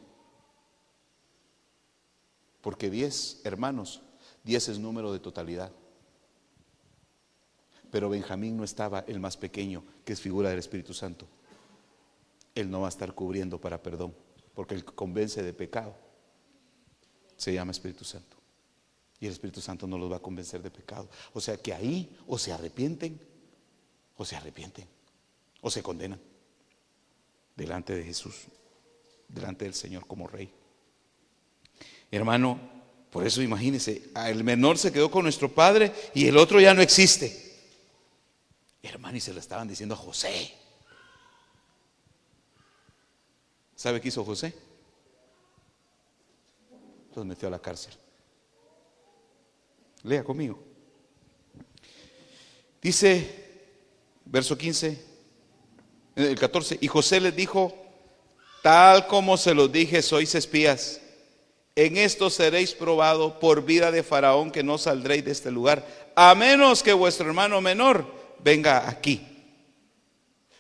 Porque 2.62 2.90
diez 2.90 3.40
hermanos, 3.44 4.02
diez 4.44 4.68
es 4.68 4.80
número 4.80 5.14
de 5.14 5.20
totalidad. 5.20 5.72
Pero 7.92 8.10
Benjamín 8.10 8.58
no 8.58 8.64
estaba 8.64 9.02
el 9.02 9.20
más 9.20 9.38
pequeño, 9.38 9.84
que 10.06 10.14
es 10.14 10.22
figura 10.22 10.50
del 10.50 10.58
Espíritu 10.58 10.96
Santo. 10.96 11.28
Él 12.56 12.72
no 12.72 12.82
va 12.82 12.88
a 12.88 12.90
estar 12.90 13.14
cubriendo 13.14 13.62
para 13.62 13.84
perdón, 13.84 14.16
porque 14.56 14.74
él 14.74 14.86
convence 14.86 15.44
de 15.44 15.54
pecado. 15.54 15.96
Se 17.38 17.54
llama 17.54 17.72
Espíritu 17.72 18.06
Santo. 18.06 18.38
Y 19.20 19.28
el 19.28 19.34
Espíritu 19.34 19.62
Santo 19.62 19.86
no 19.86 19.98
los 19.98 20.12
va 20.12 20.18
a 20.18 20.22
convencer 20.22 20.62
de 20.62 20.72
pecado. 20.72 21.10
O 21.34 21.42
sea 21.42 21.58
que 21.58 21.74
ahí 21.74 22.18
o 22.28 22.38
se 22.38 22.52
arrepienten, 22.52 23.20
o 24.18 24.26
se 24.26 24.36
arrepienten, 24.36 24.88
o 25.62 25.70
se 25.70 25.84
condenan 25.84 26.20
delante 27.56 27.94
de 27.94 28.04
Jesús, 28.04 28.36
delante 29.28 29.66
del 29.66 29.74
Señor 29.74 30.08
como 30.08 30.28
Rey. 30.28 30.50
Hermano, 32.12 32.60
por 33.10 33.26
eso 33.26 33.42
imagínese, 33.42 34.10
el 34.28 34.44
menor 34.44 34.78
se 34.78 34.92
quedó 34.92 35.10
con 35.10 35.24
nuestro 35.24 35.54
Padre 35.54 35.94
y 36.14 36.28
el 36.28 36.38
otro 36.38 36.60
ya 36.60 36.74
no 36.74 36.82
existe. 36.82 37.44
Hermano, 38.84 39.18
y 39.18 39.22
se 39.22 39.34
lo 39.34 39.40
estaban 39.40 39.68
diciendo 39.68 39.96
a 39.96 39.98
José. 39.98 40.54
¿Sabe 43.76 44.00
qué 44.00 44.08
hizo 44.08 44.24
José? 44.24 44.54
Los 47.16 47.26
metió 47.26 47.48
a 47.48 47.52
la 47.52 47.60
cárcel. 47.60 47.94
Lea 50.04 50.24
conmigo. 50.24 50.60
Dice, 52.82 53.46
verso 54.26 54.58
15, 54.58 55.04
el 56.16 56.40
14, 56.40 56.78
y 56.80 56.88
José 56.88 57.20
les 57.20 57.36
dijo, 57.36 57.76
tal 58.62 59.08
como 59.08 59.38
se 59.38 59.54
los 59.54 59.72
dije, 59.72 60.02
sois 60.02 60.36
espías. 60.36 61.02
En 61.76 61.98
esto 61.98 62.30
seréis 62.30 62.74
probados 62.74 63.34
por 63.34 63.66
vida 63.66 63.92
de 63.92 64.04
Faraón 64.04 64.52
que 64.52 64.64
no 64.64 64.78
saldréis 64.78 65.26
de 65.26 65.32
este 65.32 65.52
lugar, 65.52 65.86
a 66.16 66.34
menos 66.36 66.84
que 66.84 66.94
vuestro 66.94 67.28
hermano 67.28 67.60
menor 67.60 68.06
venga 68.44 68.88
aquí. 68.88 69.35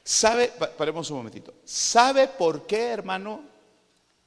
¿Sabe? 0.07 0.49
Paremos 0.77 1.09
un 1.09 1.17
momentito. 1.17 1.55
¿Sabe 1.65 2.27
por 2.27 2.67
qué, 2.67 2.89
hermano, 2.89 3.41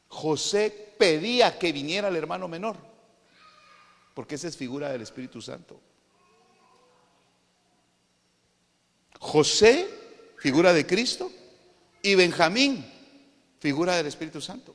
José 0.08 0.94
pedía 0.98 1.56
que 1.56 1.70
viniera 1.70 2.08
el 2.08 2.16
hermano 2.16 2.48
menor? 2.48 2.76
Porque 4.12 4.34
esa 4.34 4.48
es 4.48 4.56
figura 4.56 4.90
del 4.90 5.02
Espíritu 5.02 5.40
Santo. 5.40 5.80
José, 9.20 9.88
figura 10.38 10.72
de 10.72 10.84
Cristo, 10.84 11.30
y 12.02 12.16
Benjamín, 12.16 12.84
figura 13.60 13.96
del 13.96 14.06
Espíritu 14.06 14.40
Santo. 14.40 14.74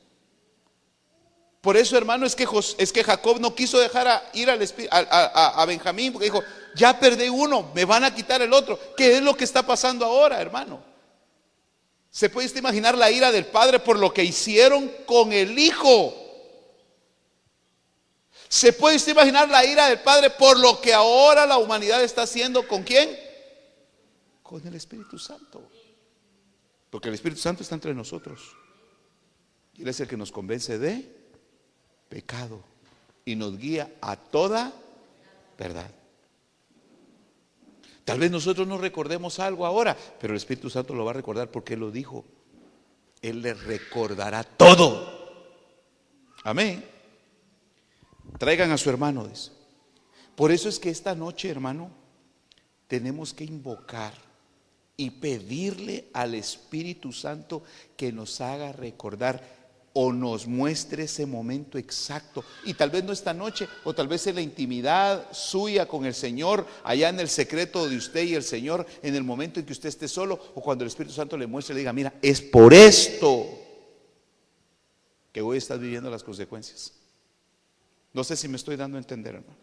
Por 1.60 1.76
eso, 1.76 1.98
hermano, 1.98 2.24
es 2.24 2.34
que, 2.34 2.48
es 2.78 2.92
que 2.92 3.04
Jacob 3.04 3.40
no 3.40 3.54
quiso 3.54 3.78
dejar 3.78 4.30
ir 4.32 4.48
al, 4.48 4.66
a, 4.90 5.62
a, 5.62 5.66
Benjamín, 5.66 6.14
porque 6.14 6.26
dijo, 6.26 6.42
ya 6.74 6.98
perdí 6.98 7.28
uno, 7.28 7.70
me 7.74 7.84
van 7.84 8.04
a 8.04 8.14
quitar 8.14 8.40
el 8.40 8.54
otro. 8.54 8.78
¿Qué 8.96 9.18
es 9.18 9.22
lo 9.22 9.36
que 9.36 9.44
está 9.44 9.66
pasando 9.66 10.06
ahora, 10.06 10.40
hermano? 10.40 10.93
¿Se 12.14 12.30
puede 12.30 12.56
imaginar 12.56 12.96
la 12.96 13.10
ira 13.10 13.32
del 13.32 13.46
padre 13.46 13.80
por 13.80 13.98
lo 13.98 14.14
que 14.14 14.22
hicieron 14.22 14.88
con 15.04 15.32
el 15.32 15.58
hijo? 15.58 16.14
¿Se 18.48 18.72
puede 18.72 18.94
usted 18.94 19.10
imaginar 19.10 19.48
la 19.48 19.64
ira 19.64 19.88
del 19.88 19.98
padre 19.98 20.30
por 20.30 20.56
lo 20.56 20.80
que 20.80 20.94
ahora 20.94 21.44
la 21.44 21.58
humanidad 21.58 22.04
está 22.04 22.22
haciendo 22.22 22.68
con 22.68 22.84
quién? 22.84 23.18
Con 24.44 24.64
el 24.64 24.76
Espíritu 24.76 25.18
Santo. 25.18 25.68
Porque 26.88 27.08
el 27.08 27.16
Espíritu 27.16 27.40
Santo 27.40 27.64
está 27.64 27.74
entre 27.74 27.92
nosotros. 27.92 28.54
Y 29.74 29.82
Él 29.82 29.88
es 29.88 29.98
el 29.98 30.06
que 30.06 30.16
nos 30.16 30.30
convence 30.30 30.78
de 30.78 31.10
pecado 32.08 32.62
y 33.24 33.34
nos 33.34 33.58
guía 33.58 33.92
a 34.00 34.14
toda 34.14 34.72
verdad. 35.58 35.90
Tal 38.04 38.18
vez 38.18 38.30
nosotros 38.30 38.68
no 38.68 38.76
recordemos 38.78 39.40
algo 39.40 39.64
ahora, 39.64 39.96
pero 40.20 40.34
el 40.34 40.36
Espíritu 40.36 40.68
Santo 40.68 40.94
lo 40.94 41.04
va 41.04 41.12
a 41.12 41.14
recordar 41.14 41.50
porque 41.50 41.74
Él 41.74 41.80
lo 41.80 41.90
dijo. 41.90 42.24
Él 43.22 43.40
le 43.40 43.54
recordará 43.54 44.44
todo. 44.44 45.14
Amén. 46.42 46.84
Traigan 48.38 48.70
a 48.70 48.78
su 48.78 48.90
hermano. 48.90 49.26
Dice. 49.26 49.50
Por 50.36 50.52
eso 50.52 50.68
es 50.68 50.78
que 50.78 50.90
esta 50.90 51.14
noche, 51.14 51.48
hermano, 51.48 51.90
tenemos 52.86 53.32
que 53.32 53.44
invocar 53.44 54.12
y 54.96 55.10
pedirle 55.10 56.10
al 56.12 56.34
Espíritu 56.34 57.12
Santo 57.12 57.62
que 57.96 58.12
nos 58.12 58.40
haga 58.40 58.72
recordar 58.72 59.63
o 59.94 60.12
nos 60.12 60.46
muestre 60.46 61.04
ese 61.04 61.24
momento 61.24 61.78
exacto. 61.78 62.44
Y 62.64 62.74
tal 62.74 62.90
vez 62.90 63.04
no 63.04 63.12
esta 63.12 63.32
noche, 63.32 63.68
o 63.84 63.94
tal 63.94 64.08
vez 64.08 64.26
en 64.26 64.34
la 64.34 64.42
intimidad 64.42 65.32
suya 65.32 65.86
con 65.86 66.04
el 66.04 66.14
Señor, 66.14 66.66
allá 66.82 67.08
en 67.08 67.20
el 67.20 67.28
secreto 67.28 67.88
de 67.88 67.96
usted 67.96 68.24
y 68.24 68.34
el 68.34 68.42
Señor, 68.42 68.84
en 69.02 69.14
el 69.14 69.22
momento 69.22 69.60
en 69.60 69.66
que 69.66 69.72
usted 69.72 69.88
esté 69.88 70.08
solo, 70.08 70.38
o 70.54 70.60
cuando 70.60 70.84
el 70.84 70.88
Espíritu 70.88 71.14
Santo 71.14 71.36
le 71.36 71.46
muestre, 71.46 71.74
le 71.74 71.80
diga, 71.80 71.92
mira, 71.92 72.12
es 72.20 72.40
por 72.40 72.74
esto 72.74 73.46
que 75.32 75.40
hoy 75.40 75.58
estás 75.58 75.78
viviendo 75.78 76.10
las 76.10 76.24
consecuencias. 76.24 76.92
No 78.12 78.24
sé 78.24 78.36
si 78.36 78.48
me 78.48 78.56
estoy 78.56 78.76
dando 78.76 78.96
a 78.96 79.00
entender, 79.00 79.36
hermano. 79.36 79.56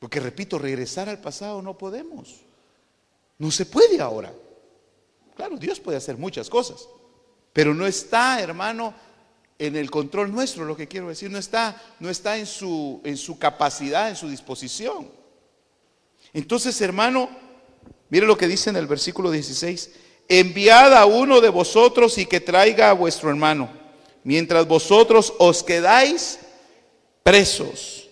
Porque 0.00 0.18
repito, 0.18 0.58
regresar 0.58 1.08
al 1.08 1.20
pasado 1.20 1.62
no 1.62 1.78
podemos. 1.78 2.40
No 3.38 3.52
se 3.52 3.66
puede 3.66 4.00
ahora. 4.00 4.34
Claro, 5.42 5.56
Dios 5.56 5.80
puede 5.80 5.98
hacer 5.98 6.16
muchas 6.16 6.48
cosas, 6.48 6.88
pero 7.52 7.74
no 7.74 7.84
está, 7.84 8.40
hermano, 8.40 8.94
en 9.58 9.74
el 9.74 9.90
control 9.90 10.30
nuestro, 10.30 10.64
lo 10.64 10.76
que 10.76 10.86
quiero 10.86 11.08
decir, 11.08 11.32
no 11.32 11.38
está, 11.38 11.82
no 11.98 12.10
está 12.10 12.36
en, 12.36 12.46
su, 12.46 13.00
en 13.02 13.16
su 13.16 13.40
capacidad, 13.40 14.08
en 14.08 14.14
su 14.14 14.28
disposición. 14.28 15.10
Entonces, 16.32 16.80
hermano, 16.80 17.28
mire 18.08 18.24
lo 18.24 18.38
que 18.38 18.46
dice 18.46 18.70
en 18.70 18.76
el 18.76 18.86
versículo 18.86 19.32
16, 19.32 19.90
enviad 20.28 20.94
a 20.94 21.06
uno 21.06 21.40
de 21.40 21.48
vosotros 21.48 22.18
y 22.18 22.26
que 22.26 22.38
traiga 22.38 22.90
a 22.90 22.92
vuestro 22.92 23.28
hermano, 23.28 23.68
mientras 24.22 24.68
vosotros 24.68 25.34
os 25.40 25.64
quedáis 25.64 26.38
presos, 27.24 28.08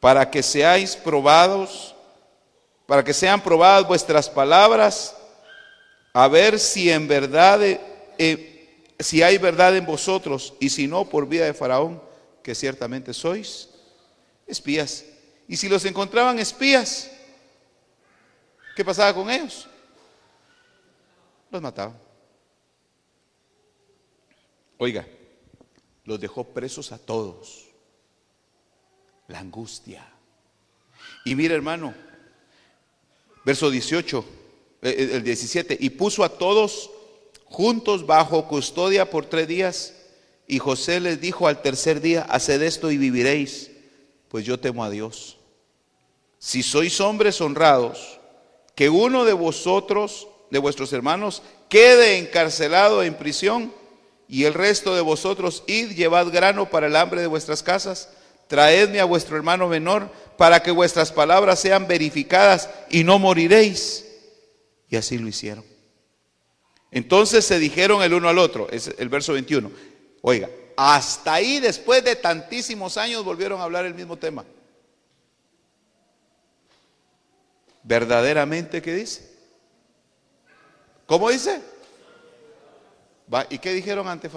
para 0.00 0.30
que 0.30 0.42
seáis 0.42 0.96
probados, 0.96 1.94
para 2.86 3.04
que 3.04 3.12
sean 3.12 3.42
probadas 3.42 3.86
vuestras 3.86 4.30
palabras 4.30 5.14
a 6.18 6.28
ver 6.28 6.58
si 6.58 6.90
en 6.90 7.06
verdad, 7.06 7.62
eh, 7.62 7.78
eh, 8.16 8.82
si 8.98 9.22
hay 9.22 9.36
verdad 9.36 9.76
en 9.76 9.84
vosotros, 9.84 10.54
y 10.58 10.70
si 10.70 10.86
no, 10.86 11.06
por 11.06 11.28
vida 11.28 11.44
de 11.44 11.52
Faraón, 11.52 12.02
que 12.42 12.54
ciertamente 12.54 13.12
sois 13.12 13.68
espías. 14.46 15.04
Y 15.46 15.58
si 15.58 15.68
los 15.68 15.84
encontraban 15.84 16.38
espías, 16.38 17.10
¿qué 18.74 18.82
pasaba 18.82 19.12
con 19.12 19.30
ellos? 19.30 19.68
Los 21.50 21.60
mataban. 21.60 22.00
Oiga, 24.78 25.06
los 26.06 26.18
dejó 26.18 26.44
presos 26.44 26.92
a 26.92 26.98
todos. 26.98 27.66
La 29.28 29.40
angustia. 29.40 30.10
Y 31.26 31.34
mira 31.34 31.54
hermano, 31.54 31.92
verso 33.44 33.70
18, 33.70 34.18
eh, 34.18 34.24
eh, 34.24 34.35
el 34.90 35.22
17, 35.22 35.76
y 35.80 35.90
puso 35.90 36.24
a 36.24 36.28
todos 36.28 36.90
juntos 37.44 38.06
bajo 38.06 38.46
custodia 38.48 39.10
por 39.10 39.26
tres 39.26 39.48
días. 39.48 39.94
Y 40.46 40.58
José 40.58 41.00
les 41.00 41.20
dijo 41.20 41.48
al 41.48 41.62
tercer 41.62 42.00
día, 42.00 42.22
haced 42.22 42.62
esto 42.62 42.90
y 42.90 42.98
viviréis, 42.98 43.70
pues 44.28 44.44
yo 44.44 44.60
temo 44.60 44.84
a 44.84 44.90
Dios. 44.90 45.38
Si 46.38 46.62
sois 46.62 47.00
hombres 47.00 47.40
honrados, 47.40 48.20
que 48.74 48.88
uno 48.88 49.24
de 49.24 49.32
vosotros, 49.32 50.28
de 50.50 50.58
vuestros 50.58 50.92
hermanos, 50.92 51.42
quede 51.68 52.18
encarcelado 52.18 53.02
en 53.02 53.14
prisión, 53.14 53.72
y 54.28 54.44
el 54.44 54.54
resto 54.54 54.94
de 54.94 55.00
vosotros 55.00 55.64
id, 55.66 55.92
llevad 55.92 56.28
grano 56.28 56.68
para 56.68 56.88
el 56.88 56.96
hambre 56.96 57.20
de 57.20 57.26
vuestras 57.26 57.62
casas, 57.62 58.10
traedme 58.48 59.00
a 59.00 59.04
vuestro 59.04 59.36
hermano 59.36 59.68
menor, 59.68 60.10
para 60.36 60.62
que 60.62 60.70
vuestras 60.70 61.10
palabras 61.10 61.58
sean 61.58 61.88
verificadas 61.88 62.68
y 62.90 63.02
no 63.02 63.18
moriréis. 63.18 64.05
Y 64.88 64.96
así 64.96 65.18
lo 65.18 65.28
hicieron. 65.28 65.64
Entonces 66.90 67.44
se 67.44 67.58
dijeron 67.58 68.02
el 68.02 68.14
uno 68.14 68.28
al 68.28 68.38
otro, 68.38 68.68
es 68.70 68.94
el 68.98 69.08
verso 69.08 69.32
21. 69.32 69.70
Oiga, 70.22 70.48
hasta 70.76 71.34
ahí 71.34 71.60
después 71.60 72.04
de 72.04 72.16
tantísimos 72.16 72.96
años 72.96 73.24
volvieron 73.24 73.60
a 73.60 73.64
hablar 73.64 73.84
el 73.86 73.94
mismo 73.94 74.16
tema. 74.16 74.44
¿Verdaderamente 77.82 78.82
qué 78.82 78.94
dice? 78.94 79.30
¿Cómo 81.06 81.30
dice? 81.30 81.62
¿Y 83.50 83.58
qué 83.58 83.72
dijeron 83.72 84.08
ante, 84.08 84.28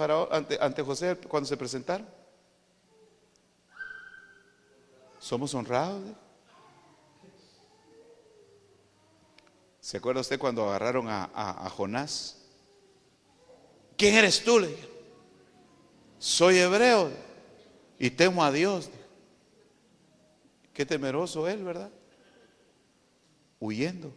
ante 0.60 0.82
José 0.82 1.16
cuando 1.28 1.48
se 1.48 1.56
presentaron? 1.56 2.06
Somos 5.18 5.54
honrados. 5.54 6.02
¿Se 9.90 9.96
acuerda 9.96 10.20
usted 10.20 10.38
cuando 10.38 10.68
agarraron 10.68 11.06
a, 11.08 11.68
Jonás? 11.70 12.36
¿Quién 13.96 14.14
eres 14.14 14.44
tú? 14.44 14.60
Le 14.60 14.76
Soy 16.16 16.58
hebreo 16.58 17.10
y 17.98 18.08
temo 18.08 18.44
a 18.44 18.52
Dios. 18.52 18.88
Qué 20.72 20.86
temeroso 20.86 21.48
él, 21.48 21.64
¿verdad? 21.64 21.90
Huyendo. 23.58 24.14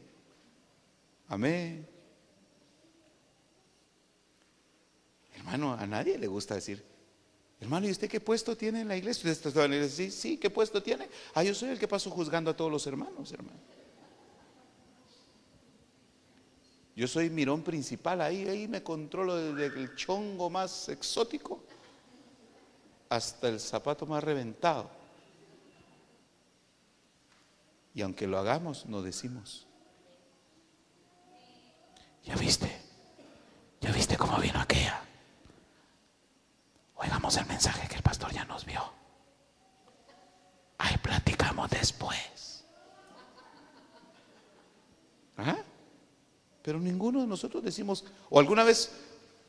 Amén. 1.28 1.88
Hermano, 5.38 5.74
a 5.74 5.88
nadie 5.88 6.19
le 6.19 6.28
gusta 6.28 6.53
decir, 6.53 6.86
hermano, 7.59 7.88
¿y 7.88 7.89
usted 7.89 8.07
qué 8.07 8.19
puesto 8.19 8.55
tiene 8.55 8.82
en 8.82 8.88
la 8.89 8.95
iglesia? 8.95 9.32
Usted 9.32 9.89
sí, 9.89 10.11
sí, 10.11 10.38
¿qué 10.38 10.51
puesto 10.51 10.84
tiene? 10.84 11.09
Ah, 11.34 11.43
yo 11.43 11.55
soy 11.55 11.69
el 11.69 11.80
que 11.80 11.88
paso 11.88 12.11
juzgando 12.11 12.51
a 12.51 12.55
todos 12.55 12.71
los 12.71 12.86
hermanos, 12.86 13.32
hermano. 13.32 13.74
Yo 16.96 17.08
soy 17.08 17.30
mirón 17.30 17.64
principal, 17.64 18.22
ahí, 18.22 18.48
ahí 18.48 18.68
me 18.68 18.84
controlo 18.84 19.36
desde 19.36 19.80
el 19.80 19.96
chongo 19.96 20.50
más 20.50 20.89
exótico 20.89 21.64
hasta 23.10 23.48
el 23.48 23.60
zapato 23.60 24.06
más 24.06 24.24
reventado. 24.24 24.89
Y 27.96 28.02
aunque 28.02 28.28
lo 28.28 28.38
hagamos, 28.38 28.86
no 28.86 29.02
decimos. 29.02 29.68
¿Ya 32.24 32.36
viste? 32.36 32.72
¿Ya 33.82 33.91
viste 33.91 34.18
cómo 34.18 34.38
vino 34.38 34.60
aquella? 34.60 35.04
Oigamos 36.96 37.38
el 37.38 37.46
mensaje 37.48 37.88
que 37.88 37.96
el 37.96 38.02
pastor 38.02 38.32
ya 38.32 38.46
nos 38.46 38.66
vio. 38.66 38.82
Ahí 40.78 40.98
platicamos 40.98 41.70
después. 41.70 42.64
Pero 46.64 46.80
ninguno 46.80 47.22
de 47.22 47.28
nosotros 47.28 47.61
decimos, 47.64 48.05
o 48.30 48.39
alguna 48.39 48.64
vez 48.64 48.89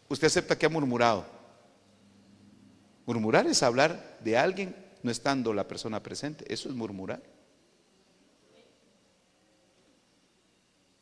usted 0.08 0.26
acepta 0.26 0.58
que 0.58 0.66
ha 0.66 0.68
murmurado. 0.68 1.24
Murmurar 3.06 3.46
es 3.46 3.62
hablar 3.62 4.18
de 4.20 4.36
alguien 4.36 4.74
no 5.02 5.10
estando 5.10 5.54
la 5.54 5.68
persona 5.68 6.02
presente. 6.02 6.44
Eso 6.52 6.68
es 6.68 6.74
murmurar. 6.74 7.22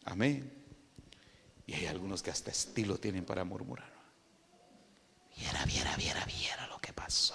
Amén. 0.05 0.53
Y 1.67 1.75
hay 1.75 1.87
algunos 1.87 2.23
que 2.23 2.31
hasta 2.31 2.51
estilo 2.51 2.99
tienen 2.99 3.25
para 3.25 3.45
murmurar. 3.45 3.91
Viera, 5.37 5.65
viera, 5.65 5.97
viera, 5.97 6.25
viera 6.27 6.67
lo 6.67 6.79
que 6.79 6.93
pasó. 6.93 7.35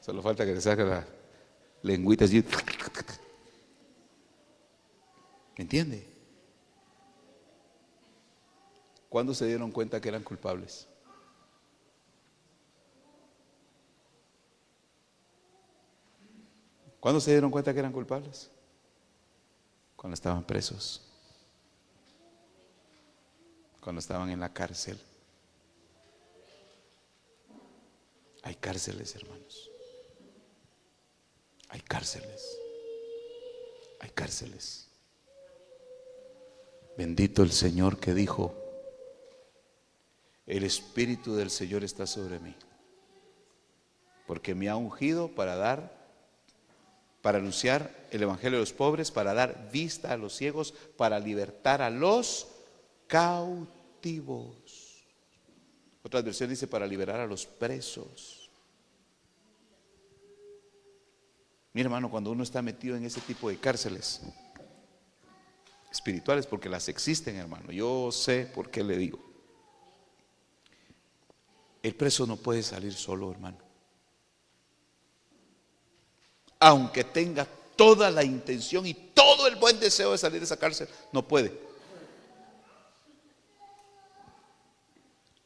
Solo 0.00 0.22
falta 0.22 0.46
que 0.46 0.54
le 0.54 0.60
saque 0.60 0.84
la 0.84 1.04
lengüita 1.82 2.24
así. 2.24 2.42
¿Entiende? 5.56 6.08
¿Cuándo 9.08 9.34
se 9.34 9.46
dieron 9.46 9.70
cuenta 9.70 10.00
que 10.00 10.08
eran 10.08 10.22
culpables? 10.22 10.88
¿Cuándo 17.00 17.20
se 17.20 17.30
dieron 17.30 17.50
cuenta 17.50 17.72
que 17.72 17.78
eran 17.78 17.92
culpables? 17.92 18.50
Cuando 19.96 20.14
estaban 20.14 20.44
presos 20.44 21.04
cuando 23.84 24.00
estaban 24.00 24.30
en 24.30 24.40
la 24.40 24.50
cárcel. 24.50 24.98
Hay 28.42 28.54
cárceles, 28.54 29.14
hermanos. 29.14 29.70
Hay 31.68 31.82
cárceles. 31.82 32.58
Hay 34.00 34.08
cárceles. 34.08 34.83
Bendito 36.96 37.42
el 37.42 37.50
Señor 37.50 37.98
que 37.98 38.14
dijo, 38.14 38.54
el 40.46 40.62
Espíritu 40.62 41.34
del 41.34 41.50
Señor 41.50 41.82
está 41.82 42.06
sobre 42.06 42.38
mí, 42.38 42.54
porque 44.28 44.54
me 44.54 44.68
ha 44.68 44.76
ungido 44.76 45.28
para 45.28 45.56
dar, 45.56 45.92
para 47.20 47.38
anunciar 47.38 47.90
el 48.12 48.22
Evangelio 48.22 48.58
a 48.58 48.60
los 48.60 48.72
pobres, 48.72 49.10
para 49.10 49.34
dar 49.34 49.70
vista 49.72 50.12
a 50.12 50.16
los 50.16 50.36
ciegos, 50.36 50.72
para 50.96 51.18
libertar 51.18 51.82
a 51.82 51.90
los 51.90 52.46
cautivos. 53.08 54.54
Otra 56.04 56.22
versión 56.22 56.50
dice 56.50 56.68
para 56.68 56.86
liberar 56.86 57.18
a 57.18 57.26
los 57.26 57.44
presos. 57.44 58.50
Mi 61.72 61.80
hermano, 61.80 62.08
cuando 62.08 62.30
uno 62.30 62.44
está 62.44 62.62
metido 62.62 62.96
en 62.96 63.04
ese 63.04 63.20
tipo 63.20 63.48
de 63.48 63.58
cárceles 63.58 64.20
espirituales, 65.94 66.46
porque 66.46 66.68
las 66.68 66.88
existen, 66.88 67.36
hermano, 67.36 67.70
yo 67.70 68.10
sé 68.10 68.50
por 68.52 68.68
qué 68.68 68.82
le 68.82 68.98
digo. 68.98 69.18
El 71.82 71.94
preso 71.94 72.26
no 72.26 72.36
puede 72.36 72.62
salir 72.62 72.92
solo, 72.92 73.30
hermano. 73.30 73.58
Aunque 76.58 77.04
tenga 77.04 77.46
toda 77.76 78.10
la 78.10 78.24
intención 78.24 78.86
y 78.86 78.94
todo 78.94 79.46
el 79.46 79.56
buen 79.56 79.78
deseo 79.78 80.12
de 80.12 80.18
salir 80.18 80.40
de 80.40 80.46
esa 80.46 80.56
cárcel, 80.56 80.88
no 81.12 81.26
puede. 81.26 81.64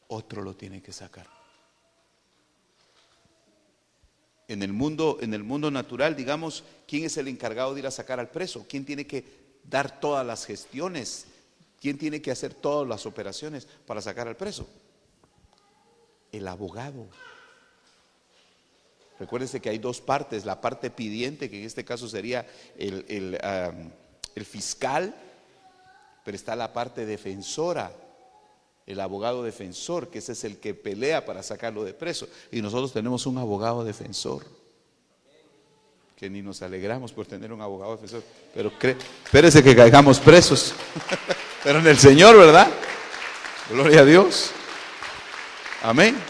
otro 0.09 0.41
lo 0.41 0.55
tiene 0.55 0.81
que 0.81 0.91
sacar. 0.91 1.27
En 4.47 4.63
el 4.63 4.73
mundo, 4.73 5.19
en 5.21 5.35
el 5.35 5.43
mundo 5.43 5.69
natural, 5.69 6.15
digamos, 6.15 6.63
¿quién 6.87 7.05
es 7.05 7.15
el 7.17 7.27
encargado 7.27 7.73
de 7.73 7.81
ir 7.81 7.87
a 7.87 7.91
sacar 7.91 8.19
al 8.19 8.31
preso? 8.31 8.65
¿Quién 8.67 8.83
tiene 8.85 9.05
que 9.05 9.23
dar 9.63 9.99
todas 9.99 10.25
las 10.25 10.45
gestiones? 10.45 11.25
¿Quién 11.81 11.97
tiene 11.97 12.21
que 12.21 12.31
hacer 12.31 12.53
todas 12.53 12.87
las 12.87 13.05
operaciones 13.05 13.67
para 13.85 14.01
sacar 14.01 14.27
al 14.27 14.35
preso? 14.35 14.67
El 16.31 16.47
abogado. 16.47 17.07
Recuérdese 19.19 19.59
que 19.59 19.69
hay 19.69 19.79
dos 19.79 19.99
partes, 19.99 20.45
la 20.45 20.61
parte 20.61 20.89
pidiente, 20.89 21.49
que 21.49 21.59
en 21.59 21.65
este 21.65 21.83
caso 21.83 22.07
sería 22.07 22.47
el, 22.77 23.05
el, 23.09 23.39
el 24.35 24.45
fiscal, 24.45 25.13
pero 26.23 26.35
está 26.35 26.55
la 26.55 26.71
parte 26.71 27.05
defensora, 27.05 27.91
el 28.85 28.99
abogado 28.99 29.43
defensor, 29.43 30.09
que 30.09 30.19
ese 30.19 30.31
es 30.31 30.43
el 30.43 30.57
que 30.57 30.73
pelea 30.73 31.25
para 31.25 31.43
sacarlo 31.43 31.83
de 31.83 31.93
preso. 31.93 32.27
Y 32.51 32.61
nosotros 32.61 32.93
tenemos 32.93 33.25
un 33.25 33.37
abogado 33.37 33.83
defensor, 33.83 34.45
que 36.19 36.29
ni 36.29 36.41
nos 36.41 36.61
alegramos 36.61 37.13
por 37.13 37.25
tener 37.25 37.53
un 37.53 37.61
abogado 37.61 37.93
defensor, 37.93 38.21
pero 38.53 38.73
espérese 39.23 39.63
que 39.63 39.73
caigamos 39.73 40.19
presos, 40.19 40.73
pero 41.63 41.79
en 41.79 41.87
el 41.87 41.97
Señor, 41.97 42.35
¿verdad? 42.37 42.67
Gloria 43.69 44.01
a 44.01 44.05
Dios. 44.05 44.51
Amén. 45.81 46.21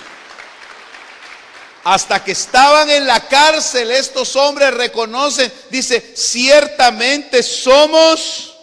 hasta 1.83 2.23
que 2.23 2.33
estaban 2.33 2.87
en 2.91 3.07
la 3.07 3.27
cárcel, 3.27 3.89
estos 3.89 4.35
hombres 4.35 4.71
reconocen, 4.75 5.51
dice, 5.71 6.13
ciertamente 6.15 7.41
somos 7.41 8.55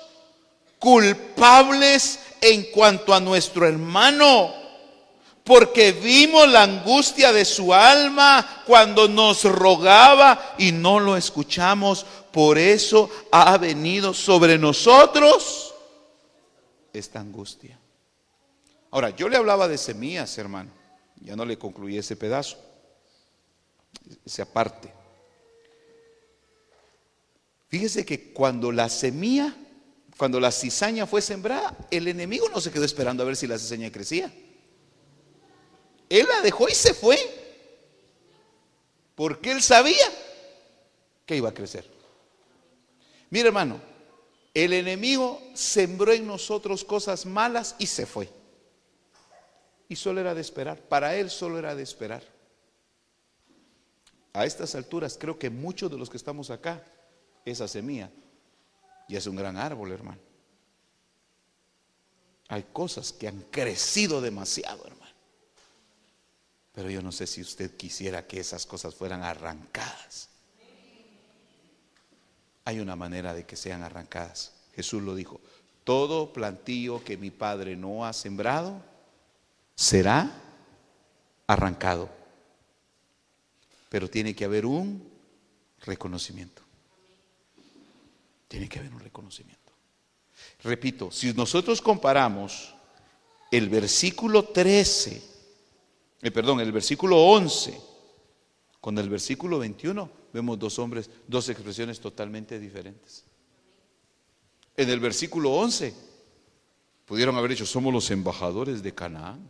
culpables 0.79 2.21
en 2.41 2.71
cuanto 2.71 3.13
a 3.13 3.19
nuestro 3.19 3.67
hermano, 3.67 4.55
porque 5.47 5.93
vimos 5.93 6.49
la 6.49 6.65
angustia 6.65 7.33
de 7.33 7.45
su 7.45 7.73
alma 7.73 8.65
cuando 8.67 9.07
nos 9.07 9.45
rogaba 9.45 10.57
y 10.59 10.73
no 10.73 10.99
lo 10.99 11.17
escuchamos. 11.17 12.05
Por 12.33 12.59
eso 12.59 13.09
ha 13.31 13.57
venido 13.57 14.13
sobre 14.13 14.59
nosotros 14.59 15.73
esta 16.93 17.21
angustia. 17.21 17.79
Ahora, 18.91 19.11
yo 19.11 19.29
le 19.29 19.37
hablaba 19.37 19.69
de 19.69 19.79
semillas, 19.79 20.37
hermano. 20.37 20.73
Ya 21.21 21.37
no 21.37 21.45
le 21.45 21.57
concluí 21.57 21.97
ese 21.97 22.17
pedazo, 22.17 22.59
esa 24.25 24.53
parte. 24.53 24.93
Fíjese 27.69 28.05
que 28.05 28.33
cuando 28.33 28.73
la 28.73 28.89
semilla, 28.89 29.55
cuando 30.17 30.41
la 30.41 30.51
cizaña 30.51 31.07
fue 31.07 31.23
sembrada, 31.23 31.77
el 31.93 32.09
enemigo 32.09 32.49
no 32.49 32.61
se 32.61 32.73
quedó 32.73 32.85
esperando 32.85 33.23
a 33.23 33.27
ver 33.27 33.37
si 33.37 33.47
la 33.47 33.59
cizaña 33.59 33.93
crecía. 33.93 34.33
Él 36.09 36.27
la 36.29 36.41
dejó 36.43 36.69
y 36.69 36.75
se 36.75 36.95
fue. 36.95 37.19
Porque 39.15 39.53
él 39.53 39.63
sabía 39.63 40.07
que 41.25 41.37
iba 41.37 41.49
a 41.49 41.55
crecer. 41.55 41.89
Mira 43.31 43.49
hermano, 43.49 43.81
el 44.55 44.73
enemigo 44.73 45.43
sembró 45.55 46.13
en 46.13 46.27
nosotros 46.27 46.85
cosas 46.85 47.27
malas 47.27 47.75
y 47.79 47.87
se 47.87 48.07
fue. 48.07 48.29
Y 49.89 49.97
solo 49.97 50.21
era 50.21 50.35
de 50.35 50.41
esperar. 50.41 50.79
Para 50.81 51.17
él 51.17 51.31
solo 51.31 51.59
era 51.59 51.75
de 51.75 51.83
esperar. 51.83 52.23
A 54.33 54.45
estas 54.45 54.75
alturas 54.75 55.17
creo 55.19 55.39
que 55.39 55.51
muchos 55.51 55.91
de 55.91 55.97
los 55.97 56.11
que 56.11 56.19
estamos 56.19 56.51
acá, 56.51 56.83
esa 57.45 57.67
semilla 57.67 58.11
ya 59.09 59.19
es 59.19 59.27
un 59.27 59.37
gran 59.37 59.57
árbol, 59.57 59.93
hermano. 59.93 60.21
Hay 62.49 62.65
cosas 62.73 63.13
que 63.13 63.29
han 63.29 63.41
crecido 63.51 64.21
demasiado, 64.21 64.87
hermano. 64.87 65.06
Pero 66.77 66.91
yo 66.91 67.01
no 67.01 67.11
sé 67.11 67.27
si 67.27 67.41
usted 67.41 67.75
quisiera 67.75 68.27
que 68.27 68.39
esas 68.39 68.67
cosas 68.67 68.95
fueran 68.95 69.23
arrancadas. 69.23 70.29
Hay 72.67 72.81
una 72.81 72.95
manera 72.97 73.33
de 73.33 73.47
que 73.47 73.57
sean 73.57 73.83
arrancadas. 73.83 74.53
Jesús 74.75 75.03
lo 75.03 75.15
dijo, 75.15 75.41
todo 75.85 76.35
plantío 76.35 77.03
que 77.03 77.17
mi 77.17 77.31
Padre 77.31 77.77
no 77.77 78.05
ha 78.05 78.13
sembrado 78.13 78.83
será 79.75 80.31
arrancado. 81.47 82.11
Pero 83.89 84.11
tiene 84.11 84.37
que 84.37 84.45
haber 84.45 84.67
un 84.67 85.03
reconocimiento. 85.81 86.61
Tiene 88.49 88.69
que 88.69 88.81
haber 88.81 88.93
un 88.93 89.01
reconocimiento. 89.01 89.73
Repito, 90.63 91.11
si 91.11 91.33
nosotros 91.33 91.81
comparamos 91.81 92.75
el 93.51 93.71
versículo 93.71 94.45
13, 94.45 95.36
eh, 96.27 96.31
perdón, 96.33 96.59
el 96.59 96.73
versículo 96.73 97.19
11 97.19 97.81
con 98.81 98.99
el 98.99 99.09
versículo 99.09 99.61
21, 99.61 100.11
vemos 100.33 100.59
dos 100.59 100.77
hombres, 100.81 101.09
dos 101.29 101.49
expresiones 101.49 102.01
totalmente 102.01 102.59
diferentes. 102.59 103.25
En 104.77 104.91
el 104.91 104.99
versículo 104.99 105.53
11, 105.53 105.95
pudieron 107.05 107.37
haber 107.37 107.51
dicho, 107.51 107.65
somos 107.65 107.93
los 107.93 108.11
embajadores 108.11 108.83
de 108.83 108.93
Canaán. 108.93 109.49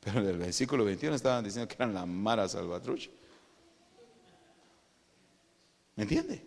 Pero 0.00 0.18
en 0.18 0.26
el 0.26 0.38
versículo 0.38 0.84
21 0.84 1.14
estaban 1.14 1.44
diciendo 1.44 1.68
que 1.68 1.76
eran 1.76 1.94
la 1.94 2.04
Mara 2.04 2.48
Salvatrucha. 2.48 3.10
¿Me 5.94 6.02
entiende? 6.02 6.44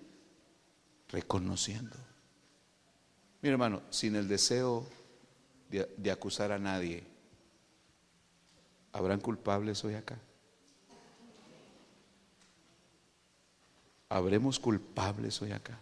Reconociendo. 1.08 1.96
Mi 3.42 3.48
hermano, 3.48 3.84
sin 3.90 4.18
el 4.18 4.28
deseo 4.28 4.86
de, 5.70 5.90
de 5.96 6.12
acusar 6.12 6.52
a 6.52 6.60
nadie, 6.60 7.15
¿Habrán 8.96 9.20
culpables 9.20 9.84
hoy 9.84 9.96
acá? 9.96 10.18
¿Habremos 14.08 14.58
culpables 14.58 15.42
hoy 15.42 15.52
acá? 15.52 15.78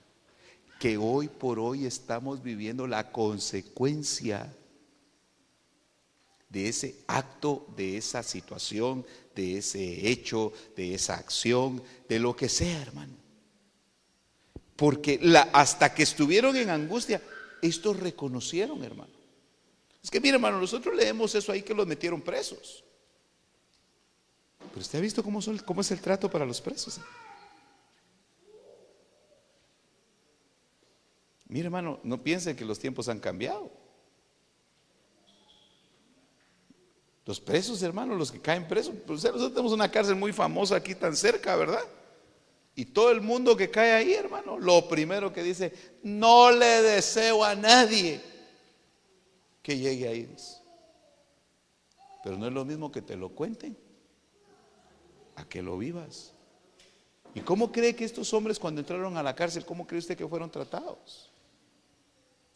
Que 0.80 0.98
hoy 0.98 1.28
por 1.28 1.60
hoy 1.60 1.86
estamos 1.86 2.42
viviendo 2.42 2.88
la 2.88 3.12
consecuencia 3.12 4.52
de 6.50 6.68
ese 6.68 6.96
acto, 7.06 7.68
de 7.78 7.98
esa 7.98 8.24
situación, 8.24 9.06
de 9.36 9.60
ese 9.60 10.10
hecho, 10.10 10.52
de 10.76 10.96
esa 10.96 11.14
acción, 11.14 11.84
de 12.10 12.18
lo 12.18 12.36
que 12.36 12.50
sea, 12.50 12.82
hermano. 12.82 13.14
Porque 14.76 15.20
hasta 15.54 15.94
que 15.94 16.02
estuvieron 16.02 16.56
en 16.56 16.72
angustia, 16.72 17.22
estos 17.62 18.00
reconocieron, 18.00 18.84
hermano. 18.84 19.14
Es 20.04 20.10
que 20.10 20.20
mire, 20.20 20.38
hermano, 20.38 20.60
nosotros 20.60 20.96
leemos 20.96 21.36
eso 21.36 21.52
ahí 21.52 21.62
que 21.62 21.76
los 21.76 21.86
metieron 21.86 22.20
presos. 22.20 22.83
Pero 24.74 24.82
usted 24.82 24.98
ha 24.98 25.02
visto 25.04 25.24
cómo, 25.24 25.40
es 25.82 25.92
el 25.92 26.02
trato 26.02 26.32
para 26.32 26.48
los 26.48 26.60
presos. 26.60 27.00
Mire, 31.46 31.66
hermano, 31.66 32.00
no 32.02 32.24
piensen 32.24 32.56
que 32.56 32.66
los 32.66 32.80
tiempos 32.80 33.08
han 33.08 33.20
cambiado. 33.20 33.70
Los 37.24 37.40
presos, 37.40 37.84
hermano, 37.84 38.16
los 38.16 38.32
que 38.32 38.42
caen 38.42 38.68
presos, 38.68 38.96
pues 39.06 39.24
nosotros 39.24 39.52
tenemos 39.52 39.74
una 39.74 39.92
cárcel 39.92 40.16
muy 40.16 40.34
famosa 40.34 40.78
aquí 40.78 40.96
tan 40.96 41.16
cerca, 41.16 41.56
¿verdad? 41.56 41.84
Y 42.74 42.86
todo 42.86 43.12
el 43.12 43.22
mundo 43.22 43.56
que 43.56 43.70
cae 43.70 43.92
ahí, 43.92 44.14
hermano, 44.14 44.58
lo 44.58 44.90
primero 44.90 45.32
que 45.32 45.44
dice, 45.44 45.72
no 46.02 46.50
le 46.50 46.82
deseo 46.82 47.44
a 47.44 47.54
nadie 47.54 48.20
que 49.62 49.78
llegue 49.78 50.08
ahí. 50.08 50.36
Pero 52.24 52.40
no 52.40 52.48
es 52.48 52.54
lo 52.54 52.66
mismo 52.66 52.92
que 52.92 53.04
te 53.04 53.16
lo 53.16 53.30
cuenten 53.30 53.83
a 55.36 55.46
que 55.46 55.62
lo 55.62 55.78
vivas. 55.78 56.34
¿Y 57.36 57.42
cómo 57.42 57.72
cree 57.72 57.96
que 57.96 58.06
estos 58.06 58.34
hombres 58.34 58.60
cuando 58.60 58.82
entraron 58.82 59.18
a 59.18 59.24
la 59.24 59.36
cárcel, 59.36 59.66
cómo 59.66 59.88
cree 59.88 60.00
usted 60.00 60.18
que 60.18 60.28
fueron 60.28 60.52
tratados? 60.52 61.32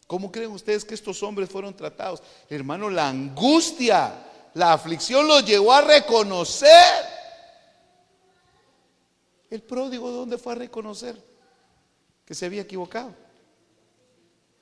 ¿Cómo 0.06 0.32
creen 0.32 0.52
ustedes 0.52 0.84
que 0.84 0.94
estos 0.94 1.22
hombres 1.22 1.50
fueron 1.50 1.74
tratados? 1.74 2.22
Hermano, 2.48 2.88
la 2.88 3.08
angustia, 3.08 4.24
la 4.54 4.72
aflicción 4.72 5.28
los 5.28 5.44
llevó 5.44 5.72
a 5.72 5.82
reconocer. 5.82 7.04
El 9.50 9.62
pródigo, 9.62 10.10
¿dónde 10.10 10.38
fue 10.38 10.52
a 10.52 10.56
reconocer? 10.56 11.22
Que 12.24 12.34
se 12.34 12.46
había 12.46 12.62
equivocado. 12.62 13.14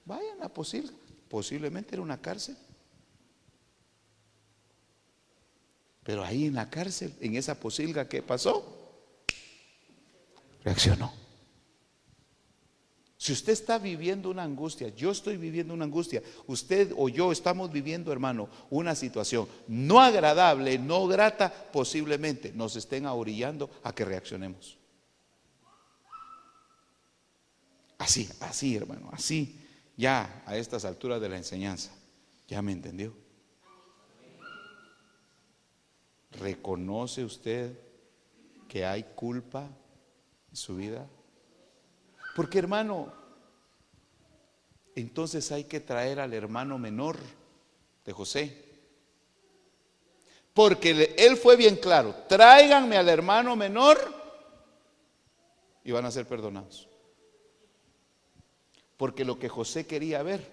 Vayan 0.05 0.43
a 0.43 0.49
posible, 0.49 0.93
posiblemente 1.29 1.95
era 1.95 2.03
una 2.03 2.21
cárcel. 2.21 2.57
Pero 6.07 6.25
ahí 6.25 6.47
en 6.47 6.55
la 6.55 6.71
cárcel, 6.71 7.13
en 7.21 7.35
esa 7.35 7.59
posilga, 7.59 8.09
¿qué 8.09 8.23
pasó? 8.23 8.65
Reaccionó. 10.63 11.13
Si 13.17 13.33
usted 13.33 13.53
está 13.53 13.79
viviendo 13.79 14.31
una 14.31 14.45
angustia, 14.45 14.95
yo 14.95 15.11
estoy 15.11 15.37
viviendo 15.37 15.75
una 15.75 15.85
angustia, 15.85 16.23
usted 16.47 16.93
o 16.97 17.09
yo 17.09 17.33
estamos 17.33 17.73
viviendo, 17.73 18.13
hermano, 18.13 18.49
una 18.71 18.95
situación 18.95 19.49
no 19.67 20.01
agradable, 20.01 20.79
no 20.79 21.09
grata, 21.09 21.53
posiblemente 21.73 22.53
nos 22.53 22.77
estén 22.77 23.05
ahorillando 23.05 23.69
a 23.83 23.93
que 23.93 24.05
reaccionemos. 24.05 24.79
Así, 27.99 28.29
así, 28.39 28.77
hermano, 28.77 29.11
así, 29.13 29.59
ya 29.97 30.45
a 30.47 30.57
estas 30.57 30.85
alturas 30.85 31.21
de 31.21 31.31
la 31.31 31.37
enseñanza. 31.37 31.91
¿Ya 32.47 32.63
me 32.63 32.71
entendió? 32.71 33.26
¿Reconoce 36.41 37.25
usted 37.25 37.79
que 38.69 38.85
hay 38.85 39.05
culpa 39.15 39.69
en 40.51 40.57
su 40.57 40.77
vida? 40.77 41.07
Porque 42.35 42.59
hermano, 42.59 43.13
entonces 44.95 45.51
hay 45.53 45.65
que 45.65 45.81
traer 45.81 46.21
al 46.21 46.35
hermano 46.35 46.79
menor 46.79 47.19
de 48.05 48.13
José. 48.13 48.65
Porque 50.53 51.15
él 51.19 51.37
fue 51.37 51.57
bien 51.57 51.77
claro, 51.77 52.15
tráiganme 52.29 52.97
al 52.97 53.09
hermano 53.09 53.57
menor 53.57 53.99
y 55.85 55.93
van 55.93 56.07
a 56.07 56.11
ser 56.11 56.27
perdonados. 56.27 56.89
Porque 58.97 59.25
lo 59.25 59.39
que 59.39 59.51
José 59.51 59.87
quería 59.87 60.23
ver, 60.23 60.51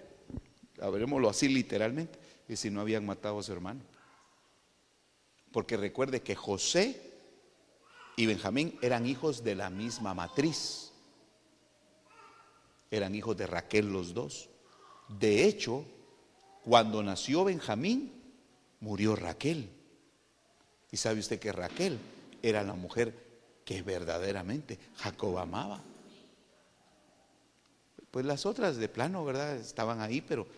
habrémoslo 0.80 1.30
así 1.30 1.48
literalmente, 1.48 2.18
es 2.46 2.60
si 2.60 2.70
no 2.70 2.82
habían 2.82 3.06
matado 3.06 3.38
a 3.38 3.42
su 3.42 3.52
hermano. 3.52 3.80
Porque 5.54 5.76
recuerde 5.76 6.20
que 6.20 6.34
José 6.34 7.00
y 8.16 8.26
Benjamín 8.26 8.76
eran 8.82 9.06
hijos 9.06 9.44
de 9.44 9.54
la 9.54 9.70
misma 9.70 10.12
matriz. 10.12 10.90
Eran 12.90 13.14
hijos 13.14 13.36
de 13.36 13.46
Raquel 13.46 13.92
los 13.92 14.12
dos. 14.12 14.48
De 15.08 15.44
hecho, 15.44 15.84
cuando 16.64 17.04
nació 17.04 17.44
Benjamín, 17.44 18.20
murió 18.80 19.14
Raquel. 19.14 19.70
Y 20.90 20.96
sabe 20.96 21.20
usted 21.20 21.38
que 21.38 21.52
Raquel 21.52 22.00
era 22.42 22.64
la 22.64 22.74
mujer 22.74 23.14
que 23.64 23.80
verdaderamente 23.82 24.76
Jacob 24.96 25.38
amaba. 25.38 25.80
Pues 28.10 28.26
las 28.26 28.44
otras 28.44 28.76
de 28.76 28.88
plano, 28.88 29.24
¿verdad? 29.24 29.54
Estaban 29.56 30.00
ahí, 30.00 30.20
pero 30.20 30.48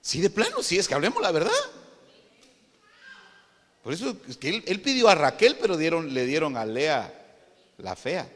sí 0.00 0.20
de 0.20 0.30
plano, 0.30 0.64
sí 0.64 0.78
es 0.78 0.88
que 0.88 0.94
hablemos 0.94 1.22
la 1.22 1.30
verdad. 1.30 1.79
Por 3.82 3.94
eso 3.94 4.14
es 4.28 4.36
que 4.36 4.62
él, 4.66 4.80
pidió 4.82 5.08
a 5.08 5.14
Raquel, 5.14 5.56
pero 5.60 5.74
le 5.74 6.26
dieron 6.26 6.56
a 6.56 6.66
Lea 6.66 7.12
la 7.78 7.96
fea. 7.96 8.30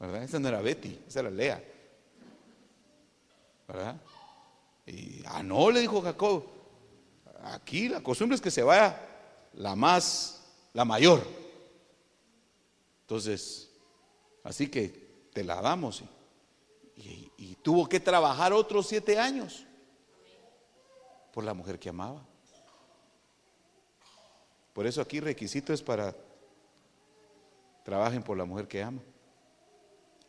¿Verdad? 0.00 0.24
Esa 0.24 0.38
no 0.40 0.48
era 0.48 0.60
Betty, 0.60 0.98
esa 1.06 1.20
era 1.20 1.30
Lea. 1.30 1.62
¿Verdad? 3.68 4.00
Y, 4.86 5.22
ah, 5.26 5.42
no, 5.42 5.70
le 5.70 5.80
dijo 5.80 6.02
Jacob, 6.02 6.44
aquí 7.44 7.88
la 7.88 8.02
costumbre 8.02 8.34
es 8.34 8.40
que 8.40 8.50
se 8.50 8.64
vaya 8.64 9.00
la 9.52 9.76
más, 9.76 10.42
la 10.72 10.84
mayor. 10.84 11.24
Entonces, 13.02 13.70
así 14.42 14.68
que 14.68 15.28
te 15.32 15.44
la 15.44 15.60
damos. 15.60 16.02
Y 16.96 17.54
tuvo 17.62 17.88
que 17.88 18.00
trabajar 18.00 18.52
otros 18.52 18.88
siete 18.88 19.18
años 19.18 19.64
por 21.32 21.44
la 21.44 21.54
mujer 21.54 21.78
que 21.78 21.88
amaba. 21.88 22.26
Por 24.80 24.86
eso 24.86 25.02
aquí 25.02 25.20
requisito 25.20 25.74
es 25.74 25.82
para 25.82 26.16
trabajen 27.84 28.22
por 28.22 28.38
la 28.38 28.46
mujer 28.46 28.66
que 28.66 28.82
ama. 28.82 29.02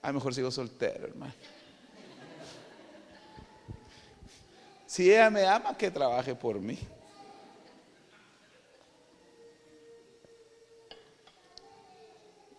A 0.01 0.11
mejor 0.11 0.35
sigo 0.35 0.51
soltero, 0.51 1.07
hermano. 1.07 1.33
Si 4.85 5.09
ella 5.09 5.29
me 5.29 5.47
ama, 5.47 5.77
que 5.77 5.89
trabaje 5.89 6.35
por 6.35 6.59
mí. 6.59 6.77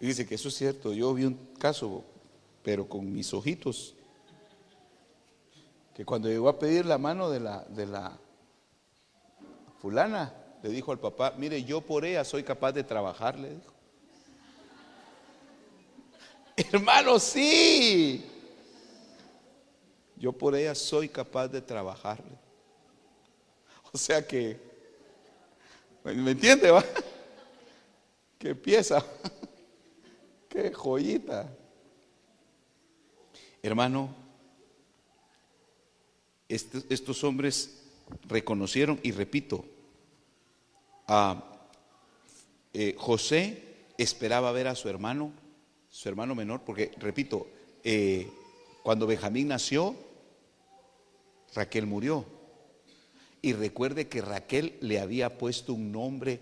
Y 0.00 0.06
dice 0.06 0.26
que 0.26 0.36
eso 0.36 0.48
es 0.48 0.54
cierto. 0.54 0.94
Yo 0.94 1.12
vi 1.12 1.26
un 1.26 1.52
caso, 1.58 2.04
pero 2.62 2.88
con 2.88 3.12
mis 3.12 3.34
ojitos, 3.34 3.94
que 5.94 6.06
cuando 6.06 6.30
llegó 6.30 6.48
a 6.48 6.58
pedir 6.58 6.86
la 6.86 6.96
mano 6.96 7.28
de 7.28 7.40
la, 7.40 7.66
de 7.66 7.84
la 7.84 8.18
fulana, 9.82 10.38
le 10.62 10.70
dijo 10.70 10.92
al 10.92 11.00
papá, 11.00 11.34
mire, 11.36 11.64
yo 11.64 11.80
por 11.80 12.04
ella 12.04 12.24
soy 12.24 12.44
capaz 12.44 12.72
de 12.72 12.84
trabajar, 12.84 13.38
le 13.38 13.50
dijo. 13.50 13.72
Hermano, 16.56 17.18
sí. 17.18 18.24
Yo 20.16 20.32
por 20.32 20.54
ella 20.54 20.74
soy 20.74 21.08
capaz 21.08 21.48
de 21.48 21.60
trabajarle. 21.60 22.38
O 23.90 23.98
sea 23.98 24.24
que, 24.26 24.56
¿me 26.04 26.30
entiende? 26.30 26.70
Va? 26.70 26.84
Qué 28.38 28.54
pieza, 28.54 29.04
qué 30.48 30.72
joyita. 30.72 31.48
Hermano, 33.62 34.12
estos 36.48 37.22
hombres 37.22 37.84
reconocieron, 38.28 38.98
y 39.04 39.12
repito, 39.12 39.64
eh, 42.72 42.94
José 42.98 43.62
esperaba 43.98 44.52
ver 44.52 44.68
a 44.68 44.74
su 44.74 44.88
hermano, 44.88 45.32
su 45.90 46.08
hermano 46.08 46.34
menor, 46.34 46.62
porque, 46.62 46.92
repito, 46.98 47.46
eh, 47.84 48.28
cuando 48.82 49.06
Benjamín 49.06 49.48
nació, 49.48 49.94
Raquel 51.54 51.86
murió. 51.86 52.24
Y 53.42 53.52
recuerde 53.52 54.08
que 54.08 54.22
Raquel 54.22 54.78
le 54.80 55.00
había 55.00 55.36
puesto 55.38 55.74
un 55.74 55.92
nombre 55.92 56.40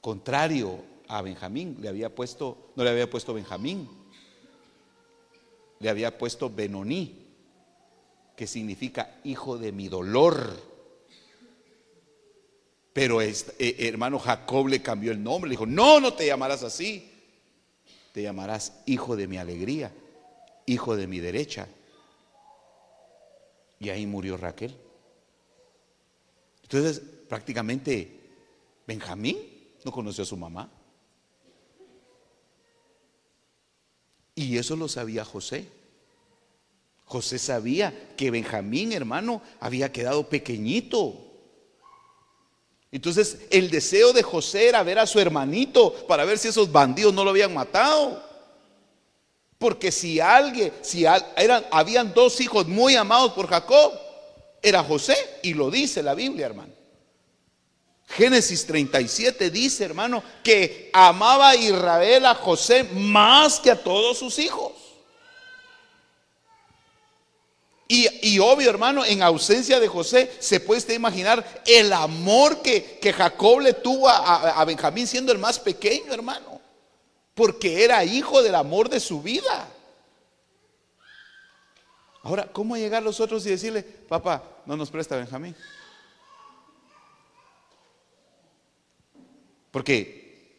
contrario 0.00 0.82
a 1.08 1.20
Benjamín. 1.22 1.76
Le 1.80 1.88
había 1.88 2.14
puesto, 2.14 2.72
no 2.76 2.84
le 2.84 2.90
había 2.90 3.10
puesto 3.10 3.34
Benjamín, 3.34 3.88
le 5.80 5.88
había 5.88 6.16
puesto 6.16 6.48
Benoní, 6.48 7.26
que 8.36 8.46
significa 8.46 9.20
hijo 9.24 9.58
de 9.58 9.72
mi 9.72 9.88
dolor. 9.88 10.75
Pero 12.96 13.20
este, 13.20 13.86
hermano 13.86 14.18
Jacob 14.18 14.68
le 14.68 14.80
cambió 14.80 15.12
el 15.12 15.22
nombre, 15.22 15.50
le 15.50 15.52
dijo, 15.52 15.66
no, 15.66 16.00
no 16.00 16.14
te 16.14 16.24
llamarás 16.24 16.62
así, 16.62 17.12
te 18.10 18.22
llamarás 18.22 18.72
hijo 18.86 19.16
de 19.16 19.28
mi 19.28 19.36
alegría, 19.36 19.92
hijo 20.64 20.96
de 20.96 21.06
mi 21.06 21.20
derecha. 21.20 21.68
Y 23.78 23.90
ahí 23.90 24.06
murió 24.06 24.38
Raquel. 24.38 24.74
Entonces, 26.62 27.02
prácticamente 27.28 28.18
Benjamín 28.86 29.36
no 29.84 29.92
conoció 29.92 30.22
a 30.22 30.26
su 30.26 30.38
mamá. 30.38 30.70
Y 34.34 34.56
eso 34.56 34.74
lo 34.74 34.88
sabía 34.88 35.22
José. 35.22 35.68
José 37.04 37.38
sabía 37.38 38.14
que 38.16 38.30
Benjamín, 38.30 38.92
hermano, 38.92 39.42
había 39.60 39.92
quedado 39.92 40.30
pequeñito. 40.30 41.25
Entonces, 42.96 43.36
el 43.50 43.68
deseo 43.68 44.14
de 44.14 44.22
José 44.22 44.68
era 44.68 44.82
ver 44.82 44.98
a 44.98 45.06
su 45.06 45.20
hermanito 45.20 45.92
para 46.08 46.24
ver 46.24 46.38
si 46.38 46.48
esos 46.48 46.72
bandidos 46.72 47.12
no 47.12 47.24
lo 47.24 47.30
habían 47.30 47.52
matado. 47.52 48.24
Porque 49.58 49.92
si 49.92 50.18
alguien, 50.18 50.72
si 50.80 51.04
eran, 51.04 51.66
habían 51.70 52.14
dos 52.14 52.40
hijos 52.40 52.66
muy 52.66 52.96
amados 52.96 53.32
por 53.32 53.48
Jacob, 53.48 53.92
era 54.62 54.82
José, 54.82 55.14
y 55.42 55.52
lo 55.52 55.70
dice 55.70 56.02
la 56.02 56.14
Biblia, 56.14 56.46
hermano. 56.46 56.72
Génesis 58.08 58.64
37 58.64 59.50
dice, 59.50 59.84
hermano, 59.84 60.22
que 60.42 60.88
amaba 60.94 61.50
a 61.50 61.56
Israel 61.56 62.24
a 62.24 62.34
José 62.34 62.84
más 62.94 63.60
que 63.60 63.70
a 63.70 63.82
todos 63.82 64.16
sus 64.16 64.38
hijos. 64.38 64.72
Y, 67.88 68.38
obvio, 68.40 68.68
hermano, 68.68 69.04
en 69.04 69.22
ausencia 69.22 69.78
de 69.78 69.86
José, 69.86 70.30
se 70.40 70.58
puede 70.58 70.78
usted 70.78 70.94
imaginar 70.94 71.62
el 71.66 71.92
amor 71.92 72.60
que, 72.60 72.98
Jacob 73.16 73.60
le 73.60 73.74
tuvo 73.74 74.08
a 74.08 74.64
Benjamín 74.64 75.06
siendo 75.06 75.30
el 75.32 75.38
más 75.38 75.58
pequeño, 75.58 76.12
hermano 76.12 76.56
porque 77.36 77.84
era 77.84 78.02
hijo 78.02 78.42
del 78.42 78.54
amor 78.54 78.88
de 78.88 78.98
su 78.98 79.20
vida. 79.20 79.68
Ahora, 82.22 82.50
¿cómo 82.50 82.78
llegar 82.78 83.02
los 83.02 83.20
otros 83.20 83.44
y 83.44 83.50
decirle, 83.50 83.82
papá, 83.82 84.42
no 84.64 84.74
nos 84.74 84.90
presta 84.90 85.16
Benjamín? 85.16 85.54
Porque 89.70 90.56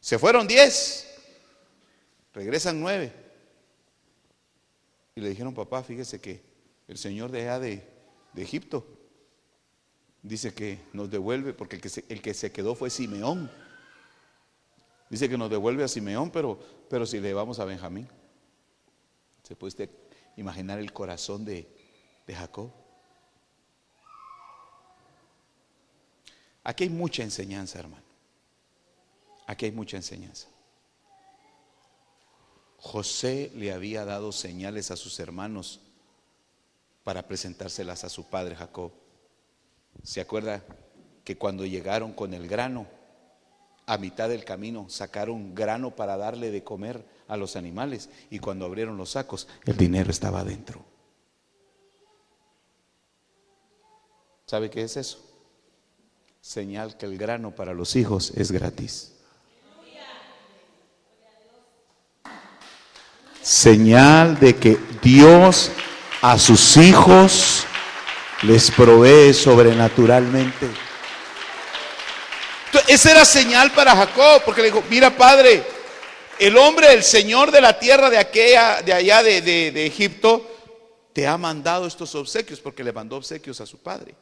se 0.00 0.18
fueron 0.18 0.46
diez, 0.48 1.06
regresan 2.32 2.80
nueve. 2.80 3.12
Y 5.14 5.20
le 5.20 5.28
dijeron, 5.28 5.54
papá, 5.54 5.82
fíjese 5.82 6.20
que 6.20 6.42
el 6.88 6.96
Señor 6.96 7.30
de 7.30 7.42
allá 7.42 7.58
de, 7.58 7.92
Egipto 8.36 8.86
dice 10.22 10.54
que 10.54 10.78
nos 10.92 11.10
devuelve, 11.10 11.52
porque 11.52 11.76
el 11.76 11.82
que, 11.82 12.04
el 12.08 12.22
que 12.22 12.32
se 12.32 12.50
quedó 12.50 12.74
fue 12.74 12.88
Simeón. 12.88 13.50
Dice 15.10 15.28
que 15.28 15.36
nos 15.36 15.50
devuelve 15.50 15.84
a 15.84 15.88
Simeón, 15.88 16.30
pero, 16.30 16.58
pero 16.88 17.04
si 17.04 17.20
le 17.20 17.34
vamos 17.34 17.58
a 17.58 17.66
Benjamín. 17.66 18.08
¿Se 19.42 19.54
puede 19.54 19.68
usted 19.68 19.90
imaginar 20.36 20.78
el 20.78 20.92
corazón 20.92 21.44
de, 21.44 21.68
de 22.26 22.34
Jacob? 22.34 22.70
Aquí 26.64 26.84
hay 26.84 26.90
mucha 26.90 27.22
enseñanza, 27.22 27.78
hermano. 27.78 28.04
Aquí 29.46 29.66
hay 29.66 29.72
mucha 29.72 29.96
enseñanza. 29.96 30.48
José 32.82 33.52
le 33.54 33.72
había 33.72 34.04
dado 34.04 34.32
señales 34.32 34.90
a 34.90 34.96
sus 34.96 35.20
hermanos 35.20 35.78
para 37.04 37.28
presentárselas 37.28 38.02
a 38.02 38.08
su 38.08 38.24
padre 38.24 38.56
Jacob. 38.56 38.90
¿Se 40.02 40.20
acuerda 40.20 40.64
que 41.22 41.38
cuando 41.38 41.64
llegaron 41.64 42.12
con 42.12 42.34
el 42.34 42.48
grano, 42.48 42.88
a 43.86 43.98
mitad 43.98 44.28
del 44.28 44.44
camino 44.44 44.88
sacaron 44.88 45.54
grano 45.54 45.94
para 45.94 46.16
darle 46.16 46.50
de 46.50 46.64
comer 46.64 47.04
a 47.28 47.36
los 47.36 47.54
animales 47.54 48.10
y 48.30 48.40
cuando 48.40 48.64
abrieron 48.64 48.96
los 48.96 49.10
sacos 49.10 49.46
el 49.64 49.76
dinero 49.76 50.10
estaba 50.10 50.40
adentro. 50.40 50.84
¿Sabe 54.46 54.70
qué 54.70 54.82
es 54.82 54.96
eso? 54.96 55.24
Señal 56.40 56.96
que 56.96 57.06
el 57.06 57.16
grano 57.16 57.54
para 57.54 57.74
los 57.74 57.94
hijos 57.94 58.32
es 58.36 58.50
gratis. 58.50 59.12
Señal 63.42 64.38
de 64.38 64.56
que 64.56 64.78
Dios 65.02 65.70
a 66.20 66.38
sus 66.38 66.76
hijos 66.76 67.64
les 68.42 68.70
provee 68.70 69.34
sobrenaturalmente. 69.34 70.68
Esa 72.88 73.10
era 73.10 73.24
señal 73.24 73.72
para 73.72 73.94
Jacob, 73.96 74.42
porque 74.44 74.62
le 74.62 74.68
dijo, 74.68 74.82
mira 74.88 75.16
padre, 75.16 75.62
el 76.38 76.56
hombre, 76.56 76.92
el 76.92 77.02
Señor 77.02 77.50
de 77.50 77.60
la 77.60 77.78
tierra 77.78 78.08
de 78.10 78.18
aquella, 78.18 78.80
de 78.82 78.92
allá 78.92 79.22
de, 79.22 79.42
de 79.42 79.86
Egipto, 79.86 80.48
te 81.12 81.26
ha 81.26 81.36
mandado 81.36 81.86
estos 81.86 82.14
obsequios, 82.14 82.60
porque 82.60 82.82
le 82.84 82.92
mandó 82.92 83.16
obsequios 83.16 83.60
a 83.60 83.66
su 83.66 83.78
padre. 83.78 84.14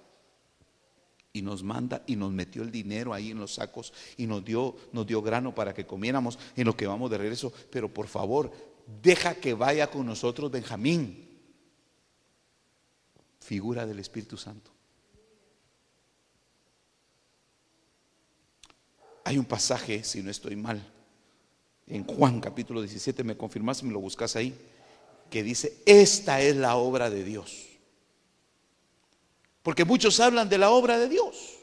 y 1.32 1.42
nos 1.42 1.62
manda 1.62 2.02
y 2.06 2.16
nos 2.16 2.32
metió 2.32 2.62
el 2.62 2.72
dinero 2.72 3.14
ahí 3.14 3.30
en 3.30 3.38
los 3.38 3.54
sacos 3.54 3.92
y 4.16 4.26
nos 4.26 4.44
dio, 4.44 4.74
nos 4.92 5.06
dio 5.06 5.22
grano 5.22 5.54
para 5.54 5.72
que 5.72 5.86
comiéramos 5.86 6.38
en 6.56 6.66
lo 6.66 6.76
que 6.76 6.86
vamos 6.86 7.10
de 7.10 7.18
regreso. 7.18 7.52
Pero 7.70 7.88
por 7.88 8.08
favor, 8.08 8.50
deja 9.03 9.34
que 9.34 9.55
vaya 9.55 9.91
con 9.91 10.07
nosotros 10.07 10.51
Benjamín, 10.51 11.28
figura 13.41 13.86
del 13.86 13.99
Espíritu 13.99 14.36
Santo. 14.36 14.70
Hay 19.24 19.38
un 19.38 19.45
pasaje, 19.45 20.03
si 20.03 20.22
no 20.22 20.30
estoy 20.30 20.57
mal, 20.57 20.82
en 21.86 22.05
Juan 22.05 22.41
capítulo 22.41 22.80
17, 22.80 23.24
me 23.24 23.36
confirmas 23.36 23.78
si 23.78 23.86
me 23.86 23.93
lo 23.93 24.01
buscas 24.01 24.36
ahí, 24.36 24.55
que 25.28 25.43
dice, 25.43 25.82
esta 25.86 26.41
es 26.41 26.57
la 26.57 26.76
obra 26.76 27.11
de 27.11 27.24
Dios 27.24 27.70
porque 29.62 29.84
muchos 29.84 30.18
hablan 30.20 30.49
de 30.49 30.59
la 30.59 30.70
obra 30.70 30.99
de 30.99 31.09
Dios. 31.09 31.59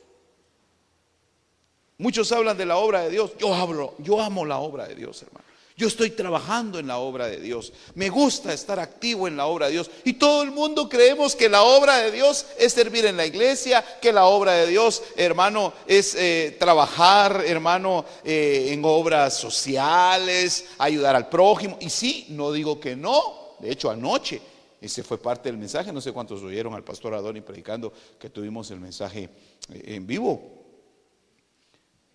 Muchos 1.98 2.32
hablan 2.32 2.58
de 2.58 2.66
la 2.66 2.78
obra 2.78 3.02
de 3.02 3.10
Dios. 3.10 3.36
Yo 3.40 3.54
hablo, 3.54 3.96
yo 4.00 4.22
amo 4.22 4.46
la 4.46 4.60
obra 4.60 4.88
de 4.88 4.96
Dios, 4.96 5.22
hermano. 5.24 5.47
Yo 5.78 5.88
estoy 5.88 6.10
trabajando 6.10 6.80
en 6.80 6.88
la 6.88 6.98
obra 6.98 7.28
de 7.28 7.40
Dios. 7.40 7.72
Me 7.94 8.10
gusta 8.10 8.52
estar 8.52 8.80
activo 8.80 9.28
en 9.28 9.38
la 9.38 9.46
obra 9.46 9.68
de 9.68 9.74
Dios. 9.74 9.92
Y 10.06 10.14
todo 10.14 10.42
el 10.42 10.50
mundo 10.50 10.90
creemos 10.90 11.36
que 11.36 11.50
la 11.50 11.62
obra 11.62 12.00
de 12.00 12.12
Dios 12.12 12.48
es 12.58 12.74
servir 12.74 13.06
en 13.06 13.16
la 13.16 13.28
iglesia, 13.28 13.86
que 14.02 14.12
la 14.12 14.26
obra 14.26 14.54
de 14.54 14.66
Dios, 14.66 15.04
hermano, 15.16 15.74
es 15.86 16.16
eh, 16.16 16.58
trabajar, 16.60 17.44
hermano, 17.46 18.06
eh, 18.24 18.70
en 18.72 18.84
obras 18.84 19.38
sociales, 19.38 20.66
ayudar 20.80 21.16
al 21.16 21.30
prójimo. 21.30 21.78
Y 21.80 21.92
sí, 21.92 22.26
no 22.30 22.52
digo 22.52 22.80
que 22.80 22.96
no. 22.96 23.58
De 23.60 23.72
hecho, 23.72 23.92
anoche 23.92 24.42
ese 24.82 25.04
fue 25.04 25.20
parte 25.20 25.50
del 25.50 25.60
mensaje. 25.60 25.94
No 25.94 26.02
sé 26.02 26.12
cuántos 26.12 26.42
oyeron 26.42 26.74
al 26.74 26.84
pastor 26.84 27.14
Adoni 27.14 27.42
predicando 27.42 27.94
que 28.18 28.32
tuvimos 28.32 28.72
el 28.72 28.80
mensaje 28.80 29.30
eh, 29.72 29.84
en 29.86 30.08
vivo. 30.08 30.42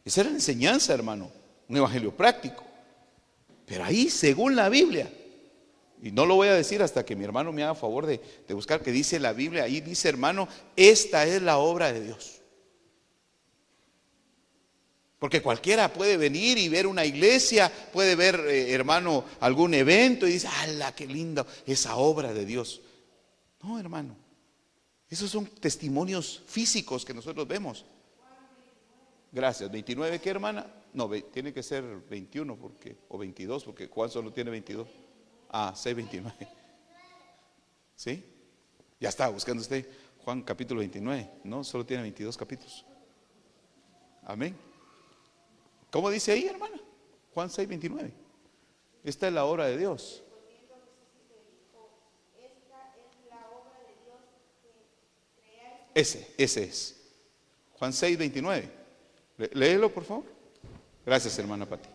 Esa 0.05 0.23
era 0.23 0.31
la 0.31 0.37
enseñanza, 0.37 0.93
hermano. 0.93 1.31
Un 1.69 1.77
evangelio 1.77 2.11
práctico. 2.11 2.72
Pero 3.67 3.85
ahí, 3.85 4.11
según 4.11 4.57
la 4.57 4.69
Biblia, 4.69 5.11
y 6.03 6.11
no 6.11 6.27
lo 6.27 6.35
voy 6.35 6.49
a 6.49 6.55
decir 6.55 6.83
hasta 6.83 7.05
que 7.05 7.15
mi 7.15 7.25
hermano 7.25 7.53
me 7.53 7.63
haga 7.63 7.77
favor 7.77 8.07
de, 8.07 8.21
buscar 8.51 8.83
que 8.83 8.91
dice 8.91 9.21
la 9.21 9.33
Biblia, 9.33 9.65
ahí 9.65 9.81
dice, 9.81 10.09
hermano, 10.09 10.49
esta 10.75 11.25
es 11.27 11.41
la 11.41 11.59
obra 11.59 11.93
de 11.93 12.05
Dios. 12.05 12.41
Porque 15.21 15.41
cualquiera 15.41 15.93
puede 15.93 16.17
venir 16.17 16.59
y 16.59 16.69
ver 16.69 16.89
una 16.89 17.05
iglesia, 17.05 17.73
puede 17.93 18.17
ver, 18.17 18.41
eh, 18.49 18.73
hermano, 18.73 19.25
algún 19.39 19.75
evento 19.75 20.27
y 20.27 20.33
dice, 20.33 20.49
¡ala, 20.49 20.93
qué 20.93 21.07
linda 21.07 21.47
esa 21.65 21.95
obra 21.95 22.35
de 22.35 22.45
Dios! 22.45 22.81
No, 23.63 23.79
hermano. 23.79 24.17
Esos 25.09 25.31
son 25.31 25.47
testimonios 25.47 26.43
físicos 26.47 27.05
que 27.05 27.15
nosotros 27.15 27.47
vemos. 27.47 27.85
Gracias. 29.33 29.71
¿29 29.71 30.21
qué, 30.21 30.31
hermana? 30.31 30.67
No, 30.93 31.09
tiene 31.09 31.55
que 31.55 31.63
ser 31.63 31.83
21 31.83 32.55
porque, 32.57 32.97
o 33.09 33.17
22, 33.17 33.65
porque 33.65 33.89
Juan 33.89 34.11
solo 34.11 34.31
tiene 34.31 34.51
22. 34.51 34.87
Ah, 35.49 35.73
629. 35.75 36.55
¿Sí? 37.97 38.25
Ya 39.01 39.09
está 39.09 39.29
buscando 39.29 39.63
usted 39.63 39.89
Juan 40.25 40.43
capítulo 40.43 40.81
29. 40.81 41.31
No, 41.45 41.65
solo 41.65 41.85
tiene 41.85 42.03
22 42.03 42.37
capítulos. 42.37 42.85
Amén. 44.25 44.55
¿Cómo 45.91 46.11
dice 46.11 46.33
ahí, 46.33 46.47
hermana? 46.47 46.81
Juan 47.35 47.51
6, 47.51 47.67
29. 47.69 48.13
Esta 49.03 49.29
es 49.29 49.33
la 49.33 49.45
obra 49.47 49.67
de 49.67 49.79
Dios. 49.79 50.23
Ese, 55.95 56.35
ese 56.39 56.65
es. 56.65 57.01
Juan 57.75 57.93
6, 57.93 58.17
29. 58.19 58.82
Léelo, 59.53 59.91
por 59.91 60.05
favor. 60.05 60.25
Gracias, 61.05 61.39
hermana 61.39 61.67
Pati. 61.67 61.89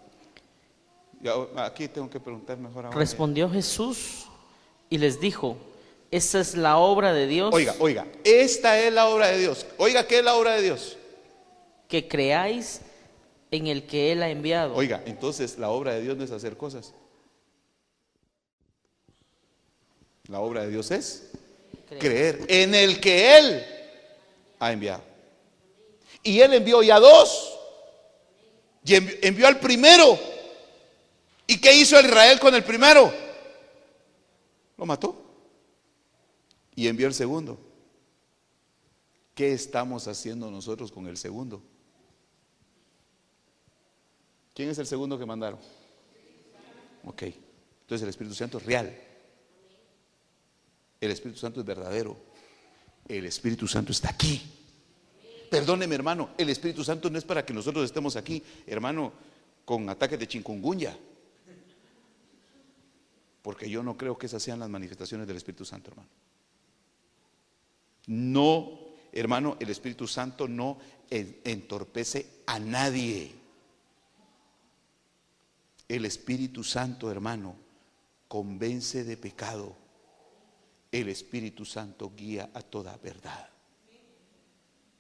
Aquí 1.58 1.88
tengo 1.88 2.10
que 2.10 2.20
preguntar 2.20 2.58
mejor 2.58 2.86
ahora. 2.86 2.98
Respondió 2.98 3.50
Jesús 3.50 4.26
y 4.90 4.98
les 4.98 5.20
dijo, 5.20 5.58
esta 6.12 6.40
es 6.40 6.56
la 6.56 6.78
obra 6.78 7.14
de 7.14 7.28
Dios. 7.28 7.54
Oiga, 7.54 7.76
oiga, 7.80 8.06
esta 8.24 8.80
es 8.80 8.94
la 8.94 9.08
obra 9.08 9.28
de 9.28 9.40
Dios. 9.40 9.66
Oiga, 9.78 10.06
¿qué 10.08 10.20
es 10.20 10.26
la 10.26 10.36
obra 10.36 10.54
de 10.54 10.62
Dios? 10.62 10.98
Que 11.88 12.08
creáis 12.08 12.82
en 13.52 13.68
el 13.68 13.86
que 13.88 14.12
Él 14.12 14.22
ha 14.24 14.30
enviado. 14.30 14.76
Oiga, 14.76 15.02
entonces 15.06 15.58
la 15.58 15.70
obra 15.70 15.94
de 15.94 16.02
Dios 16.02 16.18
no 16.18 16.24
es 16.24 16.32
hacer 16.32 16.58
cosas. 16.58 16.94
La 20.28 20.42
obra 20.42 20.64
de 20.64 20.70
Dios 20.70 20.92
es 20.92 21.32
creer, 22.00 22.46
en 22.50 22.76
el 22.76 23.00
que 23.00 23.38
Él 23.38 23.66
ha 24.60 24.74
enviado. 24.74 25.02
Y 26.28 26.42
Él 26.42 26.54
envió 26.54 26.84
ya 26.84 27.00
dos. 27.00 27.58
Y 28.84 28.96
envió, 28.96 29.48
al 29.48 29.62
primero. 29.62 30.20
¿Y 31.48 31.58
qué 31.58 31.74
hizo 31.74 31.98
Israel 31.98 32.38
con 32.38 32.54
el 32.54 32.66
primero? 32.66 33.14
Lo 34.76 34.86
mató. 34.86 35.16
Y 36.76 36.90
envió 36.90 37.08
el 37.08 37.14
segundo. 37.14 37.58
¿Qué 39.36 39.54
estamos 39.54 40.10
haciendo 40.10 40.52
nosotros 40.52 40.92
con 40.92 41.08
el 41.08 41.16
segundo? 41.16 41.64
¿Quién 44.54 44.70
es 44.70 44.78
el 44.80 44.86
segundo 44.86 45.18
que 45.18 45.26
mandaron? 45.26 45.60
Ok. 47.06 47.22
Entonces 47.22 48.04
el 48.04 48.10
Espíritu 48.10 48.36
Santo 48.36 48.58
es 48.58 48.66
real. 48.66 49.02
El 51.00 51.12
Espíritu 51.12 51.40
Santo 51.40 51.62
es 51.62 51.66
verdadero. 51.66 52.18
El 53.08 53.26
Espíritu 53.26 53.66
Santo 53.66 53.94
está 53.94 54.10
aquí. 54.10 54.57
Perdóneme, 55.50 55.96
hermano, 55.96 56.30
el 56.38 56.50
Espíritu 56.50 56.84
Santo 56.84 57.10
no 57.10 57.18
es 57.18 57.24
para 57.24 57.46
que 57.46 57.54
nosotros 57.54 57.86
estemos 57.86 58.16
aquí, 58.16 58.44
hermano, 58.66 59.14
con 59.66 59.90
ataques 59.90 60.20
de 60.20 60.28
chikungunya. 60.28 60.98
Porque 63.42 63.70
yo 63.70 63.82
no 63.82 63.96
creo 63.96 64.18
que 64.18 64.26
esas 64.26 64.44
sean 64.44 64.60
las 64.60 64.70
manifestaciones 64.70 65.26
del 65.28 65.38
Espíritu 65.38 65.64
Santo, 65.64 65.92
hermano. 65.92 66.10
No, 68.08 68.80
hermano, 69.12 69.58
el 69.60 69.70
Espíritu 69.70 70.08
Santo 70.08 70.48
no 70.48 70.78
entorpece 71.10 72.42
a 72.46 72.60
nadie. 72.60 73.34
El 75.88 76.06
Espíritu 76.06 76.64
Santo, 76.64 77.10
hermano, 77.10 77.56
convence 78.28 79.06
de 79.06 79.16
pecado. 79.16 79.76
El 80.92 81.10
Espíritu 81.10 81.64
Santo 81.64 82.12
guía 82.16 82.50
a 82.54 82.62
toda 82.62 82.98
verdad. 82.98 83.50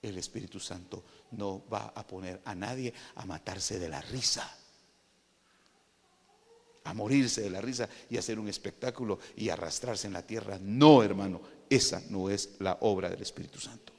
El 0.02 0.18
Espíritu 0.18 0.60
Santo 0.60 1.04
no 1.32 1.68
va 1.68 1.94
a 1.96 2.06
poner 2.06 2.42
a 2.46 2.54
nadie 2.56 2.94
a 3.16 3.26
matarse 3.26 3.80
de 3.80 3.90
la 3.90 4.02
risa, 4.02 4.50
a 6.84 6.94
morirse 6.94 7.42
de 7.42 7.50
la 7.50 7.62
risa 7.62 7.90
y 8.10 8.18
hacer 8.18 8.40
un 8.40 8.48
espectáculo 8.48 9.20
y 9.36 9.50
arrastrarse 9.50 10.08
en 10.08 10.14
la 10.14 10.26
tierra. 10.26 10.58
No, 10.62 11.04
hermano, 11.04 11.42
esa 11.70 12.02
no 12.10 12.30
es 12.30 12.56
la 12.60 12.78
obra 12.82 13.10
del 13.10 13.22
Espíritu 13.22 13.60
Santo. 13.60 13.94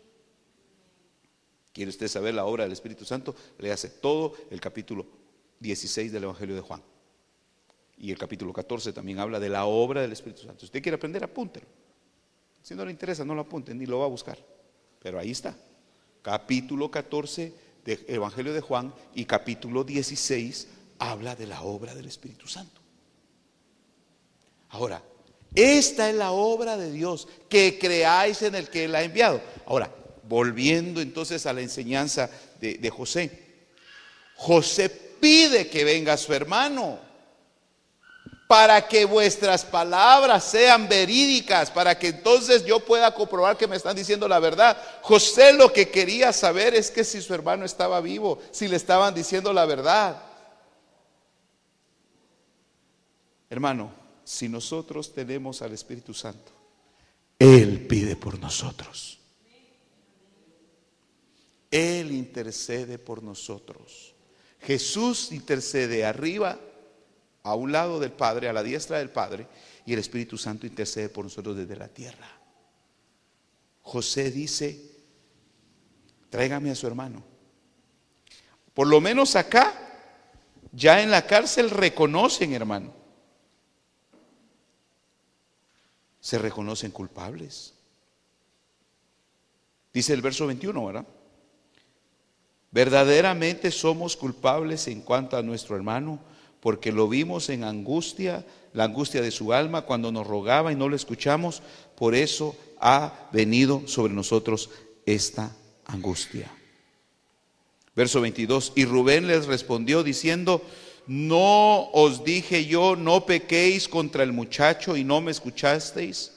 ¿Quiere 1.73 1.91
usted 1.91 2.09
saber 2.09 2.35
la 2.35 2.45
obra 2.45 2.65
del 2.65 2.73
Espíritu 2.73 3.05
Santo? 3.05 3.35
Le 3.59 3.71
hace 3.71 3.89
todo 3.89 4.35
el 4.51 4.61
capítulo 4.61 5.07
16 5.61 6.11
del 6.13 6.25
Evangelio 6.25 6.55
de 6.55 6.61
Juan. 6.61 6.83
Y 7.99 8.11
el 8.11 8.19
capítulo 8.19 8.53
14 8.53 8.93
también 8.93 9.19
habla 9.19 9.41
de 9.41 9.49
la 9.49 9.65
obra 9.67 10.01
del 10.01 10.13
Espíritu 10.13 10.43
Santo. 10.43 10.61
Si 10.61 10.67
usted 10.67 10.83
quiere 10.83 10.97
aprender, 10.97 11.23
apúntelo. 11.25 11.67
Si 12.63 12.75
no 12.75 12.85
le 12.85 12.91
interesa, 12.91 13.25
no 13.25 13.35
lo 13.35 13.43
apunte, 13.43 13.75
ni 13.75 13.87
lo 13.87 13.99
va 13.99 14.07
a 14.07 14.09
buscar. 14.09 14.39
Pero 15.01 15.19
ahí 15.19 15.31
está. 15.31 15.57
Capítulo 16.23 16.91
14 16.91 17.53
del 17.85 18.05
Evangelio 18.09 18.53
de 18.53 18.61
Juan 18.61 18.93
y 19.15 19.25
capítulo 19.25 19.85
16 19.85 20.69
habla 20.99 21.37
de 21.37 21.47
la 21.47 21.63
obra 21.63 21.95
del 21.95 22.07
Espíritu 22.07 22.47
Santo. 22.47 22.81
Ahora, 24.71 25.03
esta 25.55 26.11
es 26.11 26.17
la 26.17 26.33
obra 26.33 26.77
de 26.77 26.93
Dios, 26.93 27.29
que 27.49 27.79
creáis 27.79 28.43
en 28.43 28.55
el 28.55 28.69
que 28.69 28.85
Él 28.85 28.95
ha 28.95 29.03
enviado. 29.03 29.41
Ahora, 29.67 29.91
volviendo 30.29 31.01
entonces 31.01 31.47
a 31.47 31.53
la 31.53 31.63
enseñanza 31.63 32.31
de, 32.61 32.75
de 32.75 32.91
José. 32.91 33.47
José 34.37 34.91
pide 34.91 35.69
que 35.69 35.85
venga 35.85 36.17
su 36.17 36.33
hermano 36.35 37.08
para 38.49 38.89
que 38.89 39.05
vuestras 39.05 39.63
palabras 39.63 40.43
sean 40.43 40.89
verídicas, 40.89 41.71
para 41.71 41.99
que 41.99 42.09
entonces 42.09 42.65
yo 42.65 42.81
pueda 42.81 43.15
comprobar 43.15 43.59
que 43.59 43.69
me 43.69 43.77
están 43.77 43.95
diciendo 43.95 44.27
la 44.27 44.39
verdad. 44.39 44.77
José 45.03 45.53
lo 45.53 45.71
que 45.71 45.91
quería 45.91 46.33
saber 46.33 46.75
es 46.75 46.91
que 46.91 47.05
si 47.05 47.21
su 47.21 47.35
hermano 47.35 47.67
estaba 47.67 48.01
vivo, 48.01 48.41
si 48.51 48.67
le 48.67 48.77
estaban 48.77 49.15
diciendo 49.15 49.53
la 49.53 49.67
verdad. 49.67 50.23
Hermano, 53.51 53.93
si 54.25 54.49
nosotros 54.49 55.13
tenemos 55.13 55.61
al 55.61 55.75
Espíritu 55.75 56.15
Santo, 56.15 56.51
Él 57.39 57.87
pide 57.87 58.17
por 58.17 58.39
nosotros. 58.39 59.19
Él 61.71 62.13
intercede 62.13 62.99
por 62.99 63.23
nosotros. 63.23 64.15
Jesús 64.61 65.33
intercede 65.33 66.07
arriba, 66.07 66.59
a 67.49 67.55
un 67.55 67.73
lado 67.73 67.99
del 67.99 68.13
Padre, 68.13 68.49
a 68.49 68.53
la 68.53 68.63
diestra 68.63 68.99
del 68.99 69.11
Padre, 69.11 69.47
y 69.87 69.93
el 69.93 69.99
Espíritu 69.99 70.37
Santo 70.37 70.67
intercede 70.67 71.09
por 71.09 71.25
nosotros 71.25 71.57
desde 71.57 71.77
la 71.77 71.89
tierra. 71.89 72.29
José 73.83 74.31
dice, 74.31 74.79
tráigame 76.29 76.71
a 76.71 76.75
su 76.75 76.87
hermano. 76.87 77.25
Por 78.75 78.87
lo 78.87 79.01
menos 79.01 79.35
acá, 79.35 79.73
ya 80.73 81.03
en 81.03 81.11
la 81.11 81.27
cárcel 81.27 81.71
reconocen, 81.71 82.53
hermano. 82.53 82.93
Se 86.21 86.39
reconocen 86.39 86.91
culpables. 86.91 87.75
Dice 89.93 90.13
el 90.13 90.21
verso 90.21 90.47
21, 90.47 90.85
¿verdad? 90.85 91.07
Verdaderamente 92.71 93.71
somos 93.71 94.17
culpables 94.17 94.87
en 94.89 95.01
cuanto 95.01 95.37
a 95.37 95.43
nuestro 95.43 95.75
hermano, 95.75 96.21
porque 96.61 96.93
lo 96.93 97.09
vimos 97.09 97.49
en 97.49 97.65
angustia, 97.65 98.45
la 98.73 98.85
angustia 98.85 99.23
de 99.23 99.31
su 99.31 99.53
alma, 99.53 99.83
cuando 99.83 100.13
nos 100.13 100.27
rogaba 100.27 100.73
y 100.73 100.77
no 100.77 100.89
lo 100.89 100.97
escuchamos, 100.97 101.63
por 101.97 102.15
eso 102.15 102.57
ha 102.81 103.29
venido 103.33 103.83
sobre 103.87 104.13
nosotros 104.13 104.71
esta 105.07 105.55
angustia. 105.87 106.53
Verso 107.95 108.21
22, 108.21 108.75
y 108.77 108.85
Rubén 108.85 109.27
les 109.27 109.47
respondió 109.47 110.05
diciendo, 110.05 110.63
no 111.09 111.91
os 111.91 112.23
dije 112.23 112.67
yo, 112.67 112.95
no 112.95 113.25
pequéis 113.25 113.89
contra 113.89 114.23
el 114.23 114.33
muchacho 114.33 114.97
y 114.97 115.05
no 115.05 115.21
me 115.21 115.31
escuchasteis. 115.31 116.33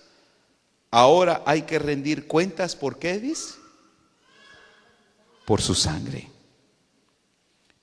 Ahora 0.90 1.44
hay 1.46 1.64
que 1.64 1.78
rendir 1.78 2.26
cuentas, 2.26 2.76
¿por 2.76 2.98
qué 2.98 3.20
dice? 3.20 3.56
Por 5.46 5.62
su 5.62 5.76
sangre. 5.76 6.31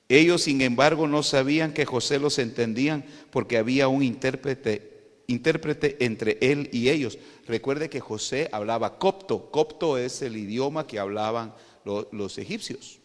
Ellos, 0.09 0.43
sin 0.43 0.63
embargo, 0.63 1.07
no 1.07 1.23
sabían 1.23 1.75
que 1.75 1.85
José 1.85 2.19
los 2.19 2.39
entendían 2.39 3.05
porque 3.31 3.59
había 3.59 3.89
un 3.89 4.03
intérprete 4.03 5.27
entre 6.01 6.39
él 6.41 6.71
y 6.73 6.89
ellos. 6.89 7.19
Recuerde 7.47 7.91
que 7.91 8.01
José 8.01 8.49
hablaba 8.53 8.99
copto. 8.99 9.51
Copto 9.51 9.99
es 9.99 10.23
el 10.23 10.39
idioma 10.39 10.87
que 10.87 10.99
hablaban 10.99 11.55
los 11.85 12.39
egipcios. 12.39 13.01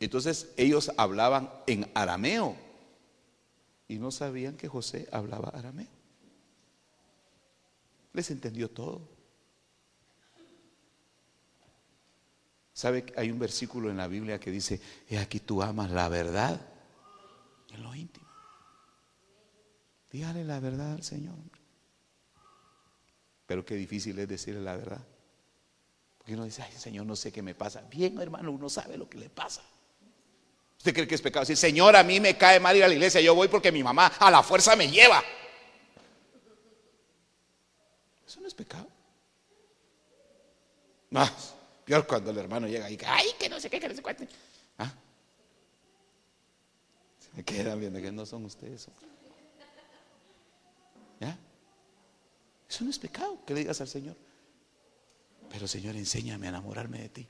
Entonces 0.00 0.52
ellos 0.58 0.92
hablaban 0.98 1.50
en 1.66 1.90
arameo 1.94 2.56
y 3.88 3.96
no 3.96 4.10
sabían 4.10 4.56
que 4.56 4.68
José 4.68 5.08
hablaba 5.12 5.48
arameo. 5.48 5.88
Les 8.12 8.30
entendió 8.30 8.68
todo. 8.68 9.13
¿Sabe? 12.74 13.06
Hay 13.16 13.30
un 13.30 13.38
versículo 13.38 13.88
en 13.88 13.96
la 13.96 14.08
Biblia 14.08 14.40
que 14.40 14.50
dice, 14.50 14.80
es 15.08 15.20
aquí 15.20 15.38
tú 15.38 15.62
amas 15.62 15.92
la 15.92 16.08
verdad 16.08 16.60
en 17.72 17.82
lo 17.82 17.94
íntimo. 17.94 18.26
Dígale 20.10 20.44
la 20.44 20.58
verdad 20.58 20.92
al 20.92 21.04
Señor. 21.04 21.36
Pero 23.46 23.64
qué 23.64 23.76
difícil 23.76 24.18
es 24.18 24.28
decirle 24.28 24.60
la 24.60 24.76
verdad. 24.76 25.04
Porque 26.18 26.34
uno 26.34 26.44
dice, 26.44 26.62
ay 26.62 26.72
Señor, 26.72 27.06
no 27.06 27.14
sé 27.14 27.30
qué 27.30 27.42
me 27.42 27.54
pasa. 27.54 27.80
Bien, 27.82 28.20
hermano, 28.20 28.50
uno 28.50 28.68
sabe 28.68 28.96
lo 28.96 29.08
que 29.08 29.18
le 29.18 29.30
pasa. 29.30 29.62
¿Usted 30.76 30.92
cree 30.92 31.06
que 31.06 31.14
es 31.14 31.22
pecado? 31.22 31.42
Decir, 31.42 31.56
Señor, 31.56 31.94
a 31.94 32.02
mí 32.02 32.18
me 32.18 32.36
cae 32.36 32.58
mal 32.58 32.76
ir 32.76 32.82
a 32.82 32.88
la 32.88 32.94
iglesia, 32.94 33.20
yo 33.20 33.36
voy 33.36 33.46
porque 33.46 33.70
mi 33.70 33.84
mamá 33.84 34.08
a 34.18 34.30
la 34.32 34.42
fuerza 34.42 34.74
me 34.74 34.90
lleva. 34.90 35.22
Eso 38.26 38.40
no 38.40 38.48
es 38.48 38.54
pecado. 38.54 38.88
Más, 41.10 41.53
peor 41.84 42.06
cuando 42.06 42.30
el 42.30 42.38
hermano 42.38 42.66
llega 42.66 42.90
y 42.90 42.98
ay, 43.06 43.28
que 43.38 43.48
no 43.48 43.60
sé 43.60 43.70
qué, 43.70 43.78
que 43.80 43.88
no 43.88 43.94
sé 43.94 44.02
cuánto. 44.02 44.24
¿Ah? 44.78 44.92
Se 47.18 47.36
me 47.36 47.44
quedan 47.44 47.78
viendo 47.78 48.00
que 48.00 48.12
no 48.12 48.24
son 48.26 48.44
ustedes. 48.44 48.88
¿Ya? 51.20 51.38
Eso 52.68 52.84
no 52.84 52.90
es 52.90 52.98
pecado 52.98 53.38
que 53.46 53.54
le 53.54 53.60
digas 53.60 53.80
al 53.80 53.88
Señor. 53.88 54.16
Pero 55.50 55.68
Señor, 55.68 55.94
enséñame 55.96 56.46
a 56.46 56.50
enamorarme 56.50 57.00
de 57.00 57.08
ti. 57.08 57.28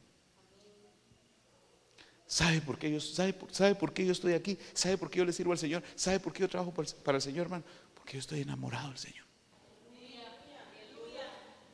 ¿Sabe 2.26 2.60
por 2.60 2.78
qué 2.78 2.90
yo, 2.90 3.00
sabe, 3.00 3.36
sabe 3.50 3.74
por 3.74 3.92
qué 3.92 4.06
yo 4.06 4.12
estoy 4.12 4.32
aquí? 4.32 4.58
¿Sabe 4.72 4.96
por 4.96 5.10
qué 5.10 5.18
yo 5.18 5.24
le 5.24 5.32
sirvo 5.32 5.52
al 5.52 5.58
Señor? 5.58 5.82
¿Sabe 5.94 6.20
por 6.20 6.32
qué 6.32 6.40
yo 6.40 6.48
trabajo 6.48 6.72
para 6.72 7.16
el 7.16 7.22
Señor, 7.22 7.42
hermano? 7.42 7.64
Porque 7.94 8.14
yo 8.14 8.20
estoy 8.20 8.40
enamorado 8.40 8.88
del 8.88 8.98
Señor. 8.98 9.23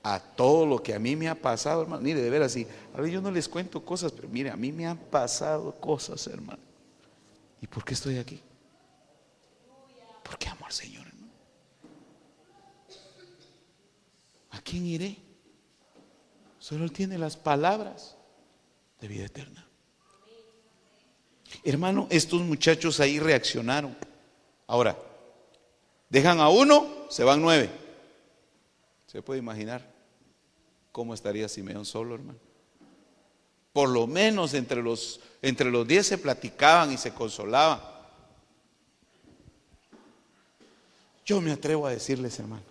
A 0.02 0.18
todo 0.18 0.64
lo 0.64 0.82
que 0.82 0.94
a 0.94 0.98
mí 0.98 1.14
me 1.14 1.28
ha 1.28 1.34
pasado, 1.34 1.82
hermano. 1.82 2.02
Mire, 2.02 2.22
de 2.22 2.30
veras, 2.30 2.52
sí. 2.52 2.66
A 2.94 3.00
ver, 3.00 3.10
yo 3.10 3.20
no 3.20 3.30
les 3.30 3.48
cuento 3.48 3.84
cosas, 3.84 4.12
pero 4.12 4.28
mire, 4.28 4.50
a 4.50 4.56
mí 4.56 4.72
me 4.72 4.86
han 4.86 4.96
pasado 4.96 5.72
cosas, 5.72 6.26
hermano. 6.26 6.62
¿Y 7.60 7.66
por 7.66 7.84
qué 7.84 7.94
estoy 7.94 8.18
aquí? 8.18 8.40
Porque 10.22 10.48
amo 10.48 10.64
al 10.64 10.72
Señor, 10.72 11.06
hermano. 11.06 11.32
¿A 14.50 14.60
quién 14.62 14.86
iré? 14.86 15.16
Solo 16.58 16.84
Él 16.84 16.92
tiene 16.92 17.18
las 17.18 17.36
palabras 17.36 18.16
de 19.00 19.08
vida 19.08 19.26
eterna. 19.26 19.66
Hermano, 21.64 22.06
estos 22.10 22.40
muchachos 22.42 23.00
ahí 23.00 23.18
reaccionaron. 23.18 23.96
Ahora, 24.66 24.96
dejan 26.08 26.40
a 26.40 26.48
uno, 26.48 26.86
se 27.10 27.24
van 27.24 27.42
nueve. 27.42 27.79
¿Se 29.10 29.22
puede 29.22 29.40
imaginar 29.40 29.84
cómo 30.92 31.14
estaría 31.14 31.48
Simeón 31.48 31.84
solo, 31.84 32.14
hermano? 32.14 32.38
Por 33.72 33.88
lo 33.88 34.06
menos 34.06 34.54
entre 34.54 34.80
los, 34.84 35.18
entre 35.42 35.68
los 35.68 35.88
diez 35.88 36.06
se 36.06 36.16
platicaban 36.16 36.92
y 36.92 36.96
se 36.96 37.12
consolaban. 37.12 37.80
Yo 41.26 41.40
me 41.40 41.50
atrevo 41.50 41.88
a 41.88 41.90
decirles, 41.90 42.38
hermano, 42.38 42.62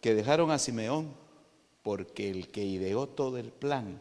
que 0.00 0.14
dejaron 0.14 0.52
a 0.52 0.60
Simeón 0.60 1.12
porque 1.82 2.30
el 2.30 2.46
que 2.46 2.62
ideó 2.62 3.08
todo 3.08 3.36
el 3.36 3.50
plan 3.50 4.00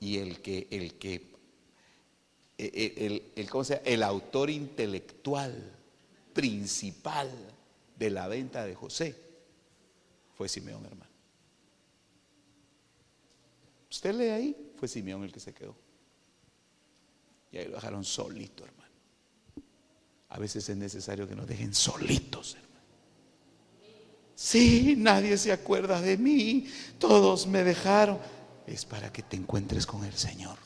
y 0.00 0.18
el 0.18 0.42
que, 0.42 0.68
el 0.70 0.98
que 0.98 1.14
eh, 1.14 2.70
eh, 2.74 2.94
el, 2.98 3.32
el, 3.36 3.48
¿cómo 3.48 3.64
se 3.64 3.80
el 3.86 4.02
autor 4.02 4.50
intelectual 4.50 5.72
principal 6.34 7.53
de 7.96 8.10
la 8.10 8.28
venta 8.28 8.64
de 8.64 8.74
José 8.74 9.16
fue 10.34 10.48
Simeón, 10.48 10.84
hermano. 10.84 11.10
Usted 13.90 14.14
lee 14.14 14.30
ahí, 14.30 14.72
fue 14.76 14.88
Simeón 14.88 15.22
el 15.22 15.32
que 15.32 15.40
se 15.40 15.54
quedó. 15.54 15.76
Y 17.52 17.58
ahí 17.58 17.68
lo 17.68 17.76
dejaron 17.76 18.04
solito, 18.04 18.64
hermano. 18.64 18.92
A 20.30 20.38
veces 20.38 20.68
es 20.68 20.76
necesario 20.76 21.28
que 21.28 21.36
nos 21.36 21.46
dejen 21.46 21.72
solitos, 21.72 22.56
hermano. 22.56 22.74
Sí, 24.34 24.96
nadie 24.98 25.38
se 25.38 25.52
acuerda 25.52 26.00
de 26.00 26.16
mí, 26.16 26.68
todos 26.98 27.46
me 27.46 27.62
dejaron. 27.62 28.18
Es 28.66 28.84
para 28.84 29.12
que 29.12 29.22
te 29.22 29.36
encuentres 29.36 29.86
con 29.86 30.04
el 30.04 30.14
Señor 30.14 30.58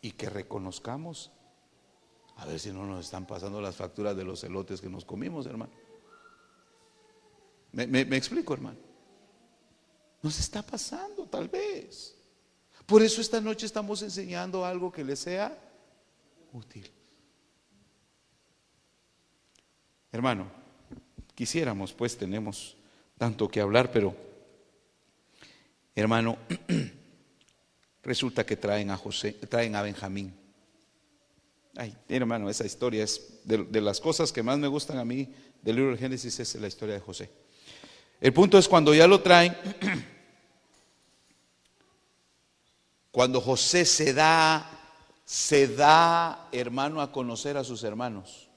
y 0.00 0.12
que 0.12 0.30
reconozcamos, 0.30 1.30
a 2.38 2.46
ver 2.46 2.60
si 2.60 2.72
no 2.72 2.86
nos 2.86 3.04
están 3.04 3.26
pasando 3.26 3.60
las 3.60 3.74
facturas 3.74 4.16
de 4.16 4.24
los 4.24 4.42
elotes 4.44 4.80
que 4.80 4.88
nos 4.88 5.04
comimos, 5.04 5.46
hermano. 5.46 5.72
Me, 7.72 8.00
explico, 8.16 8.54
hermano. 8.54 8.78
Nos 10.22 10.38
está 10.38 10.62
pasando, 10.62 11.26
tal 11.26 11.48
vez. 11.48 12.14
Por 12.86 13.02
eso 13.02 13.20
esta 13.20 13.40
noche 13.40 13.66
estamos 13.66 14.02
enseñando 14.02 14.64
algo 14.64 14.90
que 14.92 15.02
le 15.02 15.16
sea 15.16 15.56
útil. 16.52 16.88
Hermano, 20.12 20.46
quisiéramos, 21.34 21.92
pues 21.92 22.16
tenemos 22.16 22.76
tanto 23.18 23.48
que 23.48 23.60
hablar, 23.60 23.90
pero, 23.90 24.14
hermano, 25.94 26.38
resulta 28.04 28.46
que 28.46 28.56
traen 28.56 28.90
a 28.90 28.96
José, 28.96 29.32
traen 29.32 29.74
a 29.74 29.82
Benjamín. 29.82 30.47
Ay, 31.80 31.96
hermano, 32.08 32.50
esa 32.50 32.66
historia 32.66 33.04
es 33.04 33.38
de, 33.44 33.80
las 33.80 34.00
cosas 34.00 34.32
que 34.32 34.42
más 34.42 34.58
me 34.58 34.66
gustan 34.66 34.98
a 34.98 35.04
mí 35.04 35.32
del 35.62 35.76
libro 35.76 35.92
de 35.92 35.98
Génesis, 35.98 36.40
es 36.40 36.56
la 36.56 36.66
historia 36.66 36.96
de 36.96 37.00
José. 37.00 37.30
El 38.20 38.32
punto 38.32 38.58
es 38.58 38.66
cuando 38.66 38.92
ya 38.92 39.06
lo 39.06 39.22
traen, 39.22 39.56
cuando 43.12 43.40
José 43.40 43.84
se 43.84 44.12
da, 44.12 44.68
se 45.24 45.68
da, 45.68 46.48
hermano, 46.50 47.00
a 47.00 47.12
conocer 47.12 47.56
a 47.56 47.62
sus 47.62 47.84
hermanos, 47.84 48.50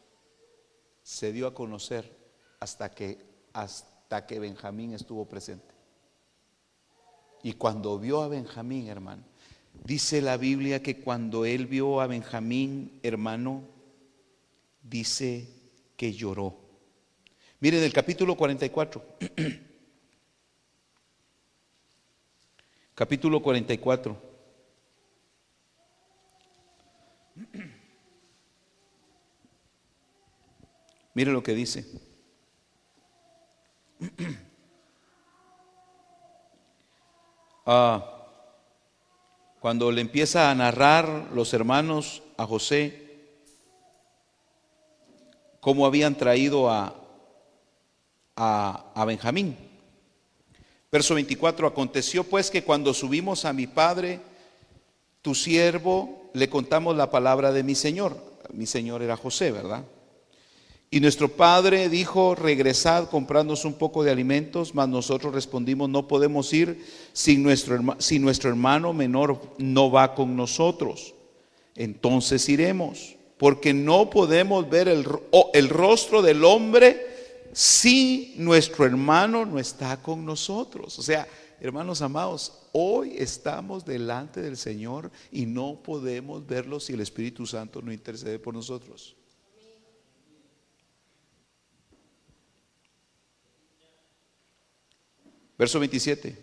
se 1.04 1.32
dio 1.32 1.46
a 1.46 1.54
conocer 1.54 2.18
hasta 2.60 2.90
que, 2.90 3.24
hasta 3.54 4.26
que 4.26 4.40
Benjamín 4.40 4.96
estuvo 4.96 5.30
presente. 5.30 5.76
Y 7.44 7.54
cuando 7.54 8.00
vio 8.00 8.24
a 8.24 8.28
Benjamín, 8.28 8.88
hermano, 8.88 9.31
Dice 9.84 10.22
la 10.22 10.38
Biblia 10.38 10.84
que 10.84 11.02
cuando 11.02 11.44
él 11.44 11.66
vio 11.66 12.02
a 12.02 12.08
Benjamín, 12.08 13.00
hermano, 13.02 13.64
dice 14.84 15.48
que 15.98 16.14
lloró. 16.14 16.56
Miren 17.60 17.82
el 17.84 17.92
capítulo 17.92 18.38
44. 18.38 19.04
capítulo 22.96 23.42
44. 23.42 24.22
Mire 31.16 31.32
lo 31.32 31.42
que 31.42 31.56
dice. 31.56 31.88
ah, 37.66 38.21
cuando 39.62 39.92
le 39.92 40.02
empieza 40.02 40.50
a 40.50 40.56
narrar 40.56 41.28
los 41.36 41.54
hermanos 41.54 42.24
a 42.36 42.48
José 42.48 43.30
cómo 45.60 45.86
habían 45.86 46.16
traído 46.18 46.68
a, 46.72 46.96
a, 48.36 48.92
a 48.96 49.06
Benjamín. 49.06 49.56
Verso 50.92 51.14
24, 51.14 51.68
aconteció 51.68 52.24
pues 52.24 52.50
que 52.50 52.64
cuando 52.64 52.92
subimos 52.96 53.46
a 53.46 53.54
mi 53.54 53.68
padre, 53.68 54.20
tu 55.22 55.36
siervo, 55.36 56.32
le 56.34 56.50
contamos 56.50 56.98
la 56.98 57.12
palabra 57.12 57.52
de 57.52 57.62
mi 57.62 57.76
Señor. 57.76 58.18
Mi 58.52 58.66
Señor 58.66 59.04
era 59.04 59.16
José, 59.16 59.52
¿verdad? 59.52 59.86
Y 60.94 61.00
nuestro 61.00 61.30
padre 61.30 61.88
dijo, 61.88 62.36
regresad, 62.36 63.08
comprándonos 63.10 63.64
un 63.64 63.76
poco 63.76 64.04
de 64.04 64.12
alimentos, 64.12 64.76
mas 64.76 64.90
nosotros 64.90 65.34
respondimos, 65.34 65.90
no 65.90 66.06
podemos 66.06 66.52
ir 66.52 66.86
si 67.14 67.38
nuestro, 67.38 67.80
si 68.00 68.20
nuestro 68.20 68.50
hermano 68.50 68.92
menor 68.92 69.40
no 69.58 69.90
va 69.90 70.14
con 70.14 70.36
nosotros. 70.36 71.14
Entonces 71.76 72.50
iremos, 72.50 73.16
porque 73.38 73.74
no 73.74 74.10
podemos 74.10 74.70
ver 74.70 74.90
el, 74.90 75.08
el 75.54 75.70
rostro 75.70 76.22
del 76.22 76.44
hombre 76.44 77.08
si 77.54 78.34
nuestro 78.36 78.86
hermano 78.86 79.46
no 79.46 79.60
está 79.60 80.02
con 80.02 80.26
nosotros. 80.26 81.00
O 81.00 81.02
sea, 81.02 81.26
hermanos 81.62 82.02
amados, 82.02 82.68
hoy 82.74 83.16
estamos 83.18 83.86
delante 83.86 84.42
del 84.42 84.58
Señor 84.58 85.10
y 85.32 85.46
no 85.46 85.82
podemos 85.82 86.46
verlo 86.46 86.82
si 86.82 86.92
el 86.92 87.00
Espíritu 87.00 87.46
Santo 87.46 87.82
no 87.82 87.94
intercede 87.94 88.40
por 88.40 88.54
nosotros. 88.54 89.16
Verso 95.62 95.80
27. 95.80 96.36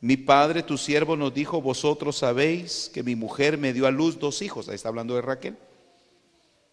Mi 0.00 0.16
padre, 0.16 0.62
tu 0.62 0.78
siervo, 0.78 1.14
nos 1.14 1.34
dijo, 1.34 1.60
vosotros 1.60 2.16
sabéis 2.16 2.90
que 2.90 3.02
mi 3.02 3.14
mujer 3.14 3.58
me 3.58 3.74
dio 3.74 3.86
a 3.86 3.90
luz 3.90 4.18
dos 4.18 4.40
hijos. 4.40 4.66
Ahí 4.66 4.76
está 4.76 4.88
hablando 4.88 5.14
de 5.14 5.20
Raquel. 5.20 5.58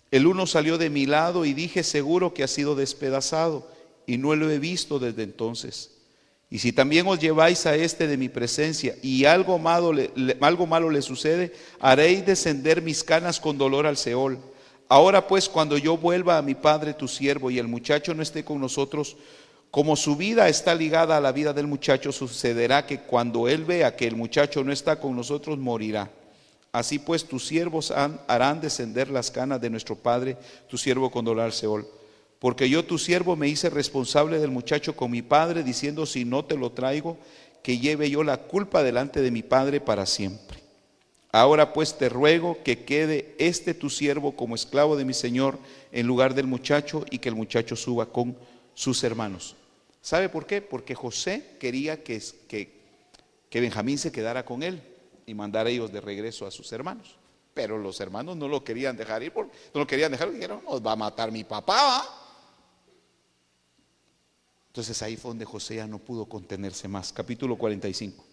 El 0.09 0.27
uno 0.27 0.47
salió 0.47 0.77
de 0.77 0.89
mi 0.89 1.05
lado 1.05 1.43
y 1.43 1.53
dije, 1.53 1.83
seguro 1.83 2.33
que 2.33 2.45
ha 2.45 2.47
sido 2.47 2.73
despedazado, 2.73 3.69
y 4.05 4.17
no 4.17 4.33
lo 4.33 4.49
he 4.49 4.59
visto 4.59 4.97
desde 4.97 5.23
entonces. 5.23 5.91
Y 6.49 6.59
si 6.59 6.71
también 6.71 7.05
os 7.05 7.19
lleváis 7.19 7.65
a 7.65 7.75
este 7.75 8.07
de 8.07 8.15
mi 8.15 8.29
presencia 8.29 8.95
y 9.01 9.25
algo 9.25 9.59
malo 9.59 9.91
le, 9.91 10.09
algo 10.39 10.67
malo 10.67 10.89
le 10.89 11.01
sucede, 11.01 11.51
haréis 11.81 12.25
descender 12.25 12.81
mis 12.81 13.03
canas 13.03 13.41
con 13.41 13.57
dolor 13.57 13.87
al 13.87 13.97
Seol. 13.97 14.39
Ahora 14.87 15.27
pues, 15.27 15.49
cuando 15.49 15.77
yo 15.77 15.97
vuelva 15.97 16.37
a 16.37 16.41
mi 16.41 16.55
padre 16.55 16.93
tu 16.93 17.09
siervo 17.09 17.51
y 17.51 17.59
el 17.59 17.67
muchacho 17.67 18.13
no 18.13 18.23
esté 18.23 18.45
con 18.45 18.61
nosotros, 18.61 19.17
como 19.71 19.95
su 19.95 20.15
vida 20.15 20.47
está 20.49 20.73
ligada 20.73 21.17
a 21.17 21.21
la 21.21 21.31
vida 21.31 21.53
del 21.53 21.67
muchacho, 21.67 22.11
sucederá 22.11 22.85
que 22.85 23.01
cuando 23.01 23.47
él 23.47 23.65
vea 23.65 23.95
que 23.95 24.07
el 24.07 24.15
muchacho 24.15 24.63
no 24.63 24.71
está 24.71 24.99
con 24.99 25.15
nosotros, 25.15 25.57
morirá. 25.57 26.09
Así 26.71 26.99
pues, 26.99 27.25
tus 27.25 27.45
siervos 27.47 27.91
harán 27.91 28.61
descender 28.61 29.09
las 29.09 29.31
canas 29.31 29.59
de 29.61 29.69
nuestro 29.69 29.95
padre, 29.95 30.37
tu 30.69 30.77
siervo 30.77 31.11
con 31.11 31.25
dolor 31.25 31.51
Seol. 31.51 31.87
Porque 32.39 32.69
yo, 32.69 32.85
tu 32.85 32.97
siervo, 32.97 33.35
me 33.35 33.47
hice 33.47 33.69
responsable 33.69 34.39
del 34.39 34.51
muchacho 34.51 34.95
con 34.95 35.11
mi 35.11 35.21
padre, 35.21 35.63
diciendo, 35.63 36.05
si 36.05 36.23
no 36.23 36.45
te 36.45 36.55
lo 36.55 36.71
traigo, 36.71 37.17
que 37.63 37.79
lleve 37.79 38.09
yo 38.09 38.23
la 38.23 38.37
culpa 38.37 38.83
delante 38.83 39.21
de 39.21 39.31
mi 39.31 39.43
padre 39.43 39.81
para 39.81 40.05
siempre. 40.05 40.67
Ahora 41.31 41.73
pues 41.73 41.97
te 41.97 42.09
ruego 42.09 42.57
que 42.63 42.85
quede 42.85 43.35
este 43.37 43.73
tu 43.73 43.89
siervo 43.89 44.35
como 44.35 44.55
esclavo 44.55 44.95
de 44.95 45.05
mi 45.05 45.13
señor 45.13 45.59
en 45.91 46.07
lugar 46.07 46.33
del 46.33 46.47
muchacho 46.47 47.05
y 47.11 47.19
que 47.19 47.29
el 47.29 47.35
muchacho 47.35 47.75
suba 47.75 48.05
con 48.07 48.37
sus 48.77 49.03
hermanos. 49.03 49.55
¿Sabe 50.03 50.29
por 50.29 50.45
qué? 50.45 50.61
Porque 50.61 50.93
José 50.93 51.57
quería 51.59 52.03
que, 52.03 52.21
que, 52.47 52.79
que 53.49 53.59
Benjamín 53.59 53.97
se 53.97 54.11
quedara 54.11 54.45
con 54.45 54.61
él 54.61 54.83
y 55.25 55.33
mandara 55.33 55.71
ellos 55.71 55.91
de 55.91 55.99
regreso 55.99 56.45
a 56.45 56.51
sus 56.51 56.71
hermanos. 56.71 57.15
Pero 57.55 57.79
los 57.79 57.99
hermanos 57.99 58.37
no 58.37 58.47
lo 58.47 58.63
querían 58.63 58.95
dejar 58.95 59.23
ir, 59.23 59.33
no 59.35 59.49
lo 59.73 59.87
querían 59.87 60.11
dejar, 60.11 60.31
dijeron, 60.31 60.61
nos 60.63 60.85
va 60.85 60.91
a 60.91 60.95
matar 60.95 61.31
mi 61.31 61.43
papá. 61.43 62.05
Entonces 64.67 65.01
ahí 65.01 65.17
fue 65.17 65.31
donde 65.31 65.45
José 65.45 65.77
ya 65.77 65.87
no 65.87 65.97
pudo 65.97 66.25
contenerse 66.25 66.87
más. 66.87 67.11
Capítulo 67.11 67.55
45. 67.57 68.23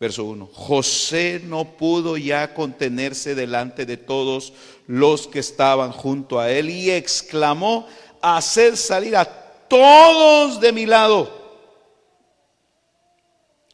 Verso 0.00 0.24
1. 0.24 0.46
José 0.46 1.42
no 1.44 1.76
pudo 1.76 2.16
ya 2.16 2.54
contenerse 2.54 3.34
delante 3.34 3.84
de 3.84 3.98
todos 3.98 4.54
los 4.86 5.28
que 5.28 5.38
estaban 5.38 5.92
junto 5.92 6.40
a 6.40 6.50
él 6.50 6.70
y 6.70 6.90
exclamó, 6.90 7.86
hacer 8.22 8.76
salir 8.76 9.16
a 9.16 9.24
todos 9.68 10.60
de 10.60 10.72
mi 10.72 10.86
lado. 10.86 11.42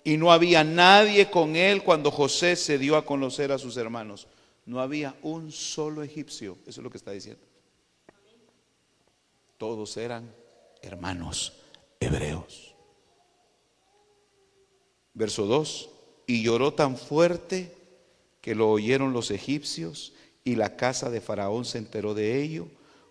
Y 0.02 0.16
no 0.16 0.32
había 0.32 0.64
nadie 0.64 1.30
con 1.30 1.54
él 1.54 1.84
cuando 1.84 2.10
José 2.10 2.56
se 2.56 2.78
dio 2.78 2.96
a 2.96 3.04
conocer 3.04 3.52
a 3.52 3.58
sus 3.58 3.76
hermanos. 3.76 4.26
No 4.64 4.80
había 4.80 5.14
un 5.22 5.52
solo 5.52 6.02
egipcio. 6.02 6.56
Eso 6.66 6.80
es 6.80 6.84
lo 6.84 6.90
que 6.90 6.96
está 6.96 7.10
diciendo. 7.10 7.42
Todos 9.58 9.96
eran 9.96 10.32
hermanos 10.80 11.52
hebreos. 12.00 12.74
Verso 15.12 15.44
2. 15.46 15.90
Y 16.26 16.42
lloró 16.42 16.72
tan 16.72 16.96
fuerte 16.96 17.74
que 18.40 18.54
lo 18.54 18.70
oyeron 18.70 19.12
los 19.12 19.30
egipcios 19.30 20.14
y 20.44 20.54
la 20.54 20.76
casa 20.76 21.10
de 21.10 21.20
Faraón 21.20 21.64
se 21.64 21.78
enteró 21.78 22.14
de 22.14 22.40
ello 22.42 22.68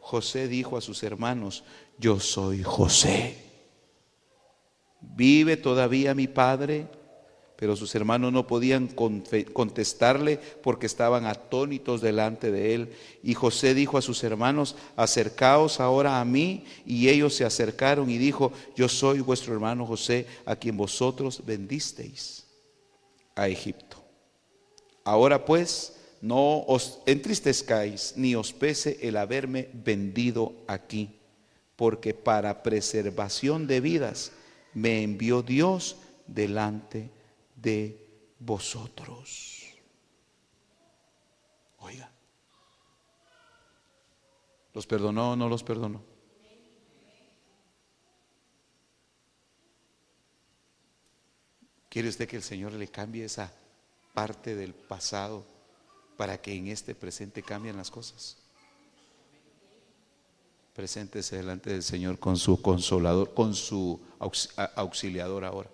José 0.07 0.47
dijo 0.47 0.77
a 0.77 0.81
sus 0.81 1.03
hermanos, 1.03 1.65
yo 1.97 2.21
soy 2.21 2.63
José. 2.63 3.35
¿Vive 5.01 5.57
todavía 5.57 6.15
mi 6.15 6.29
padre? 6.29 6.87
Pero 7.57 7.75
sus 7.75 7.93
hermanos 7.93 8.31
no 8.31 8.47
podían 8.47 8.87
contestarle 8.87 10.39
porque 10.63 10.85
estaban 10.85 11.25
atónitos 11.25 11.99
delante 11.99 12.51
de 12.51 12.73
él. 12.73 12.93
Y 13.21 13.33
José 13.33 13.73
dijo 13.73 13.97
a 13.97 14.01
sus 14.01 14.23
hermanos, 14.23 14.77
acercaos 14.95 15.81
ahora 15.81 16.21
a 16.21 16.23
mí. 16.23 16.63
Y 16.85 17.09
ellos 17.09 17.33
se 17.35 17.43
acercaron 17.43 18.09
y 18.09 18.17
dijo, 18.17 18.53
yo 18.77 18.87
soy 18.87 19.19
vuestro 19.19 19.53
hermano 19.53 19.85
José, 19.85 20.25
a 20.45 20.55
quien 20.55 20.77
vosotros 20.77 21.43
vendisteis 21.45 22.47
a 23.35 23.49
Egipto. 23.49 23.97
Ahora 25.03 25.43
pues, 25.43 25.96
no 26.21 26.63
os 26.65 26.99
entristezcáis 27.05 28.13
ni 28.15 28.35
os 28.35 28.53
pese 28.53 28.97
el 29.01 29.17
haberme 29.17 29.69
vendido 29.73 30.53
aquí, 30.67 31.19
porque 31.75 32.13
para 32.13 32.63
preservación 32.63 33.67
de 33.67 33.81
vidas 33.81 34.31
me 34.73 35.03
envió 35.03 35.41
Dios 35.41 35.97
delante 36.25 37.09
de 37.55 38.05
vosotros. 38.39 39.73
Oiga, 41.79 42.11
¿los 44.73 44.85
perdonó 44.85 45.31
o 45.31 45.35
no 45.35 45.47
los 45.49 45.63
perdonó? 45.63 46.01
¿Quiere 51.89 52.09
usted 52.09 52.27
que 52.27 52.35
el 52.35 52.43
Señor 52.43 52.73
le 52.73 52.87
cambie 52.89 53.25
esa 53.25 53.51
parte 54.13 54.55
del 54.55 54.73
pasado? 54.73 55.56
Para 56.17 56.41
que 56.41 56.53
en 56.53 56.67
este 56.67 56.95
presente 56.95 57.43
cambien 57.43 57.77
las 57.77 57.91
cosas. 57.91 58.37
Preséntese 60.73 61.37
delante 61.37 61.71
del 61.71 61.83
Señor 61.83 62.19
con 62.19 62.37
su 62.37 62.61
consolador, 62.61 63.33
con 63.33 63.55
su 63.55 64.01
auxiliador 64.75 65.45
ahora. 65.45 65.69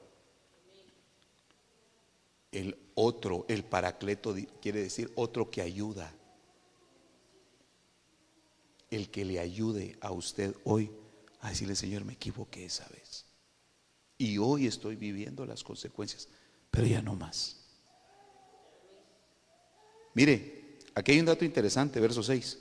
El 2.52 2.78
otro, 2.94 3.46
el 3.48 3.64
paracleto, 3.64 4.36
quiere 4.62 4.82
decir 4.82 5.12
otro 5.16 5.50
que 5.50 5.62
ayuda. 5.62 6.14
El 8.92 9.10
que 9.10 9.26
le 9.26 9.40
ayude 9.40 9.98
a 10.02 10.12
usted 10.12 10.56
hoy 10.64 10.92
a 11.40 11.50
decirle, 11.50 11.76
Señor, 11.76 12.06
me 12.06 12.14
equivoqué 12.14 12.66
esa 12.66 12.88
vez. 12.90 13.26
Y 14.18 14.38
hoy 14.38 14.68
estoy 14.68 14.96
viviendo 14.96 15.46
las 15.46 15.64
consecuencias, 15.64 16.30
pero 16.70 16.86
ya 16.86 17.02
no 17.02 17.16
más. 17.16 17.63
Mire, 20.14 20.78
aquí 20.94 21.12
hay 21.12 21.20
un 21.20 21.26
dato 21.26 21.44
interesante, 21.44 22.00
verso 22.00 22.22
6. 22.22 22.60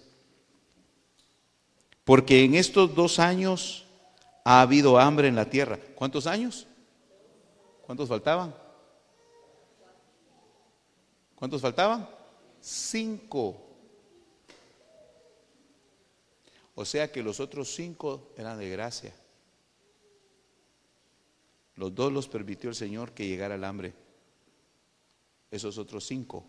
Porque 2.04 2.44
en 2.44 2.54
estos 2.54 2.94
dos 2.94 3.18
años 3.18 3.86
ha 4.44 4.60
habido 4.62 4.98
hambre 4.98 5.28
en 5.28 5.36
la 5.36 5.48
tierra. 5.48 5.78
¿Cuántos 5.94 6.26
años? 6.26 6.66
¿Cuántos 7.82 8.08
faltaban? 8.08 8.54
¿Cuántos 11.36 11.60
faltaban? 11.60 12.08
Cinco. 12.60 13.68
O 16.74 16.84
sea 16.84 17.12
que 17.12 17.22
los 17.22 17.38
otros 17.38 17.72
cinco 17.74 18.32
eran 18.36 18.58
de 18.58 18.70
gracia. 18.70 19.14
Los 21.76 21.94
dos 21.94 22.12
los 22.12 22.28
permitió 22.28 22.70
el 22.70 22.76
Señor 22.76 23.12
que 23.12 23.26
llegara 23.26 23.54
el 23.54 23.64
hambre. 23.64 23.94
Esos 25.50 25.78
otros 25.78 26.04
cinco 26.06 26.46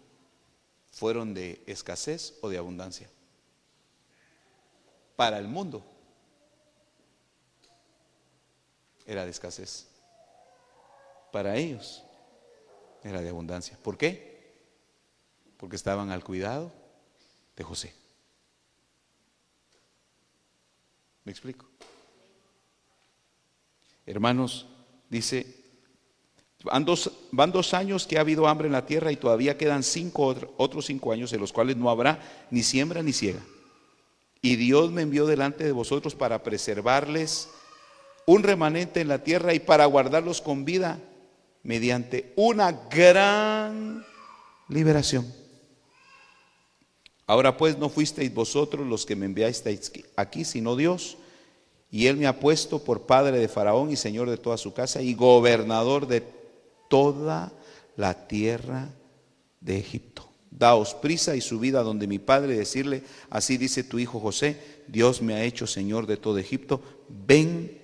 fueron 1.03 1.34
de 1.34 1.61
escasez 1.67 2.38
o 2.39 2.47
de 2.47 2.57
abundancia. 2.57 3.09
Para 5.17 5.38
el 5.38 5.49
mundo 5.49 5.84
era 9.05 9.25
de 9.25 9.31
escasez. 9.31 9.89
para 11.34 11.57
ellos 11.57 12.01
era 13.03 13.19
de 13.19 13.27
abundancia. 13.27 13.77
¿Por 13.84 13.97
qué? 13.97 14.63
Porque 15.57 15.75
estaban 15.75 16.09
al 16.09 16.23
cuidado 16.23 16.71
de 17.57 17.63
José. 17.65 17.93
¿Me 21.25 21.34
explico? 21.34 21.67
Hermanos, 24.05 24.67
dice, 25.09 25.62
van 26.64 26.85
dos, 26.85 27.11
van 27.31 27.52
dos, 27.52 27.73
años 27.73 28.07
que 28.07 28.18
ha 28.18 28.22
habido 28.22 28.48
hambre 28.48 28.68
en 28.68 28.73
la 28.73 28.85
tierra 28.85 29.11
y 29.11 29.18
todavía 29.18 29.57
quedan 29.57 29.84
cinco, 29.84 30.35
otros 30.57 30.85
cinco 30.85 31.11
años 31.11 31.31
en 31.34 31.41
los 31.41 31.53
cuales 31.53 31.77
no 31.77 31.90
habrá 31.90 32.19
ni 32.49 32.64
siembra 32.64 33.03
ni 33.03 33.14
ciega. 33.14 33.41
Y 34.41 34.56
Dios 34.56 34.91
me 34.91 35.02
envió 35.02 35.26
delante 35.26 35.64
de 35.64 35.72
vosotros 35.72 36.15
para 36.15 36.44
preservarles 36.44 37.49
un 38.26 38.44
remanente 38.44 39.02
en 39.02 39.07
la 39.07 39.23
tierra 39.23 39.53
y 39.53 39.60
para 39.60 39.85
guardarlos 39.85 40.41
con 40.41 40.65
vida 40.65 40.99
mediante 41.64 42.34
una 42.35 42.72
gran 42.72 44.06
liberación. 44.68 45.34
Ahora 47.26 47.56
pues 47.56 47.77
no 47.77 47.90
fuisteis 47.90 48.34
vosotros 48.34 48.85
los 48.85 49.06
que 49.06 49.15
me 49.15 49.26
enviasteis 49.26 49.91
aquí, 50.15 50.44
sino 50.44 50.76
Dios. 50.76 51.18
Y 51.90 52.07
Él 52.07 52.18
me 52.18 52.27
ha 52.27 52.40
puesto 52.40 52.84
por 52.84 53.03
padre 53.03 53.40
de 53.40 53.48
Faraón 53.48 53.91
y 53.91 53.95
señor 53.95 54.30
de 54.30 54.38
toda 54.38 54.57
su 54.57 54.73
casa 54.73 55.02
y 55.02 55.14
gobernador 55.14 56.07
de 56.07 56.22
toda 56.94 57.52
la 57.95 58.28
tierra 58.28 58.88
de 59.60 59.80
Egipto. 59.80 60.30
Daos 60.52 60.94
prisa 60.94 61.36
y 61.36 61.41
subid 61.41 61.74
a 61.74 61.82
donde 61.82 62.06
mi 62.06 62.20
padre, 62.20 62.56
decirle, 62.56 63.02
así 63.32 63.57
dice 63.57 63.84
tu 63.84 63.98
hijo 63.98 64.20
José, 64.20 64.84
Dios 64.88 65.20
me 65.24 65.34
ha 65.34 65.44
hecho 65.44 65.65
señor 65.65 66.06
de 66.06 66.18
todo 66.18 66.38
Egipto, 66.38 66.84
ven 67.10 67.82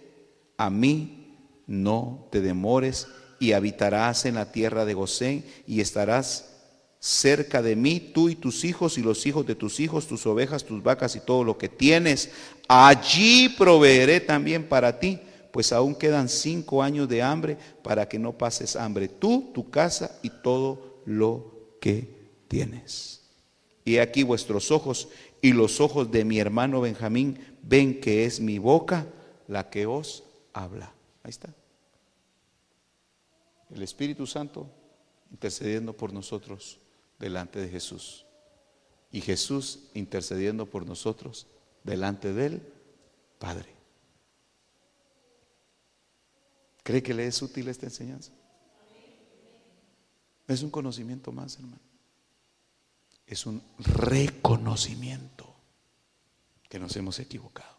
a 0.57 0.69
mí, 0.69 1.39
no 1.65 2.27
te 2.31 2.39
demores 2.39 3.07
y 3.39 3.53
habitarás 3.53 4.25
en 4.25 4.35
la 4.35 4.51
tierra 4.51 4.85
de 4.85 4.93
Gosén 4.93 5.43
y 5.65 5.81
estarás 5.81 6.51
cerca 6.99 7.63
de 7.63 7.75
mí, 7.75 8.11
tú 8.13 8.29
y 8.29 8.35
tus 8.35 8.63
hijos 8.63 8.99
y 8.99 9.01
los 9.01 9.25
hijos 9.25 9.47
de 9.47 9.55
tus 9.55 9.79
hijos, 9.79 10.07
tus 10.07 10.27
ovejas, 10.27 10.65
tus 10.65 10.83
vacas 10.83 11.15
y 11.15 11.21
todo 11.21 11.43
lo 11.43 11.57
que 11.57 11.67
tienes. 11.67 12.29
Allí 12.67 13.49
proveeré 13.57 14.19
también 14.19 14.69
para 14.69 14.99
ti, 14.99 15.19
pues 15.51 15.71
aún 15.73 15.95
quedan 15.95 16.29
cinco 16.29 16.83
años 16.83 17.09
de 17.09 17.21
hambre 17.21 17.57
para 17.83 18.07
que 18.07 18.19
no 18.19 18.37
pases 18.37 18.75
hambre, 18.75 19.07
tú, 19.07 19.51
tu 19.53 19.69
casa 19.69 20.19
y 20.21 20.29
todo 20.29 21.01
lo 21.05 21.75
que 21.81 22.07
tienes. 22.47 23.21
Y 23.85 23.97
aquí 23.97 24.23
vuestros 24.23 24.71
ojos 24.71 25.09
y 25.41 25.53
los 25.53 25.79
ojos 25.79 26.11
de 26.11 26.25
mi 26.25 26.39
hermano 26.39 26.81
Benjamín 26.81 27.39
ven 27.63 27.99
que 27.99 28.25
es 28.25 28.39
mi 28.39 28.59
boca 28.59 29.07
la 29.47 29.69
que 29.69 29.85
os 29.85 30.23
habla. 30.53 30.93
Ahí 31.23 31.29
está. 31.29 31.53
El 33.73 33.81
Espíritu 33.81 34.27
Santo 34.27 34.67
intercediendo 35.31 35.93
por 35.93 36.13
nosotros 36.13 36.79
delante 37.19 37.59
de 37.59 37.69
Jesús. 37.69 38.25
Y 39.11 39.21
Jesús 39.21 39.89
intercediendo 39.93 40.65
por 40.65 40.85
nosotros 40.85 41.47
delante 41.83 42.33
del 42.33 42.61
Padre. 43.39 43.78
¿Cree 46.89 47.03
que 47.03 47.13
le 47.13 47.27
es 47.27 47.39
útil 47.43 47.67
esta 47.67 47.85
enseñanza? 47.85 48.31
Es 50.47 50.63
un 50.63 50.71
conocimiento 50.71 51.31
más, 51.31 51.53
hermano. 51.57 51.77
Es 53.27 53.45
un 53.45 53.61
reconocimiento 53.77 55.53
que 56.67 56.79
nos 56.79 56.95
hemos 56.95 57.19
equivocado. 57.19 57.77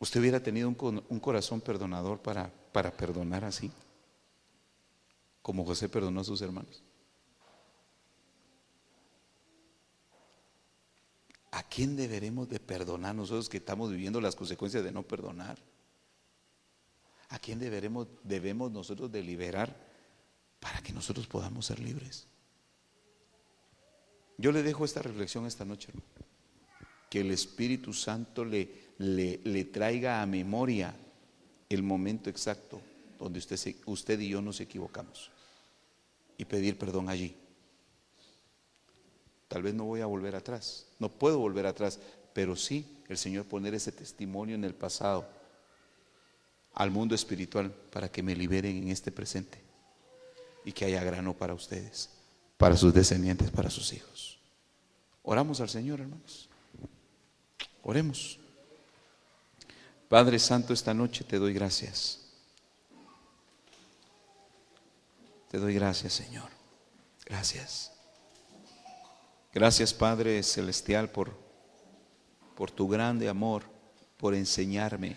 ¿Usted 0.00 0.18
hubiera 0.18 0.42
tenido 0.42 0.68
un, 0.68 1.20
corazón 1.20 1.60
perdonador 1.60 2.20
para, 2.20 2.52
para 2.72 2.90
perdonar 2.90 3.44
así? 3.44 3.70
como 5.42 5.64
José 5.64 5.88
perdonó 5.88 6.22
a 6.22 6.24
sus 6.24 6.42
hermanos. 6.42 6.82
¿A 11.52 11.62
quién 11.62 11.96
deberemos 11.96 12.48
de 12.48 12.58
perdonar 12.58 13.14
nosotros 13.14 13.48
que 13.48 13.58
estamos 13.58 13.90
viviendo 13.90 14.20
las 14.20 14.34
consecuencias 14.34 14.82
de 14.82 14.90
no 14.90 15.02
perdonar? 15.02 15.58
¿A 17.28 17.38
quién 17.38 17.58
deberemos, 17.58 18.08
debemos 18.24 18.72
nosotros 18.72 19.12
de 19.12 19.22
liberar 19.22 19.74
para 20.60 20.82
que 20.82 20.94
nosotros 20.94 21.26
podamos 21.26 21.66
ser 21.66 21.78
libres? 21.78 22.26
Yo 24.38 24.50
le 24.50 24.62
dejo 24.62 24.86
esta 24.86 25.02
reflexión 25.02 25.46
esta 25.46 25.66
noche, 25.66 25.88
hermano. 25.90 26.08
Que 27.10 27.20
el 27.20 27.30
Espíritu 27.30 27.92
Santo 27.92 28.46
le, 28.46 28.70
le, 28.96 29.40
le 29.44 29.64
traiga 29.66 30.22
a 30.22 30.26
memoria 30.26 30.94
el 31.68 31.82
momento 31.82 32.30
exacto 32.30 32.80
donde 33.18 33.38
usted, 33.38 33.76
usted 33.84 34.18
y 34.20 34.30
yo 34.30 34.40
nos 34.40 34.58
equivocamos 34.60 35.30
y 36.38 36.46
pedir 36.46 36.78
perdón 36.78 37.10
allí. 37.10 37.36
Tal 39.52 39.62
vez 39.62 39.74
no 39.74 39.84
voy 39.84 40.00
a 40.00 40.06
volver 40.06 40.34
atrás, 40.34 40.86
no 40.98 41.10
puedo 41.10 41.38
volver 41.38 41.66
atrás, 41.66 41.98
pero 42.32 42.56
sí 42.56 42.86
el 43.08 43.18
Señor 43.18 43.44
poner 43.44 43.74
ese 43.74 43.92
testimonio 43.92 44.54
en 44.54 44.64
el 44.64 44.74
pasado 44.74 45.28
al 46.72 46.90
mundo 46.90 47.14
espiritual 47.14 47.70
para 47.70 48.10
que 48.10 48.22
me 48.22 48.34
liberen 48.34 48.78
en 48.78 48.88
este 48.88 49.12
presente 49.12 49.60
y 50.64 50.72
que 50.72 50.86
haya 50.86 51.04
grano 51.04 51.34
para 51.34 51.52
ustedes, 51.52 52.08
para 52.56 52.78
sus 52.78 52.94
descendientes, 52.94 53.50
para 53.50 53.68
sus 53.68 53.92
hijos. 53.92 54.38
Oramos 55.22 55.60
al 55.60 55.68
Señor, 55.68 56.00
hermanos. 56.00 56.48
Oremos. 57.82 58.38
Padre 60.08 60.38
Santo, 60.38 60.72
esta 60.72 60.94
noche 60.94 61.24
te 61.24 61.38
doy 61.38 61.52
gracias. 61.52 62.20
Te 65.50 65.58
doy 65.58 65.74
gracias, 65.74 66.14
Señor. 66.14 66.48
Gracias. 67.26 67.91
Gracias, 69.52 69.92
Padre 69.92 70.42
Celestial, 70.42 71.10
por, 71.10 71.30
por 72.56 72.70
tu 72.70 72.88
grande 72.88 73.28
amor, 73.28 73.64
por 74.16 74.34
enseñarme. 74.34 75.16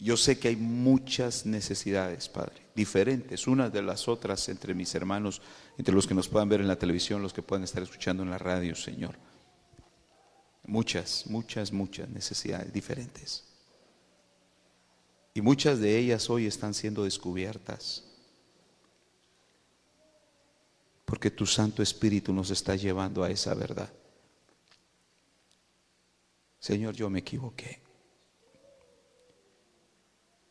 Yo 0.00 0.16
sé 0.16 0.38
que 0.38 0.48
hay 0.48 0.56
muchas 0.56 1.44
necesidades, 1.44 2.28
Padre, 2.28 2.62
diferentes, 2.74 3.46
unas 3.46 3.70
de 3.72 3.82
las 3.82 4.08
otras 4.08 4.48
entre 4.48 4.72
mis 4.72 4.94
hermanos, 4.94 5.42
entre 5.76 5.94
los 5.94 6.06
que 6.06 6.14
nos 6.14 6.28
puedan 6.28 6.48
ver 6.48 6.60
en 6.60 6.68
la 6.68 6.78
televisión, 6.78 7.20
los 7.20 7.34
que 7.34 7.42
puedan 7.42 7.64
estar 7.64 7.82
escuchando 7.82 8.22
en 8.22 8.30
la 8.30 8.38
radio, 8.38 8.74
Señor. 8.74 9.16
Muchas, 10.64 11.26
muchas, 11.26 11.72
muchas 11.72 12.08
necesidades 12.08 12.72
diferentes. 12.72 13.44
Y 15.34 15.42
muchas 15.42 15.80
de 15.80 15.98
ellas 15.98 16.30
hoy 16.30 16.46
están 16.46 16.72
siendo 16.72 17.04
descubiertas. 17.04 18.07
Porque 21.08 21.30
tu 21.30 21.46
Santo 21.46 21.82
Espíritu 21.82 22.32
nos 22.32 22.50
está 22.50 22.76
llevando 22.76 23.24
a 23.24 23.30
esa 23.30 23.54
verdad. 23.54 23.90
Señor, 26.60 26.94
yo 26.94 27.08
me 27.08 27.20
equivoqué. 27.20 27.80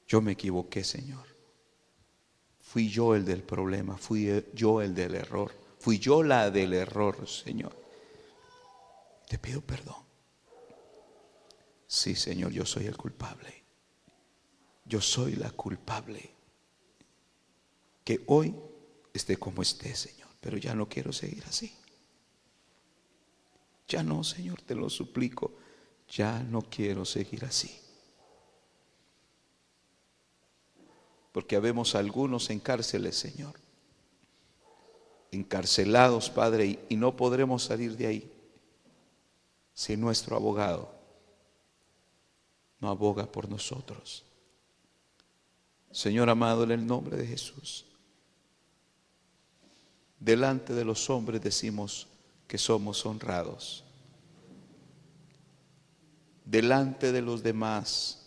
Yo 0.07 0.19
me 0.21 0.31
equivoqué, 0.31 0.83
Señor. 0.83 1.27
Fui 2.59 2.89
yo 2.89 3.13
el 3.13 3.23
del 3.23 3.43
problema, 3.43 3.95
fui 3.97 4.43
yo 4.53 4.81
el 4.81 4.95
del 4.95 5.15
error, 5.15 5.53
fui 5.79 5.99
yo 5.99 6.23
la 6.23 6.49
del 6.49 6.73
error, 6.73 7.27
Señor. 7.27 7.75
Te 9.29 9.37
pido 9.37 9.61
perdón. 9.61 10.03
Sí, 11.85 12.15
Señor, 12.15 12.51
yo 12.51 12.65
soy 12.65 12.87
el 12.87 12.97
culpable 12.97 13.57
yo 14.87 15.01
soy 15.01 15.35
la 15.35 15.51
culpable. 15.51 16.31
Que 18.03 18.23
hoy 18.27 18.55
esté 19.13 19.37
como 19.37 19.61
esté, 19.61 19.93
Señor, 19.95 20.26
pero 20.39 20.57
ya 20.57 20.75
no 20.75 20.87
quiero 20.87 21.11
seguir 21.11 21.43
así. 21.47 21.73
Ya 23.87 24.03
no, 24.03 24.23
Señor, 24.23 24.61
te 24.61 24.75
lo 24.75 24.89
suplico, 24.89 25.53
ya 26.09 26.43
no 26.43 26.61
quiero 26.61 27.05
seguir 27.05 27.45
así. 27.45 27.79
Porque 31.31 31.55
habemos 31.55 31.95
algunos 31.95 32.49
en 32.49 32.59
cárceles, 32.59 33.15
Señor, 33.15 33.53
encarcelados, 35.31 36.29
Padre, 36.29 36.79
y 36.89 36.95
no 36.95 37.15
podremos 37.15 37.63
salir 37.63 37.95
de 37.95 38.07
ahí 38.07 38.31
si 39.73 39.95
nuestro 39.95 40.35
abogado 40.35 40.91
no 42.79 42.89
aboga 42.89 43.31
por 43.31 43.49
nosotros. 43.49 44.25
Señor 45.91 46.29
amado, 46.29 46.63
en 46.63 46.71
el 46.71 46.85
nombre 46.85 47.17
de 47.17 47.27
Jesús, 47.27 47.85
delante 50.19 50.73
de 50.73 50.85
los 50.85 51.09
hombres 51.09 51.41
decimos 51.41 52.07
que 52.47 52.57
somos 52.57 53.05
honrados. 53.05 53.83
Delante 56.45 57.11
de 57.11 57.21
los 57.21 57.43
demás, 57.43 58.25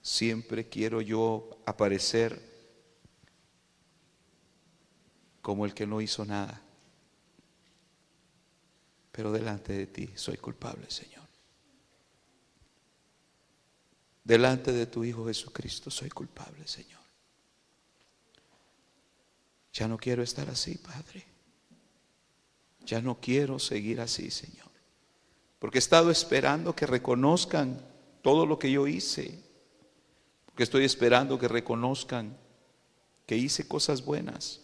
siempre 0.00 0.68
quiero 0.68 1.00
yo 1.00 1.50
aparecer 1.66 2.40
como 5.42 5.64
el 5.64 5.74
que 5.74 5.86
no 5.86 6.00
hizo 6.00 6.24
nada. 6.24 6.62
pero 9.18 9.32
delante 9.32 9.72
de 9.72 9.88
ti 9.88 10.08
soy 10.14 10.36
culpable, 10.36 10.88
Señor. 10.88 11.26
Delante 14.22 14.70
de 14.70 14.86
tu 14.86 15.02
Hijo 15.02 15.26
Jesucristo 15.26 15.90
soy 15.90 16.08
culpable, 16.08 16.68
Señor. 16.68 16.97
Ya 19.78 19.86
no 19.86 19.96
quiero 19.96 20.24
estar 20.24 20.50
así, 20.50 20.74
Padre. 20.76 21.24
Ya 22.84 23.00
no 23.00 23.20
quiero 23.20 23.60
seguir 23.60 24.00
así, 24.00 24.28
Señor. 24.28 24.66
Porque 25.60 25.78
he 25.78 25.86
estado 25.86 26.10
esperando 26.10 26.74
que 26.74 26.84
reconozcan 26.84 27.80
todo 28.20 28.44
lo 28.44 28.58
que 28.58 28.72
yo 28.72 28.88
hice. 28.88 29.38
Porque 30.46 30.64
estoy 30.64 30.84
esperando 30.84 31.38
que 31.38 31.46
reconozcan 31.46 32.36
que 33.24 33.36
hice 33.36 33.68
cosas 33.68 34.04
buenas. 34.04 34.62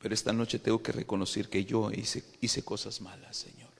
Pero 0.00 0.14
esta 0.14 0.32
noche 0.32 0.58
tengo 0.58 0.82
que 0.82 0.90
reconocer 0.90 1.48
que 1.48 1.64
yo 1.64 1.92
hice, 1.92 2.24
hice 2.40 2.64
cosas 2.64 3.00
malas, 3.00 3.36
Señor. 3.36 3.70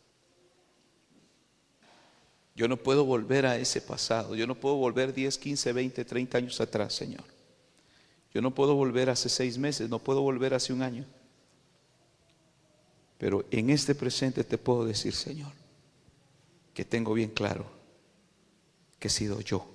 Yo 2.55 2.69
no 2.69 2.77
puedo 2.77 3.05
volver 3.05 3.45
a 3.45 3.57
ese 3.57 3.81
pasado. 3.81 4.37
Yo 4.37 4.47
no 4.47 4.55
puedo 4.55 4.77
volver 4.77 5.13
10, 5.13 5.37
15, 5.37 5.73
20, 5.73 6.05
30 6.05 6.39
años 6.39 6.61
atrás, 6.61 6.95
Señor. 6.95 7.38
Yo 8.39 8.43
no 8.43 8.55
puedo 8.55 8.77
volver 8.77 9.11
hace 9.11 9.29
seis 9.29 9.59
meses, 9.59 9.91
no 9.91 9.99
puedo 9.99 10.21
volver 10.21 10.55
hace 10.55 10.73
un 10.73 10.81
año. 10.81 11.05
Pero 13.19 13.45
en 13.51 13.69
este 13.69 13.97
presente 13.97 14.45
te 14.45 14.57
puedo 14.57 14.85
decir, 14.85 15.13
Señor, 15.13 15.51
que 16.73 16.85
tengo 16.85 17.15
bien 17.15 17.31
claro 17.31 17.69
que 19.01 19.09
he 19.09 19.11
sido 19.11 19.41
yo, 19.41 19.69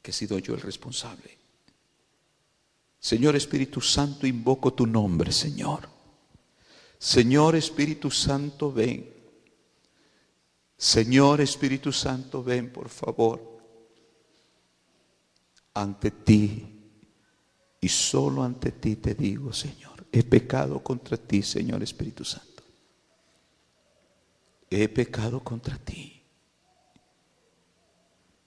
que 0.00 0.12
he 0.12 0.14
sido 0.14 0.38
yo 0.38 0.54
el 0.54 0.62
responsable. 0.62 1.36
Señor 2.98 3.36
Espíritu 3.36 3.82
Santo, 3.82 4.26
invoco 4.26 4.72
tu 4.72 4.86
nombre, 4.86 5.30
Señor. 5.30 5.90
Señor 6.98 7.54
Espíritu 7.54 8.10
Santo, 8.10 8.72
ven. 8.72 9.12
Señor 10.74 11.42
Espíritu 11.42 11.92
Santo, 11.92 12.42
ven, 12.42 12.72
por 12.72 12.88
favor, 12.88 13.60
ante 15.74 16.10
ti. 16.12 16.78
Y 17.80 17.88
solo 17.88 18.42
ante 18.42 18.72
ti 18.72 18.96
te 18.96 19.14
digo, 19.14 19.52
Señor, 19.52 20.06
he 20.12 20.22
pecado 20.22 20.82
contra 20.82 21.16
ti, 21.16 21.42
Señor 21.42 21.82
Espíritu 21.82 22.24
Santo. 22.24 22.62
He 24.68 24.88
pecado 24.88 25.42
contra 25.42 25.78
ti. 25.78 26.22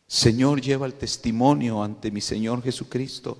Señor, 0.05 0.61
lleva 0.61 0.85
el 0.85 0.93
testimonio 0.93 1.81
ante 1.81 2.11
mi 2.11 2.22
Señor 2.22 2.61
Jesucristo 2.61 3.38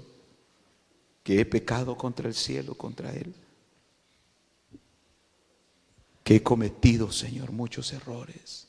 que 1.22 1.40
he 1.40 1.46
pecado 1.46 1.96
contra 1.96 2.28
el 2.28 2.34
cielo, 2.34 2.76
contra 2.76 3.14
Él. 3.14 3.34
Que 6.24 6.38
he 6.38 6.44
cometido, 6.44 7.12
Señor, 7.12 7.52
muchos 7.52 7.94
errores. 7.94 8.68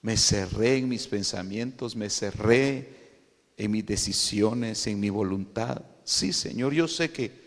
Me 0.00 0.16
cerré 0.16 0.78
en 0.78 0.88
mis 0.88 1.06
pensamientos, 1.06 1.94
me 1.94 2.08
cerré 2.08 3.01
en 3.56 3.70
mis 3.70 3.84
decisiones, 3.86 4.86
en 4.86 5.00
mi 5.00 5.10
voluntad. 5.10 5.82
Sí, 6.04 6.32
Señor, 6.32 6.72
yo 6.72 6.88
sé 6.88 7.10
que 7.12 7.42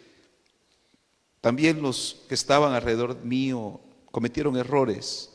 también 1.42 1.82
los 1.82 2.24
que 2.28 2.36
estaban 2.36 2.74
alrededor 2.74 3.24
mío 3.24 3.80
cometieron 4.12 4.58
errores, 4.58 5.32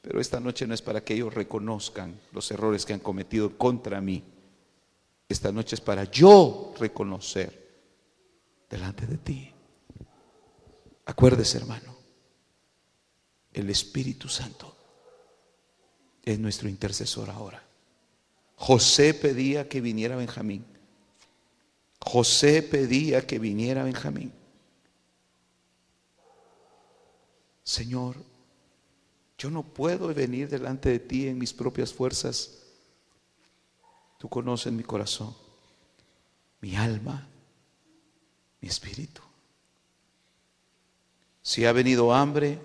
pero 0.00 0.20
esta 0.20 0.40
noche 0.40 0.66
no 0.66 0.74
es 0.74 0.82
para 0.82 1.02
que 1.02 1.14
ellos 1.14 1.34
reconozcan 1.34 2.18
los 2.32 2.50
errores 2.50 2.86
que 2.86 2.94
han 2.94 3.00
cometido 3.00 3.58
contra 3.58 4.00
mí 4.00 4.24
esta 5.30 5.52
noche 5.52 5.76
es 5.76 5.80
para 5.80 6.02
yo 6.10 6.74
reconocer 6.76 7.70
delante 8.68 9.06
de 9.06 9.16
ti. 9.16 9.52
Acuérdese, 11.06 11.58
hermano, 11.58 11.96
el 13.52 13.70
Espíritu 13.70 14.28
Santo 14.28 14.76
es 16.24 16.36
nuestro 16.40 16.68
intercesor 16.68 17.30
ahora. 17.30 17.62
José 18.60 19.14
pedía 19.14 19.68
que 19.68 19.80
viniera 19.80 20.16
Benjamín. 20.16 20.64
José 21.98 22.62
pedía 22.62 23.26
que 23.26 23.38
viniera 23.38 23.84
Benjamín. 23.84 24.32
Señor, 27.64 28.16
yo 29.38 29.50
no 29.50 29.62
puedo 29.62 30.12
venir 30.14 30.48
delante 30.48 30.90
de 30.90 30.98
ti 30.98 31.26
en 31.26 31.38
mis 31.38 31.52
propias 31.52 31.92
fuerzas 31.92 32.60
Tú 34.20 34.28
conoces 34.28 34.70
mi 34.70 34.82
corazón, 34.82 35.34
mi 36.60 36.76
alma, 36.76 37.26
mi 38.60 38.68
espíritu. 38.68 39.22
Si 41.40 41.64
ha 41.64 41.72
venido 41.72 42.12
hambre, 42.12 42.60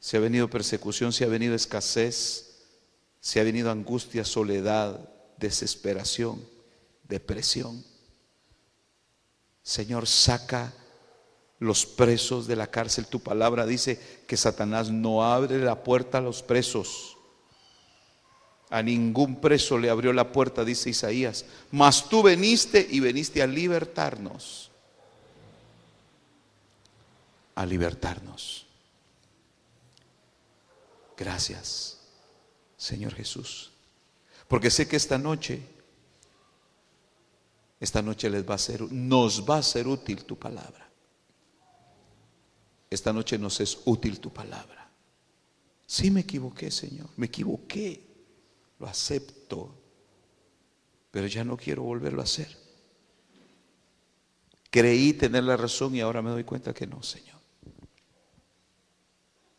si 0.00 0.16
ha 0.16 0.20
venido 0.20 0.50
persecución, 0.50 1.12
si 1.12 1.22
ha 1.22 1.28
venido 1.28 1.54
escasez, 1.54 2.47
si 3.20 3.38
ha 3.38 3.44
venido 3.44 3.70
angustia, 3.70 4.24
soledad, 4.24 5.08
desesperación, 5.36 6.44
depresión. 7.04 7.84
Señor, 9.62 10.06
saca 10.06 10.72
los 11.58 11.86
presos 11.86 12.46
de 12.46 12.56
la 12.56 12.68
cárcel. 12.68 13.06
Tu 13.06 13.20
palabra 13.20 13.66
dice 13.66 14.00
que 14.26 14.36
Satanás 14.36 14.90
no 14.90 15.24
abre 15.24 15.58
la 15.58 15.82
puerta 15.82 16.18
a 16.18 16.22
los 16.22 16.42
presos. 16.42 17.16
A 18.70 18.82
ningún 18.82 19.40
preso 19.40 19.78
le 19.78 19.88
abrió 19.88 20.12
la 20.12 20.30
puerta, 20.30 20.64
dice 20.64 20.90
Isaías. 20.90 21.46
Mas 21.70 22.08
tú 22.08 22.22
veniste 22.22 22.86
y 22.88 23.00
veniste 23.00 23.42
a 23.42 23.46
libertarnos. 23.46 24.70
A 27.54 27.64
libertarnos. 27.64 28.66
Gracias, 31.16 31.97
Señor 32.78 33.14
Jesús. 33.14 33.72
Porque 34.46 34.70
sé 34.70 34.88
que 34.88 34.96
esta 34.96 35.18
noche, 35.18 35.60
esta 37.78 38.00
noche 38.00 38.30
les 38.30 38.48
va 38.48 38.54
a 38.54 38.58
ser, 38.58 38.90
nos 38.90 39.44
va 39.46 39.58
a 39.58 39.62
ser 39.62 39.86
útil 39.86 40.24
tu 40.24 40.38
palabra. 40.38 40.88
Esta 42.88 43.12
noche 43.12 43.36
nos 43.36 43.60
es 43.60 43.80
útil 43.84 44.20
tu 44.20 44.32
palabra. 44.32 44.88
Sí 45.86 46.10
me 46.10 46.20
equivoqué, 46.20 46.70
Señor, 46.70 47.08
me 47.16 47.26
equivoqué 47.26 48.08
lo 48.78 48.86
acepto, 48.86 49.74
pero 51.10 51.26
ya 51.26 51.44
no 51.44 51.56
quiero 51.56 51.82
volverlo 51.82 52.20
a 52.20 52.24
hacer. 52.24 52.56
Creí 54.70 55.14
tener 55.14 55.44
la 55.44 55.56
razón 55.56 55.94
y 55.96 56.00
ahora 56.00 56.22
me 56.22 56.30
doy 56.30 56.44
cuenta 56.44 56.72
que 56.72 56.86
no, 56.86 57.02
Señor. 57.02 57.38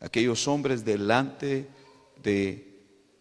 Aquellos 0.00 0.48
hombres 0.48 0.84
delante 0.84 1.68
de 2.22 2.69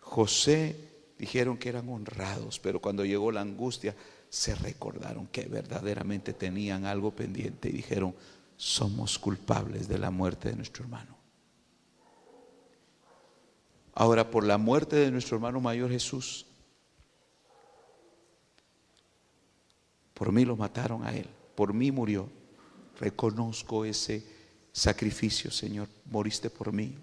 José 0.10 0.76
dijeron 1.20 1.58
que 1.58 1.70
eran 1.70 1.88
honrados, 1.88 2.58
pero 2.58 2.82
cuando 2.82 3.06
llegó 3.06 3.32
la 3.32 3.42
angustia 3.42 3.96
se 4.28 4.56
recordaron 4.56 5.28
que 5.28 5.44
verdaderamente 5.44 6.34
tenían 6.34 6.86
algo 6.86 7.12
pendiente 7.12 7.70
y 7.70 7.74
dijeron, 7.74 8.16
somos 8.58 9.20
culpables 9.20 9.88
de 9.88 10.00
la 10.00 10.10
muerte 10.10 10.50
de 10.50 10.56
nuestro 10.56 10.84
hermano. 10.84 11.16
Ahora, 13.94 14.32
por 14.32 14.44
la 14.46 14.58
muerte 14.58 14.96
de 14.96 15.12
nuestro 15.12 15.38
hermano 15.38 15.62
mayor 15.62 15.92
Jesús, 15.92 16.48
por 20.16 20.32
mí 20.32 20.44
lo 20.44 20.56
mataron 20.56 21.06
a 21.06 21.16
él, 21.16 21.28
por 21.54 21.72
mí 21.72 21.92
murió. 21.92 22.28
Reconozco 23.00 23.86
ese 23.86 24.26
sacrificio, 24.72 25.52
Señor, 25.52 25.88
moriste 26.06 26.50
por 26.50 26.74
mí. 26.74 26.98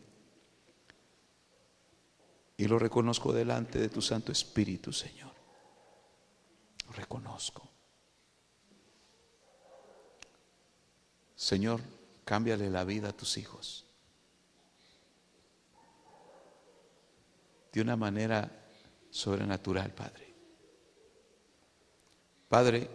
Y 2.57 2.67
lo 2.67 2.79
reconozco 2.79 3.33
delante 3.33 3.79
de 3.79 3.89
tu 3.89 4.01
Santo 4.01 4.33
Espíritu, 4.33 4.93
Señor. 4.93 5.33
Lo 6.87 6.93
reconozco. 6.93 7.69
Señor, 11.35 11.81
cámbiale 12.25 12.71
la 12.71 12.85
vida 12.85 13.11
a 13.11 13.13
tus 13.13 13.37
hijos. 13.37 13.87
de 17.77 17.83
una 17.83 17.95
manera 17.95 18.51
sobrenatural, 19.11 19.93
Padre. 19.93 20.33
Padre, 22.49 22.89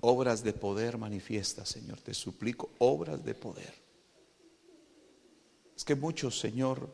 obras 0.00 0.42
de 0.42 0.54
poder 0.54 0.96
manifiesta, 0.96 1.66
Señor. 1.66 2.00
Te 2.00 2.14
suplico, 2.14 2.70
obras 2.78 3.22
de 3.22 3.34
poder. 3.34 3.74
Es 5.76 5.84
que 5.84 5.94
muchos, 5.94 6.40
Señor, 6.40 6.90